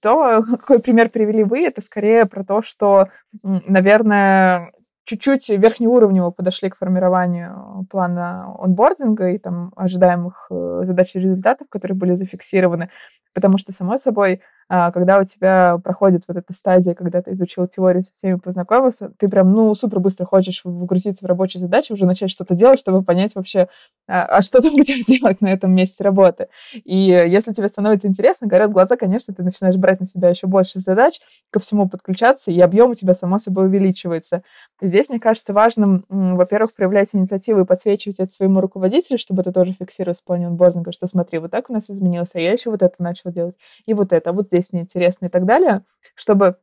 то, 0.00 0.42
какой 0.50 0.78
пример 0.78 1.10
привели 1.10 1.44
вы, 1.44 1.66
это 1.66 1.82
скорее 1.82 2.26
про 2.26 2.44
то, 2.44 2.62
что, 2.62 3.08
наверное, 3.42 4.72
чуть-чуть 5.04 5.48
верхнеуровнево 5.48 6.30
подошли 6.30 6.70
к 6.70 6.76
формированию 6.76 7.86
плана 7.90 8.54
онбординга 8.60 9.30
и 9.30 9.38
там 9.38 9.72
ожидаемых 9.74 10.46
э, 10.50 10.82
задач 10.84 11.16
и 11.16 11.18
результатов, 11.18 11.68
которые 11.68 11.96
были 11.96 12.14
зафиксированы, 12.14 12.90
потому 13.34 13.58
что, 13.58 13.72
само 13.72 13.98
собой, 13.98 14.40
когда 14.70 15.18
у 15.18 15.24
тебя 15.24 15.78
проходит 15.82 16.22
вот 16.28 16.36
эта 16.36 16.52
стадия, 16.52 16.94
когда 16.94 17.22
ты 17.22 17.32
изучил 17.32 17.66
теорию, 17.66 18.04
со 18.04 18.12
всеми 18.12 18.36
познакомился, 18.36 19.10
ты 19.18 19.28
прям, 19.28 19.52
ну, 19.52 19.74
супер 19.74 19.98
быстро 19.98 20.26
хочешь 20.26 20.60
вгрузиться 20.64 21.24
в 21.24 21.28
рабочие 21.28 21.60
задачи, 21.60 21.92
уже 21.92 22.06
начать 22.06 22.30
что-то 22.30 22.54
делать, 22.54 22.78
чтобы 22.78 23.02
понять 23.02 23.34
вообще, 23.34 23.68
а, 24.06 24.22
а 24.24 24.42
что 24.42 24.60
ты 24.62 24.70
будешь 24.70 25.04
делать 25.04 25.40
на 25.40 25.48
этом 25.48 25.74
месте 25.74 26.04
работы. 26.04 26.48
И 26.84 26.94
если 26.96 27.52
тебе 27.52 27.68
становится 27.68 28.06
интересно, 28.06 28.46
горят 28.46 28.70
глаза, 28.70 28.96
конечно, 28.96 29.34
ты 29.34 29.42
начинаешь 29.42 29.76
брать 29.76 30.00
на 30.00 30.06
себя 30.06 30.28
еще 30.28 30.46
больше 30.46 30.80
задач, 30.80 31.20
ко 31.50 31.58
всему 31.58 31.88
подключаться, 31.88 32.50
и 32.50 32.60
объем 32.60 32.90
у 32.90 32.94
тебя, 32.94 33.14
само 33.14 33.38
собой, 33.38 33.66
увеличивается. 33.66 34.42
Здесь, 34.80 35.08
мне 35.08 35.18
кажется, 35.18 35.52
важным, 35.52 36.04
во-первых, 36.08 36.74
проявлять 36.74 37.08
инициативу 37.12 37.60
и 37.60 37.64
подсвечивать 37.64 38.20
это 38.20 38.32
своему 38.32 38.60
руководителю, 38.60 39.18
чтобы 39.18 39.42
это 39.42 39.52
тоже 39.52 39.72
фиксировать 39.72 40.18
в 40.20 40.24
плане 40.24 40.46
онбординга, 40.46 40.92
что 40.92 41.06
смотри, 41.06 41.38
вот 41.38 41.50
так 41.50 41.70
у 41.70 41.72
нас 41.72 41.90
изменилось, 41.90 42.30
а 42.34 42.40
я 42.40 42.52
еще 42.52 42.70
вот 42.70 42.82
это 42.82 42.94
начал 42.98 43.32
делать, 43.32 43.56
и 43.86 43.94
вот 43.94 44.12
это, 44.12 44.30
а 44.30 44.32
вот 44.32 44.46
здесь 44.46 44.59
здесь 44.60 44.72
мне 44.72 44.82
интересно 44.82 45.26
и 45.26 45.28
так 45.28 45.44
далее, 45.44 45.82
чтобы 46.14 46.56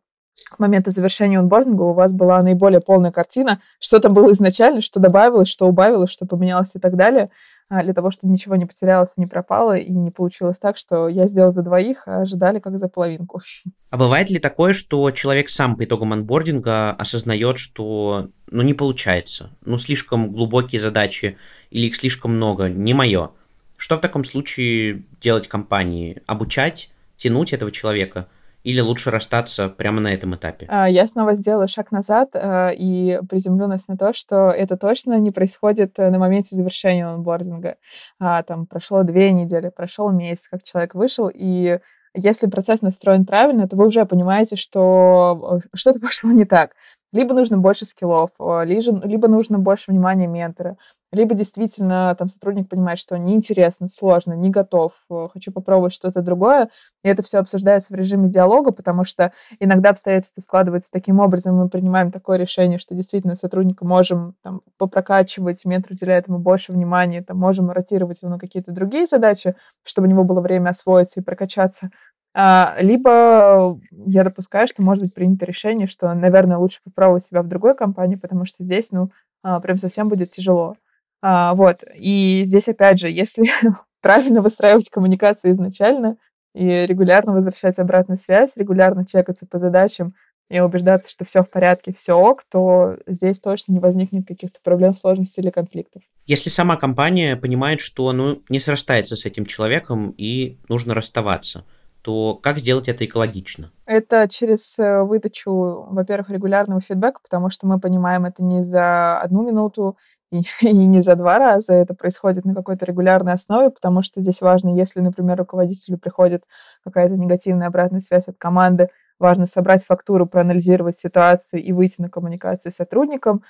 к 0.51 0.59
моменту 0.59 0.91
завершения 0.91 1.39
онбординга 1.39 1.81
у 1.81 1.93
вас 1.93 2.11
была 2.11 2.41
наиболее 2.41 2.79
полная 2.79 3.11
картина, 3.11 3.61
что 3.79 3.99
там 3.99 4.13
было 4.13 4.31
изначально, 4.33 4.81
что 4.81 4.99
добавилось, 4.99 5.49
что 5.49 5.67
убавилось, 5.67 6.11
что 6.11 6.25
поменялось 6.25 6.69
и 6.75 6.79
так 6.79 6.95
далее, 6.95 7.31
а, 7.69 7.83
для 7.83 7.93
того, 7.93 8.11
чтобы 8.11 8.31
ничего 8.31 8.55
не 8.55 8.65
потерялось, 8.65 9.13
не 9.17 9.25
пропало, 9.25 9.77
и 9.77 9.91
не 9.91 10.09
получилось 10.09 10.57
так, 10.57 10.77
что 10.77 11.09
я 11.09 11.27
сделал 11.27 11.51
за 11.51 11.63
двоих, 11.63 12.03
а 12.05 12.21
ожидали 12.21 12.59
как 12.59 12.79
за 12.79 12.87
половинку. 12.87 13.41
А 13.89 13.97
бывает 13.97 14.29
ли 14.29 14.39
такое, 14.39 14.73
что 14.73 15.11
человек 15.11 15.49
сам 15.49 15.75
по 15.75 15.83
итогам 15.83 16.13
онбординга 16.13 16.91
осознает, 16.91 17.57
что 17.57 18.29
ну 18.49 18.61
не 18.61 18.73
получается, 18.73 19.49
ну 19.65 19.77
слишком 19.77 20.31
глубокие 20.31 20.79
задачи 20.79 21.37
или 21.71 21.87
их 21.87 21.95
слишком 21.95 22.35
много, 22.35 22.69
не 22.69 22.93
мое? 22.93 23.31
Что 23.75 23.97
в 23.97 24.01
таком 24.01 24.23
случае 24.23 25.03
делать 25.21 25.47
компании? 25.47 26.21
Обучать? 26.25 26.89
Тянуть 27.17 27.53
этого 27.53 27.71
человека? 27.71 28.27
Или 28.63 28.81
лучше 28.81 29.11
расстаться 29.11 29.69
прямо 29.69 30.01
на 30.01 30.13
этом 30.13 30.35
этапе? 30.35 30.65
А, 30.67 30.89
я 30.89 31.07
снова 31.07 31.35
сделаю 31.35 31.67
шаг 31.67 31.91
назад 31.91 32.31
а, 32.33 32.69
и 32.69 33.19
приземлю 33.29 33.67
нас 33.67 33.87
на 33.87 33.97
то, 33.97 34.13
что 34.13 34.51
это 34.51 34.75
точно 34.75 35.17
не 35.19 35.31
происходит 35.31 35.93
э, 35.97 36.09
на 36.09 36.19
моменте 36.19 36.55
завершения 36.55 37.05
онбординга. 37.05 37.77
А, 38.19 38.43
там 38.43 38.65
прошло 38.65 39.03
две 39.03 39.31
недели, 39.31 39.69
прошел 39.69 40.11
месяц, 40.11 40.49
как 40.49 40.63
человек 40.63 40.95
вышел, 40.95 41.31
и 41.33 41.79
если 42.13 42.47
процесс 42.47 42.81
настроен 42.81 43.25
правильно, 43.25 43.69
то 43.69 43.77
вы 43.77 43.87
уже 43.87 44.05
понимаете, 44.05 44.57
что 44.57 45.61
э, 45.63 45.67
что-то 45.73 45.99
пошло 46.01 46.31
не 46.31 46.43
так. 46.43 46.71
Либо 47.13 47.33
нужно 47.33 47.57
больше 47.57 47.85
скиллов, 47.85 48.31
либо 48.65 49.27
нужно 49.29 49.59
больше 49.59 49.91
внимания 49.91 50.27
ментора, 50.27 50.75
либо 51.11 51.35
действительно 51.35 52.15
там 52.17 52.29
сотрудник 52.29 52.69
понимает, 52.69 52.99
что 52.99 53.17
неинтересно, 53.17 53.87
сложно, 53.87 54.33
не 54.33 54.49
готов, 54.49 54.91
э, 55.09 55.27
хочу 55.31 55.51
попробовать 55.51 55.93
что-то 55.93 56.21
другое, 56.21 56.69
и 57.03 57.09
это 57.09 57.23
все 57.23 57.39
обсуждается 57.39 57.93
в 57.93 57.95
режиме 57.95 58.29
диалога, 58.29 58.71
потому 58.71 59.05
что 59.05 59.31
иногда 59.59 59.91
обстоятельства 59.91 60.41
складываются 60.41 60.91
таким 60.91 61.19
образом, 61.19 61.55
мы 61.55 61.69
принимаем 61.69 62.11
такое 62.11 62.37
решение, 62.37 62.77
что 62.77 62.93
действительно 62.95 63.35
сотрудника 63.35 63.85
можем 63.85 64.35
там, 64.43 64.61
попрокачивать, 64.77 65.63
ментор 65.65 65.93
уделяет 65.93 66.27
ему 66.27 66.39
больше 66.39 66.73
внимания, 66.73 67.21
там, 67.23 67.37
можем 67.37 67.71
ротировать 67.71 68.21
его 68.21 68.31
на 68.31 68.39
какие-то 68.39 68.71
другие 68.71 69.05
задачи, 69.05 69.55
чтобы 69.83 70.07
у 70.07 70.11
него 70.11 70.23
было 70.23 70.41
время 70.41 70.69
освоиться 70.71 71.19
и 71.21 71.23
прокачаться. 71.23 71.89
А, 72.33 72.75
либо 72.79 73.79
я 73.91 74.23
допускаю, 74.23 74.67
что 74.67 74.83
может 74.83 75.03
быть 75.03 75.13
принято 75.13 75.45
решение, 75.45 75.87
что, 75.87 76.13
наверное, 76.13 76.57
лучше 76.57 76.79
попробовать 76.83 77.23
себя 77.25 77.41
в 77.41 77.47
другой 77.47 77.75
компании, 77.75 78.15
потому 78.15 78.45
что 78.45 78.63
здесь, 78.63 78.91
ну, 78.91 79.09
а, 79.41 79.59
прям 79.59 79.79
совсем 79.79 80.09
будет 80.09 80.31
тяжело. 80.33 80.75
А, 81.21 81.53
вот. 81.53 81.83
И 81.95 82.43
здесь, 82.45 82.67
опять 82.67 82.99
же, 82.99 83.09
если 83.09 83.49
правильно 84.01 84.41
выстраивать 84.41 84.89
коммуникацию 84.89 85.53
изначально 85.53 86.17
и 86.53 86.65
регулярно 86.85 87.33
возвращать 87.33 87.79
обратную 87.79 88.17
связь, 88.17 88.55
регулярно 88.55 89.05
чекаться 89.05 89.45
по 89.45 89.59
задачам 89.59 90.13
и 90.49 90.59
убеждаться, 90.59 91.09
что 91.09 91.25
все 91.25 91.43
в 91.43 91.49
порядке, 91.49 91.93
все 91.95 92.13
ок, 92.13 92.43
то 92.49 92.97
здесь 93.05 93.39
точно 93.39 93.73
не 93.73 93.79
возникнет 93.79 94.27
каких-то 94.27 94.59
проблем, 94.63 94.95
сложностей 94.95 95.43
или 95.43 95.49
конфликтов. 95.49 96.01
Если 96.25 96.49
сама 96.49 96.77
компания 96.77 97.35
понимает, 97.35 97.81
что 97.81 98.11
ну, 98.13 98.41
не 98.49 98.59
срастается 98.59 99.15
с 99.15 99.25
этим 99.25 99.45
человеком 99.45 100.13
и 100.17 100.57
нужно 100.69 100.93
расставаться, 100.93 101.65
то 102.01 102.35
как 102.35 102.59
сделать 102.59 102.87
это 102.87 103.05
экологично? 103.05 103.71
Это 103.85 104.29
через 104.31 104.79
э, 104.79 105.01
выдачу, 105.01 105.51
во-первых, 105.89 106.29
регулярного 106.29 106.79
фидбэка, 106.79 107.19
потому 107.21 107.49
что 107.49 107.67
мы 107.67 107.79
понимаем 107.79 108.25
это 108.25 108.41
не 108.41 108.63
за 108.63 109.19
одну 109.19 109.45
минуту 109.45 109.97
и, 110.61 110.73
не 110.73 111.01
за 111.01 111.15
два 111.15 111.39
раза, 111.39 111.73
это 111.73 111.93
происходит 111.93 112.45
на 112.45 112.53
какой-то 112.53 112.85
регулярной 112.85 113.33
основе, 113.33 113.69
потому 113.69 114.03
что 114.03 114.21
здесь 114.21 114.41
важно, 114.41 114.75
если, 114.75 114.99
например, 114.99 115.37
руководителю 115.37 115.97
приходит 115.97 116.43
какая-то 116.83 117.15
негативная 117.15 117.67
обратная 117.67 118.01
связь 118.01 118.27
от 118.27 118.37
команды, 118.37 118.89
важно 119.19 119.45
собрать 119.45 119.85
фактуру, 119.85 120.27
проанализировать 120.27 120.97
ситуацию 120.97 121.63
и 121.63 121.71
выйти 121.71 122.01
на 122.01 122.09
коммуникацию 122.09 122.71
с 122.71 122.75
сотрудником, 122.75 123.43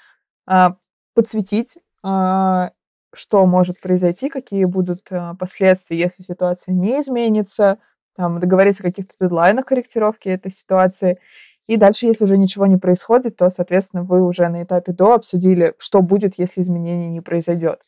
а, 0.47 0.75
подсветить, 1.15 1.77
а, 2.03 2.71
что 3.15 3.45
может 3.45 3.81
произойти, 3.81 4.29
какие 4.29 4.65
будут 4.65 5.01
а, 5.11 5.35
последствия, 5.35 5.99
если 5.99 6.23
ситуация 6.23 6.73
не 6.73 6.99
изменится, 6.99 7.79
там, 8.15 8.39
договориться 8.39 8.83
о 8.83 8.87
каких-то 8.87 9.13
дедлайнах 9.19 9.65
корректировки 9.65 10.29
этой 10.29 10.51
ситуации– 10.51 11.19
и 11.67 11.77
дальше, 11.77 12.07
если 12.07 12.23
уже 12.23 12.37
ничего 12.37 12.65
не 12.65 12.77
происходит, 12.77 13.35
то, 13.37 13.49
соответственно, 13.49 14.03
вы 14.03 14.23
уже 14.25 14.47
на 14.47 14.63
этапе 14.63 14.93
до 14.93 15.13
обсудили, 15.13 15.73
что 15.77 16.01
будет, 16.01 16.35
если 16.37 16.61
изменений 16.63 17.09
не 17.09 17.21
произойдет. 17.21 17.81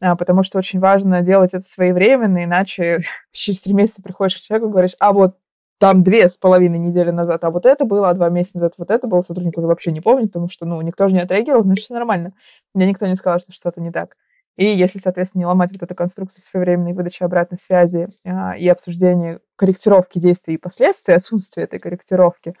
А, 0.00 0.16
потому 0.16 0.42
что 0.42 0.58
очень 0.58 0.80
важно 0.80 1.22
делать 1.22 1.54
это 1.54 1.66
своевременно, 1.66 2.44
иначе 2.44 3.00
через 3.32 3.60
три 3.60 3.74
месяца 3.74 4.02
приходишь 4.02 4.38
к 4.38 4.40
человеку 4.42 4.68
и 4.68 4.72
говоришь, 4.72 4.96
а 4.98 5.12
вот 5.12 5.36
там 5.78 6.02
две 6.02 6.28
с 6.28 6.38
половиной 6.38 6.78
недели 6.78 7.10
назад, 7.10 7.44
а 7.44 7.50
вот 7.50 7.66
это 7.66 7.84
было, 7.84 8.08
а 8.08 8.14
два 8.14 8.30
месяца 8.30 8.58
назад 8.58 8.74
вот 8.78 8.90
это 8.90 9.06
было, 9.06 9.20
сотрудник 9.20 9.58
уже 9.58 9.66
вообще 9.66 9.92
не 9.92 10.00
помнит, 10.00 10.28
потому 10.28 10.48
что, 10.48 10.64
ну, 10.64 10.80
никто 10.80 11.06
же 11.08 11.14
не 11.14 11.20
отреагировал, 11.20 11.62
значит, 11.64 11.84
все 11.84 11.94
нормально. 11.94 12.32
Мне 12.74 12.86
никто 12.86 13.06
не 13.06 13.16
сказал, 13.16 13.40
что 13.40 13.52
что-то 13.52 13.80
не 13.80 13.90
так. 13.90 14.16
И 14.56 14.64
если, 14.64 14.98
соответственно, 14.98 15.40
не 15.40 15.46
ломать 15.46 15.70
вот 15.72 15.82
эту 15.82 15.94
конструкцию 15.94 16.42
своевременной 16.42 16.94
выдачи 16.94 17.22
обратной 17.22 17.58
связи 17.58 18.08
а, 18.24 18.56
и 18.56 18.66
обсуждения 18.68 19.40
корректировки 19.56 20.18
действий 20.18 20.54
и 20.54 20.58
последствий 20.58 21.14
отсутствия 21.14 21.64
этой 21.64 21.78
корректировки, 21.78 22.54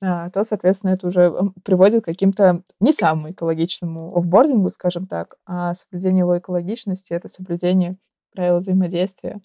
то, 0.00 0.44
соответственно, 0.44 0.92
это 0.92 1.08
уже 1.08 1.32
приводит 1.64 2.02
к 2.02 2.06
каким-то 2.06 2.62
не 2.80 2.92
самому 2.92 3.32
экологичному 3.32 4.16
офбордингу, 4.16 4.70
скажем 4.70 5.06
так, 5.06 5.36
а 5.44 5.74
соблюдение 5.74 6.20
его 6.20 6.38
экологичности— 6.38 7.12
это 7.14 7.28
соблюдение 7.28 7.96
правил 8.32 8.58
взаимодействия 8.58 9.40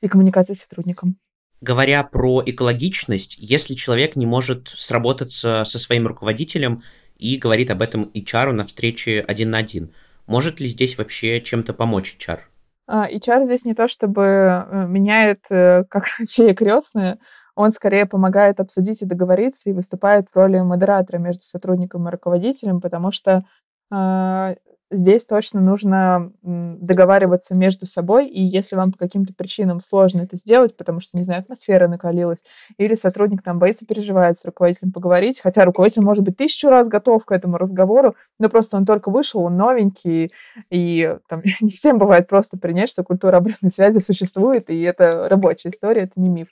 и 0.00 0.08
коммуникации 0.08 0.54
с 0.54 0.60
сотрудником. 0.60 1.18
Говоря 1.60 2.04
про 2.04 2.42
экологичность, 2.44 3.36
если 3.38 3.74
человек 3.74 4.14
не 4.14 4.26
может 4.26 4.68
сработаться 4.68 5.64
со 5.64 5.78
своим 5.78 6.06
руководителем 6.06 6.82
и 7.16 7.38
говорит 7.38 7.70
об 7.70 7.80
этом 7.80 8.10
HR 8.14 8.52
на 8.52 8.64
встрече 8.64 9.24
один 9.26 9.50
на 9.50 9.58
один, 9.58 9.94
может 10.26 10.60
ли 10.60 10.68
здесь 10.68 10.98
вообще 10.98 11.40
чем-то 11.40 11.72
помочь 11.72 12.16
HR? 12.18 12.40
А, 12.86 13.10
HR 13.10 13.46
здесь 13.46 13.64
не 13.64 13.74
то 13.74 13.88
чтобы 13.88 14.22
э, 14.22 14.86
меняет 14.86 15.40
э, 15.50 15.84
как 15.88 16.04
чьи 16.28 16.52
крестные, 16.54 17.18
он 17.56 17.72
скорее 17.72 18.06
помогает 18.06 18.60
обсудить 18.60 19.02
и 19.02 19.06
договориться 19.06 19.68
и 19.68 19.72
выступает 19.72 20.28
в 20.30 20.36
роли 20.36 20.60
модератора 20.60 21.18
между 21.18 21.42
сотрудником 21.42 22.06
и 22.06 22.10
руководителем, 22.10 22.80
потому 22.80 23.10
что 23.10 23.44
э, 23.92 24.54
здесь 24.90 25.26
точно 25.26 25.60
нужно 25.60 26.32
договариваться 26.42 27.54
между 27.54 27.86
собой, 27.86 28.28
и 28.28 28.42
если 28.42 28.76
вам 28.76 28.92
по 28.92 28.98
каким-то 28.98 29.34
причинам 29.34 29.80
сложно 29.80 30.20
это 30.20 30.36
сделать, 30.36 30.76
потому 30.76 31.00
что, 31.00 31.16
не 31.16 31.24
знаю, 31.24 31.40
атмосфера 31.40 31.88
накалилась, 31.88 32.38
или 32.78 32.94
сотрудник 32.94 33.42
там 33.42 33.58
боится, 33.58 33.86
переживает 33.86 34.38
с 34.38 34.44
руководителем 34.44 34.92
поговорить, 34.92 35.40
хотя 35.42 35.64
руководитель 35.64 36.02
может 36.02 36.24
быть 36.24 36.36
тысячу 36.36 36.68
раз 36.68 36.86
готов 36.86 37.24
к 37.24 37.32
этому 37.32 37.56
разговору, 37.56 38.14
но 38.38 38.48
просто 38.48 38.76
он 38.76 38.84
только 38.84 39.10
вышел, 39.10 39.40
он 39.40 39.56
новенький, 39.56 40.32
и 40.70 41.16
там 41.28 41.40
не 41.60 41.70
всем 41.70 41.98
бывает 41.98 42.28
просто 42.28 42.58
принять, 42.58 42.90
что 42.90 43.02
культура 43.02 43.38
обратной 43.38 43.70
связи 43.70 43.98
существует, 43.98 44.70
и 44.70 44.80
это 44.82 45.28
рабочая 45.28 45.70
история, 45.70 46.02
это 46.02 46.20
не 46.20 46.28
миф. 46.28 46.48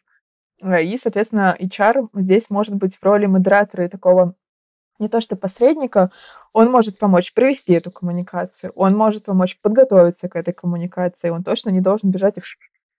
Э, 0.64 0.82
и, 0.82 0.96
соответственно, 0.96 1.56
HR 1.60 2.08
здесь 2.14 2.50
может 2.50 2.74
быть 2.74 2.96
в 2.96 3.04
роли 3.04 3.26
модератора 3.26 3.84
и 3.84 3.88
такого 3.88 4.34
не 5.00 5.08
то 5.08 5.20
что 5.20 5.36
посредника, 5.36 6.10
он 6.52 6.70
может 6.70 6.98
помочь 6.98 7.34
провести 7.34 7.74
эту 7.74 7.90
коммуникацию, 7.90 8.72
он 8.76 8.96
может 8.96 9.24
помочь 9.24 9.58
подготовиться 9.60 10.28
к 10.28 10.36
этой 10.36 10.54
коммуникации, 10.54 11.30
он 11.30 11.42
точно 11.42 11.70
не 11.70 11.80
должен 11.80 12.10
бежать 12.10 12.38
и 12.38 12.42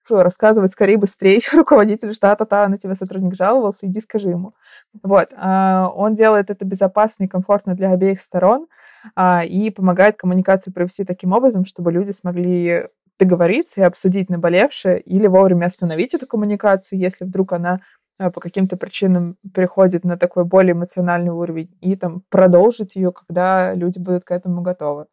рассказывать 0.09 0.71
скорее 0.71 0.97
быстрее 0.97 1.39
руководителю, 1.53 2.13
что 2.13 2.31
а-та-та, 2.31 2.67
на 2.67 2.77
тебя 2.77 2.95
сотрудник 2.95 3.35
жаловался, 3.35 3.87
иди 3.87 4.01
скажи 4.01 4.29
ему. 4.29 4.53
Вот. 5.01 5.29
А, 5.35 5.89
он 5.95 6.15
делает 6.15 6.49
это 6.49 6.65
безопасно 6.65 7.23
и 7.23 7.27
комфортно 7.27 7.75
для 7.75 7.91
обеих 7.91 8.21
сторон 8.21 8.67
а, 9.15 9.43
и 9.45 9.69
помогает 9.71 10.17
коммуникацию 10.17 10.73
провести 10.73 11.05
таким 11.05 11.31
образом, 11.31 11.65
чтобы 11.65 11.91
люди 11.91 12.11
смогли 12.11 12.87
договориться 13.19 13.81
и 13.81 13.83
обсудить 13.83 14.29
наболевшее 14.29 14.99
или 14.99 15.27
вовремя 15.27 15.67
остановить 15.67 16.13
эту 16.13 16.27
коммуникацию, 16.27 16.99
если 16.99 17.25
вдруг 17.25 17.53
она 17.53 17.81
э, 18.19 18.29
по 18.29 18.41
каким-то 18.41 18.77
причинам 18.77 19.37
переходит 19.53 20.03
на 20.03 20.17
такой 20.17 20.45
более 20.45 20.73
эмоциональный 20.73 21.31
уровень, 21.31 21.75
и 21.81 21.95
там 21.95 22.23
продолжить 22.29 22.95
ее, 22.95 23.11
когда 23.11 23.73
люди 23.73 23.99
будут 23.99 24.23
к 24.25 24.31
этому 24.31 24.61
готовы. 24.61 25.07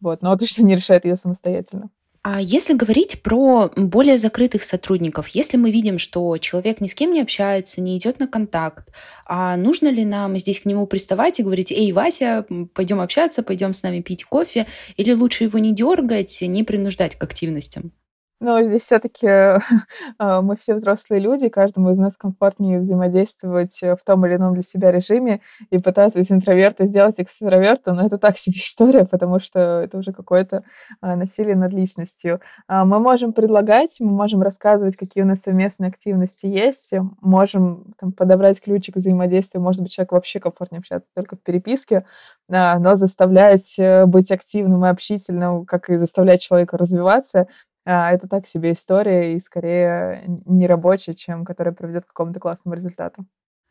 Вот, 0.00 0.22
но 0.22 0.36
точно 0.36 0.62
не 0.62 0.76
решает 0.76 1.04
ее 1.04 1.16
самостоятельно. 1.16 1.90
А 2.28 2.40
если 2.40 2.74
говорить 2.74 3.22
про 3.22 3.70
более 3.76 4.18
закрытых 4.18 4.64
сотрудников, 4.64 5.28
если 5.28 5.56
мы 5.56 5.70
видим, 5.70 5.96
что 5.96 6.36
человек 6.38 6.80
ни 6.80 6.88
с 6.88 6.94
кем 6.96 7.12
не 7.12 7.20
общается, 7.20 7.80
не 7.80 7.96
идет 7.96 8.18
на 8.18 8.26
контакт, 8.26 8.88
а 9.24 9.56
нужно 9.56 9.86
ли 9.86 10.04
нам 10.04 10.36
здесь 10.36 10.58
к 10.58 10.64
нему 10.64 10.88
приставать 10.88 11.38
и 11.38 11.44
говорить, 11.44 11.70
эй, 11.70 11.92
Вася, 11.92 12.44
пойдем 12.74 13.00
общаться, 13.00 13.44
пойдем 13.44 13.72
с 13.72 13.84
нами 13.84 14.00
пить 14.00 14.24
кофе, 14.24 14.66
или 14.96 15.12
лучше 15.12 15.44
его 15.44 15.60
не 15.60 15.72
дергать, 15.72 16.38
не 16.40 16.64
принуждать 16.64 17.14
к 17.14 17.22
активностям? 17.22 17.92
Но 18.38 18.62
здесь 18.62 18.82
все-таки 18.82 19.26
а, 20.18 20.42
мы 20.42 20.56
все 20.56 20.74
взрослые 20.74 21.20
люди, 21.20 21.48
каждому 21.48 21.90
из 21.90 21.98
нас 21.98 22.16
комфортнее 22.16 22.80
взаимодействовать 22.80 23.78
в 23.80 23.98
том 24.04 24.26
или 24.26 24.36
ином 24.36 24.54
для 24.54 24.62
себя 24.62 24.92
режиме 24.92 25.40
и 25.70 25.78
пытаться 25.78 26.18
из 26.20 26.30
интроверта 26.30 26.84
сделать 26.84 27.14
экстраверта, 27.18 27.94
но 27.94 28.06
это 28.06 28.18
так 28.18 28.36
себе 28.38 28.56
история, 28.62 29.06
потому 29.06 29.40
что 29.40 29.80
это 29.80 29.96
уже 29.96 30.12
какое-то 30.12 30.64
а, 31.00 31.16
насилие 31.16 31.56
над 31.56 31.72
личностью. 31.72 32.40
А, 32.68 32.84
мы 32.84 33.00
можем 33.00 33.32
предлагать, 33.32 33.96
мы 34.00 34.10
можем 34.10 34.42
рассказывать, 34.42 34.96
какие 34.96 35.24
у 35.24 35.26
нас 35.26 35.40
совместные 35.40 35.88
активности 35.88 36.46
есть, 36.46 36.92
можем 37.22 37.94
там, 37.98 38.12
подобрать 38.12 38.60
ключик 38.60 38.96
взаимодействия, 38.96 39.60
может 39.60 39.82
быть, 39.82 39.92
человек 39.92 40.12
вообще 40.12 40.40
комфортнее 40.40 40.80
общаться 40.80 41.08
только 41.14 41.36
в 41.36 41.40
переписке, 41.42 42.04
но 42.48 42.96
заставлять 42.96 43.76
э, 43.78 44.06
быть 44.06 44.30
активным 44.30 44.84
и 44.84 44.88
общительным, 44.88 45.66
как 45.66 45.90
и 45.90 45.96
заставлять 45.96 46.40
человека 46.40 46.76
развиваться, 46.76 47.48
это 47.86 48.28
так 48.28 48.46
себе 48.46 48.72
история 48.72 49.34
и 49.34 49.40
скорее 49.40 50.24
не 50.44 50.66
рабочая, 50.66 51.14
чем 51.14 51.44
которая 51.44 51.74
приведет 51.74 52.04
к 52.04 52.08
какому-то 52.08 52.40
классному 52.40 52.76
результату. 52.76 53.24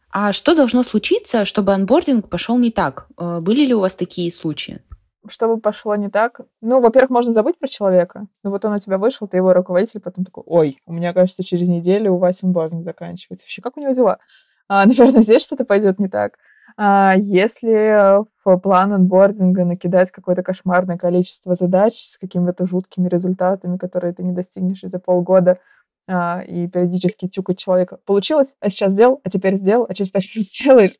А 0.09 0.31
что 0.31 0.55
должно 0.55 0.83
случиться, 0.83 1.43
чтобы 1.43 1.73
анбординг 1.73 2.29
пошел 2.29 2.57
не 2.57 2.71
так? 2.71 3.07
Э, 3.19 3.41
были 3.41 3.65
ли 3.65 3.73
у 3.73 3.81
вас 3.81 3.95
такие 3.95 4.31
случаи? 4.31 4.81
Чтобы 5.27 5.59
пошло 5.59 5.95
не 5.95 6.09
так? 6.09 6.41
Ну, 6.61 6.79
во-первых, 6.79 7.09
можно 7.09 7.33
забыть 7.33 7.59
про 7.59 7.67
человека. 7.67 8.27
Ну, 8.43 8.51
вот 8.51 8.63
он 8.63 8.73
у 8.73 8.79
тебя 8.79 8.97
вышел, 8.97 9.27
ты 9.27 9.37
его 9.37 9.51
руководитель, 9.51 9.99
потом 9.99 10.23
такой, 10.23 10.43
ой, 10.45 10.77
у 10.85 10.93
меня, 10.93 11.11
кажется, 11.13 11.43
через 11.43 11.67
неделю 11.67 12.13
у 12.13 12.17
Васи 12.17 12.45
анбординг 12.45 12.85
заканчивается. 12.85 13.43
Вообще, 13.45 13.61
как 13.61 13.75
у 13.75 13.81
него 13.81 13.91
дела? 13.91 14.19
а, 14.67 14.85
наверное, 14.85 15.21
здесь 15.21 15.43
что-то 15.43 15.65
пойдет 15.65 15.99
не 15.99 16.07
так. 16.07 16.37
А 16.77 17.15
если 17.17 18.19
в 18.43 18.57
план 18.57 18.93
онбординга 18.93 19.63
накидать 19.63 20.11
какое-то 20.11 20.43
кошмарное 20.43 20.97
количество 20.97 21.55
задач 21.55 21.95
с 21.97 22.17
какими-то 22.17 22.67
жуткими 22.67 23.07
результатами, 23.07 23.77
которые 23.77 24.13
ты 24.13 24.23
не 24.23 24.33
достигнешь 24.33 24.81
за 24.81 24.99
полгода, 24.99 25.59
а, 26.07 26.43
и 26.45 26.67
периодически 26.67 27.27
тюкать 27.27 27.57
человека. 27.57 27.97
Получилось, 28.05 28.53
а 28.59 28.69
сейчас 28.69 28.91
сделал, 28.91 29.21
а 29.23 29.29
теперь 29.29 29.55
сделал, 29.55 29.87
а 29.89 29.93
через 29.95 30.11
пять 30.11 30.25
минут 30.35 30.47
сделаешь, 30.47 30.95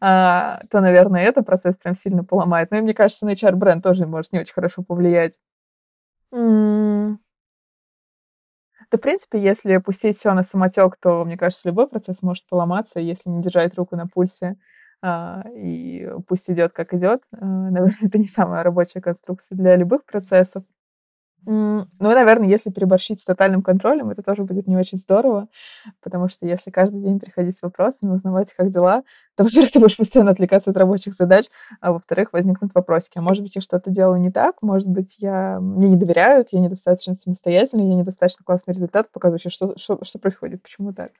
а, 0.00 0.62
то, 0.70 0.80
наверное, 0.80 1.22
этот 1.22 1.46
процесс 1.46 1.76
прям 1.76 1.94
сильно 1.94 2.24
поломает. 2.24 2.70
Ну 2.70 2.78
и 2.78 2.80
мне 2.82 2.92
кажется, 2.94 3.24
на 3.24 3.30
HR-бренд 3.30 3.82
тоже 3.82 4.06
может 4.06 4.32
не 4.32 4.40
очень 4.40 4.52
хорошо 4.52 4.82
повлиять. 4.82 5.34
Да, 8.90 8.98
в 8.98 9.00
принципе, 9.00 9.40
если 9.40 9.76
пустить 9.78 10.16
все 10.16 10.32
на 10.34 10.42
самотек, 10.42 10.96
то, 11.00 11.24
мне 11.24 11.36
кажется, 11.36 11.68
любой 11.68 11.86
процесс 11.88 12.22
может 12.22 12.46
поломаться, 12.48 12.98
если 13.00 13.28
не 13.30 13.40
держать 13.42 13.74
руку 13.76 13.96
на 13.96 14.06
пульсе 14.08 14.56
и 15.54 16.10
пусть 16.26 16.50
идет 16.50 16.72
как 16.72 16.92
идет. 16.94 17.22
А, 17.32 17.44
наверное, 17.44 17.96
это 18.02 18.18
не 18.18 18.26
самая 18.26 18.62
рабочая 18.62 19.00
конструкция 19.00 19.56
для 19.56 19.76
любых 19.76 20.04
процессов. 20.04 20.64
Ну, 21.46 21.86
наверное, 21.98 22.48
если 22.48 22.70
переборщить 22.70 23.20
с 23.20 23.24
тотальным 23.24 23.62
контролем, 23.62 24.10
это 24.10 24.22
тоже 24.22 24.44
будет 24.44 24.66
не 24.66 24.76
очень 24.76 24.98
здорово, 24.98 25.48
потому 26.02 26.28
что 26.28 26.46
если 26.46 26.70
каждый 26.70 27.00
день 27.00 27.18
приходить 27.18 27.56
с 27.56 27.62
вопросами, 27.62 28.10
узнавать, 28.12 28.52
как 28.54 28.70
дела, 28.70 29.04
то, 29.36 29.44
во-первых, 29.44 29.72
ты 29.72 29.80
будешь 29.80 29.96
постоянно 29.96 30.32
отвлекаться 30.32 30.70
от 30.70 30.76
рабочих 30.76 31.14
задач, 31.14 31.46
а 31.80 31.92
во-вторых, 31.92 32.34
возникнут 32.34 32.72
вопросики. 32.74 33.16
А 33.16 33.22
может 33.22 33.42
быть, 33.42 33.54
я 33.54 33.62
что-то 33.62 33.90
делаю 33.90 34.20
не 34.20 34.30
так, 34.30 34.60
может 34.60 34.88
быть, 34.88 35.16
я... 35.18 35.60
мне 35.60 35.88
не 35.88 35.96
доверяют, 35.96 36.48
я 36.52 36.60
недостаточно 36.60 37.14
самостоятельный, 37.14 37.88
я 37.88 37.94
недостаточно 37.94 38.44
классный 38.44 38.74
результат 38.74 39.10
показываю, 39.10 39.40
что, 39.50 39.78
что, 39.78 40.04
что 40.04 40.18
происходит, 40.18 40.62
почему 40.62 40.92
так. 40.92 41.12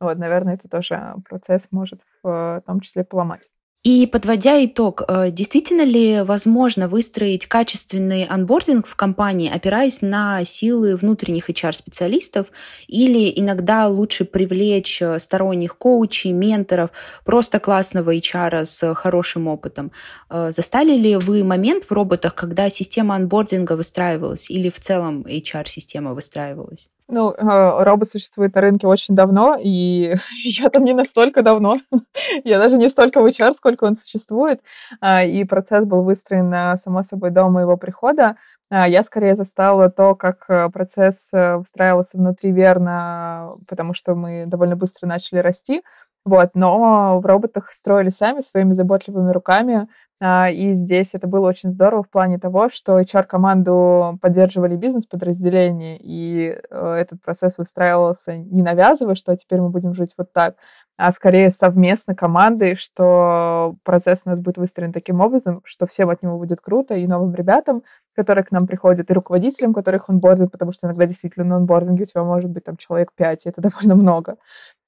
Вот, 0.00 0.18
наверное, 0.18 0.54
это 0.54 0.68
тоже 0.68 1.14
процесс 1.28 1.66
может 1.70 2.00
в 2.22 2.62
том 2.66 2.80
числе 2.80 3.04
поломать. 3.04 3.42
И 3.84 4.06
подводя 4.06 4.64
итог, 4.64 5.02
э, 5.06 5.30
действительно 5.30 5.82
ли 5.82 6.22
возможно 6.22 6.88
выстроить 6.88 7.46
качественный 7.46 8.24
анбординг 8.24 8.88
в 8.88 8.96
компании, 8.96 9.50
опираясь 9.54 10.02
на 10.02 10.44
силы 10.44 10.96
внутренних 10.96 11.48
HR-специалистов, 11.48 12.48
или 12.88 13.32
иногда 13.40 13.86
лучше 13.86 14.24
привлечь 14.24 15.00
э, 15.00 15.20
сторонних 15.20 15.78
коучей, 15.78 16.32
менторов, 16.32 16.90
просто 17.24 17.60
классного 17.60 18.14
HR 18.14 18.66
с 18.66 18.94
хорошим 18.94 19.46
опытом? 19.46 19.92
Э, 20.28 20.50
застали 20.50 20.94
ли 20.98 21.14
вы 21.16 21.44
момент 21.44 21.84
в 21.84 21.92
роботах, 21.92 22.34
когда 22.34 22.68
система 22.70 23.14
анбординга 23.14 23.76
выстраивалась 23.76 24.50
или 24.50 24.70
в 24.70 24.80
целом 24.80 25.22
HR-система 25.22 26.14
выстраивалась? 26.14 26.90
Ну, 27.10 27.32
э, 27.32 27.82
робот 27.84 28.08
существует 28.08 28.54
на 28.54 28.60
рынке 28.60 28.86
очень 28.86 29.14
давно, 29.14 29.56
и 29.58 30.14
я 30.44 30.68
там 30.68 30.84
не 30.84 30.92
настолько 30.92 31.42
давно. 31.42 31.78
я 32.44 32.58
даже 32.58 32.76
не 32.76 32.90
столько 32.90 33.22
в 33.22 33.26
HR, 33.26 33.54
сколько 33.54 33.84
он 33.84 33.96
существует. 33.96 34.60
А, 35.00 35.24
и 35.24 35.44
процесс 35.44 35.84
был 35.86 36.02
выстроен, 36.02 36.78
само 36.78 37.02
собой, 37.02 37.30
до 37.30 37.48
моего 37.48 37.78
прихода. 37.78 38.36
А, 38.70 38.86
я 38.86 39.02
скорее 39.02 39.34
застала 39.36 39.88
то, 39.90 40.14
как 40.14 40.44
э, 40.48 40.68
процесс 40.68 41.30
э, 41.32 41.56
выстраивался 41.56 42.18
внутри 42.18 42.52
верно, 42.52 43.54
потому 43.66 43.94
что 43.94 44.14
мы 44.14 44.44
довольно 44.46 44.76
быстро 44.76 45.06
начали 45.06 45.38
расти. 45.38 45.82
Вот, 46.26 46.50
но 46.54 47.20
в 47.20 47.26
роботах 47.26 47.72
строили 47.72 48.10
сами 48.10 48.40
своими 48.40 48.74
заботливыми 48.74 49.30
руками, 49.32 49.74
а, 49.76 49.86
и 50.20 50.72
здесь 50.74 51.10
это 51.12 51.28
было 51.28 51.48
очень 51.48 51.70
здорово 51.70 52.02
в 52.02 52.10
плане 52.10 52.38
того, 52.38 52.70
что 52.70 52.98
HR-команду 52.98 54.18
поддерживали 54.20 54.74
бизнес-подразделения, 54.74 55.96
и 56.00 56.58
э, 56.70 56.94
этот 57.00 57.22
процесс 57.22 57.56
выстраивался 57.56 58.36
не 58.36 58.62
навязывая, 58.62 59.14
что 59.14 59.36
теперь 59.36 59.60
мы 59.60 59.70
будем 59.70 59.94
жить 59.94 60.14
вот 60.18 60.32
так, 60.32 60.56
а 60.96 61.12
скорее 61.12 61.52
совместно 61.52 62.16
командой, 62.16 62.74
что 62.74 63.76
процесс 63.84 64.22
у 64.24 64.30
нас 64.30 64.40
будет 64.40 64.56
выстроен 64.58 64.92
таким 64.92 65.20
образом, 65.20 65.60
что 65.64 65.86
всем 65.86 66.10
от 66.10 66.24
него 66.24 66.36
будет 66.38 66.60
круто, 66.60 66.94
и 66.94 67.06
новым 67.06 67.36
ребятам, 67.36 67.84
которые 68.16 68.42
к 68.44 68.50
нам 68.50 68.66
приходят, 68.66 69.08
и 69.08 69.14
руководителям, 69.14 69.72
которых 69.72 70.08
он 70.08 70.18
бордит, 70.18 70.50
потому 70.50 70.72
что 70.72 70.88
иногда 70.88 71.06
действительно 71.06 71.46
на 71.46 71.56
онбординге 71.56 72.02
у 72.02 72.06
тебя 72.06 72.24
может 72.24 72.50
быть 72.50 72.64
там 72.64 72.76
человек 72.76 73.12
пять, 73.14 73.46
и 73.46 73.48
это 73.48 73.60
довольно 73.62 73.94
много. 73.94 74.38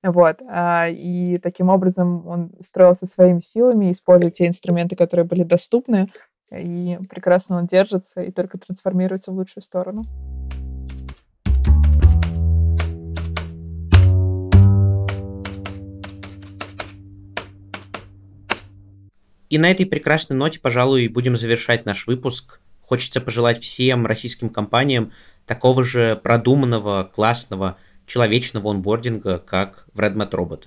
Вот. 0.03 0.41
А, 0.49 0.89
и 0.89 1.39
таким 1.39 1.69
образом 1.69 2.27
он 2.27 2.53
строился 2.61 3.07
своими 3.07 3.41
силами, 3.41 3.93
используя 3.93 4.31
те 4.31 4.47
инструменты, 4.47 4.97
которые 4.97 5.27
были 5.27 5.43
доступны, 5.43 6.11
и 6.51 6.99
прекрасно 7.09 7.59
он 7.59 7.67
держится 7.67 8.23
и 8.23 8.33
только 8.33 8.59
трансформируется 8.59 9.31
в 9.31 9.37
лучшую 9.37 9.63
сторону. 9.63 10.05
И 19.51 19.59
на 19.59 19.69
этой 19.69 19.85
прекрасной 19.85 20.37
ноте, 20.37 20.61
пожалуй, 20.61 21.09
будем 21.09 21.37
завершать 21.37 21.85
наш 21.85 22.07
выпуск. 22.07 22.61
Хочется 22.83 23.21
пожелать 23.21 23.61
всем 23.61 24.07
российским 24.07 24.49
компаниям 24.49 25.11
такого 25.45 25.85
же 25.85 26.15
продуманного, 26.23 27.11
классного, 27.13 27.77
человечного 28.11 28.73
онбординга, 28.73 29.39
как 29.39 29.87
в 29.95 30.01
RedMat 30.01 30.31
Robot. 30.31 30.65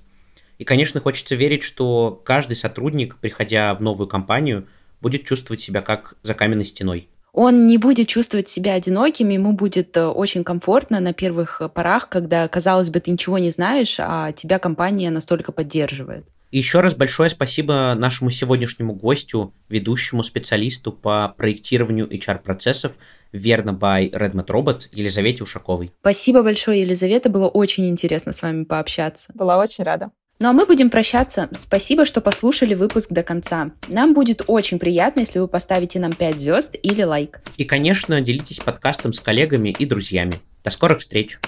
И, 0.60 0.64
конечно, 0.64 1.02
хочется 1.02 1.36
верить, 1.36 1.62
что 1.62 2.22
каждый 2.24 2.56
сотрудник, 2.56 3.18
приходя 3.18 3.76
в 3.76 3.82
новую 3.82 4.08
компанию, 4.08 4.66
будет 5.02 5.26
чувствовать 5.26 5.60
себя 5.60 5.82
как 5.82 6.14
за 6.24 6.36
каменной 6.36 6.64
стеной. 6.64 7.10
Он 7.34 7.68
не 7.68 7.78
будет 7.78 8.08
чувствовать 8.08 8.48
себя 8.48 8.76
одиноким, 8.76 9.28
ему 9.30 9.54
будет 9.54 9.98
э, 9.98 10.06
очень 10.06 10.44
комфортно 10.46 11.02
на 11.02 11.12
первых 11.14 11.62
порах, 11.74 12.08
когда, 12.08 12.48
казалось 12.48 12.90
бы, 12.90 13.02
ты 13.02 13.12
ничего 13.12 13.38
не 13.40 13.50
знаешь, 13.50 13.96
а 14.00 14.32
тебя 14.32 14.58
компания 14.60 15.10
настолько 15.10 15.52
поддерживает. 15.52 16.26
И 16.52 16.60
еще 16.60 16.80
раз 16.80 16.94
большое 16.94 17.30
спасибо 17.30 17.96
нашему 17.98 18.30
сегодняшнему 18.30 18.94
гостю, 18.94 19.54
ведущему 19.68 20.24
специалисту 20.24 20.94
по 20.94 21.34
проектированию 21.36 22.08
HR-процессов 22.08 22.94
Верно 23.34 23.72
by 23.72 24.12
Redmond 24.12 24.46
Robot 24.46 24.88
Елизавете 24.94 25.44
Ушаковой. 25.44 25.92
Спасибо 26.00 26.44
большое, 26.44 26.82
Елизавета. 26.82 27.30
Было 27.30 27.48
очень 27.48 27.90
интересно 27.90 28.32
с 28.32 28.42
вами 28.42 28.64
пообщаться. 28.64 29.32
Была 29.34 29.58
очень 29.58 29.84
рада. 29.84 30.12
Ну 30.40 30.50
а 30.50 30.54
мы 30.54 30.66
будем 30.66 30.90
прощаться. 30.90 31.50
Спасибо, 31.58 32.06
что 32.06 32.22
послушали 32.22 32.74
выпуск 32.74 33.12
до 33.12 33.24
конца. 33.24 33.72
Нам 33.88 34.14
будет 34.14 34.44
очень 34.48 34.80
приятно, 34.80 35.22
если 35.22 35.40
вы 35.40 35.48
поставите 35.48 36.00
нам 36.00 36.14
5 36.14 36.40
звезд 36.40 36.76
или 36.82 37.04
лайк. 37.04 37.42
И, 37.58 37.66
конечно, 37.66 38.22
делитесь 38.22 38.60
подкастом 38.60 39.14
с 39.14 39.20
коллегами 39.20 39.76
и 39.78 39.86
друзьями. 39.86 40.36
До 40.64 40.70
скорых 40.70 41.00
встреч! 41.00 41.40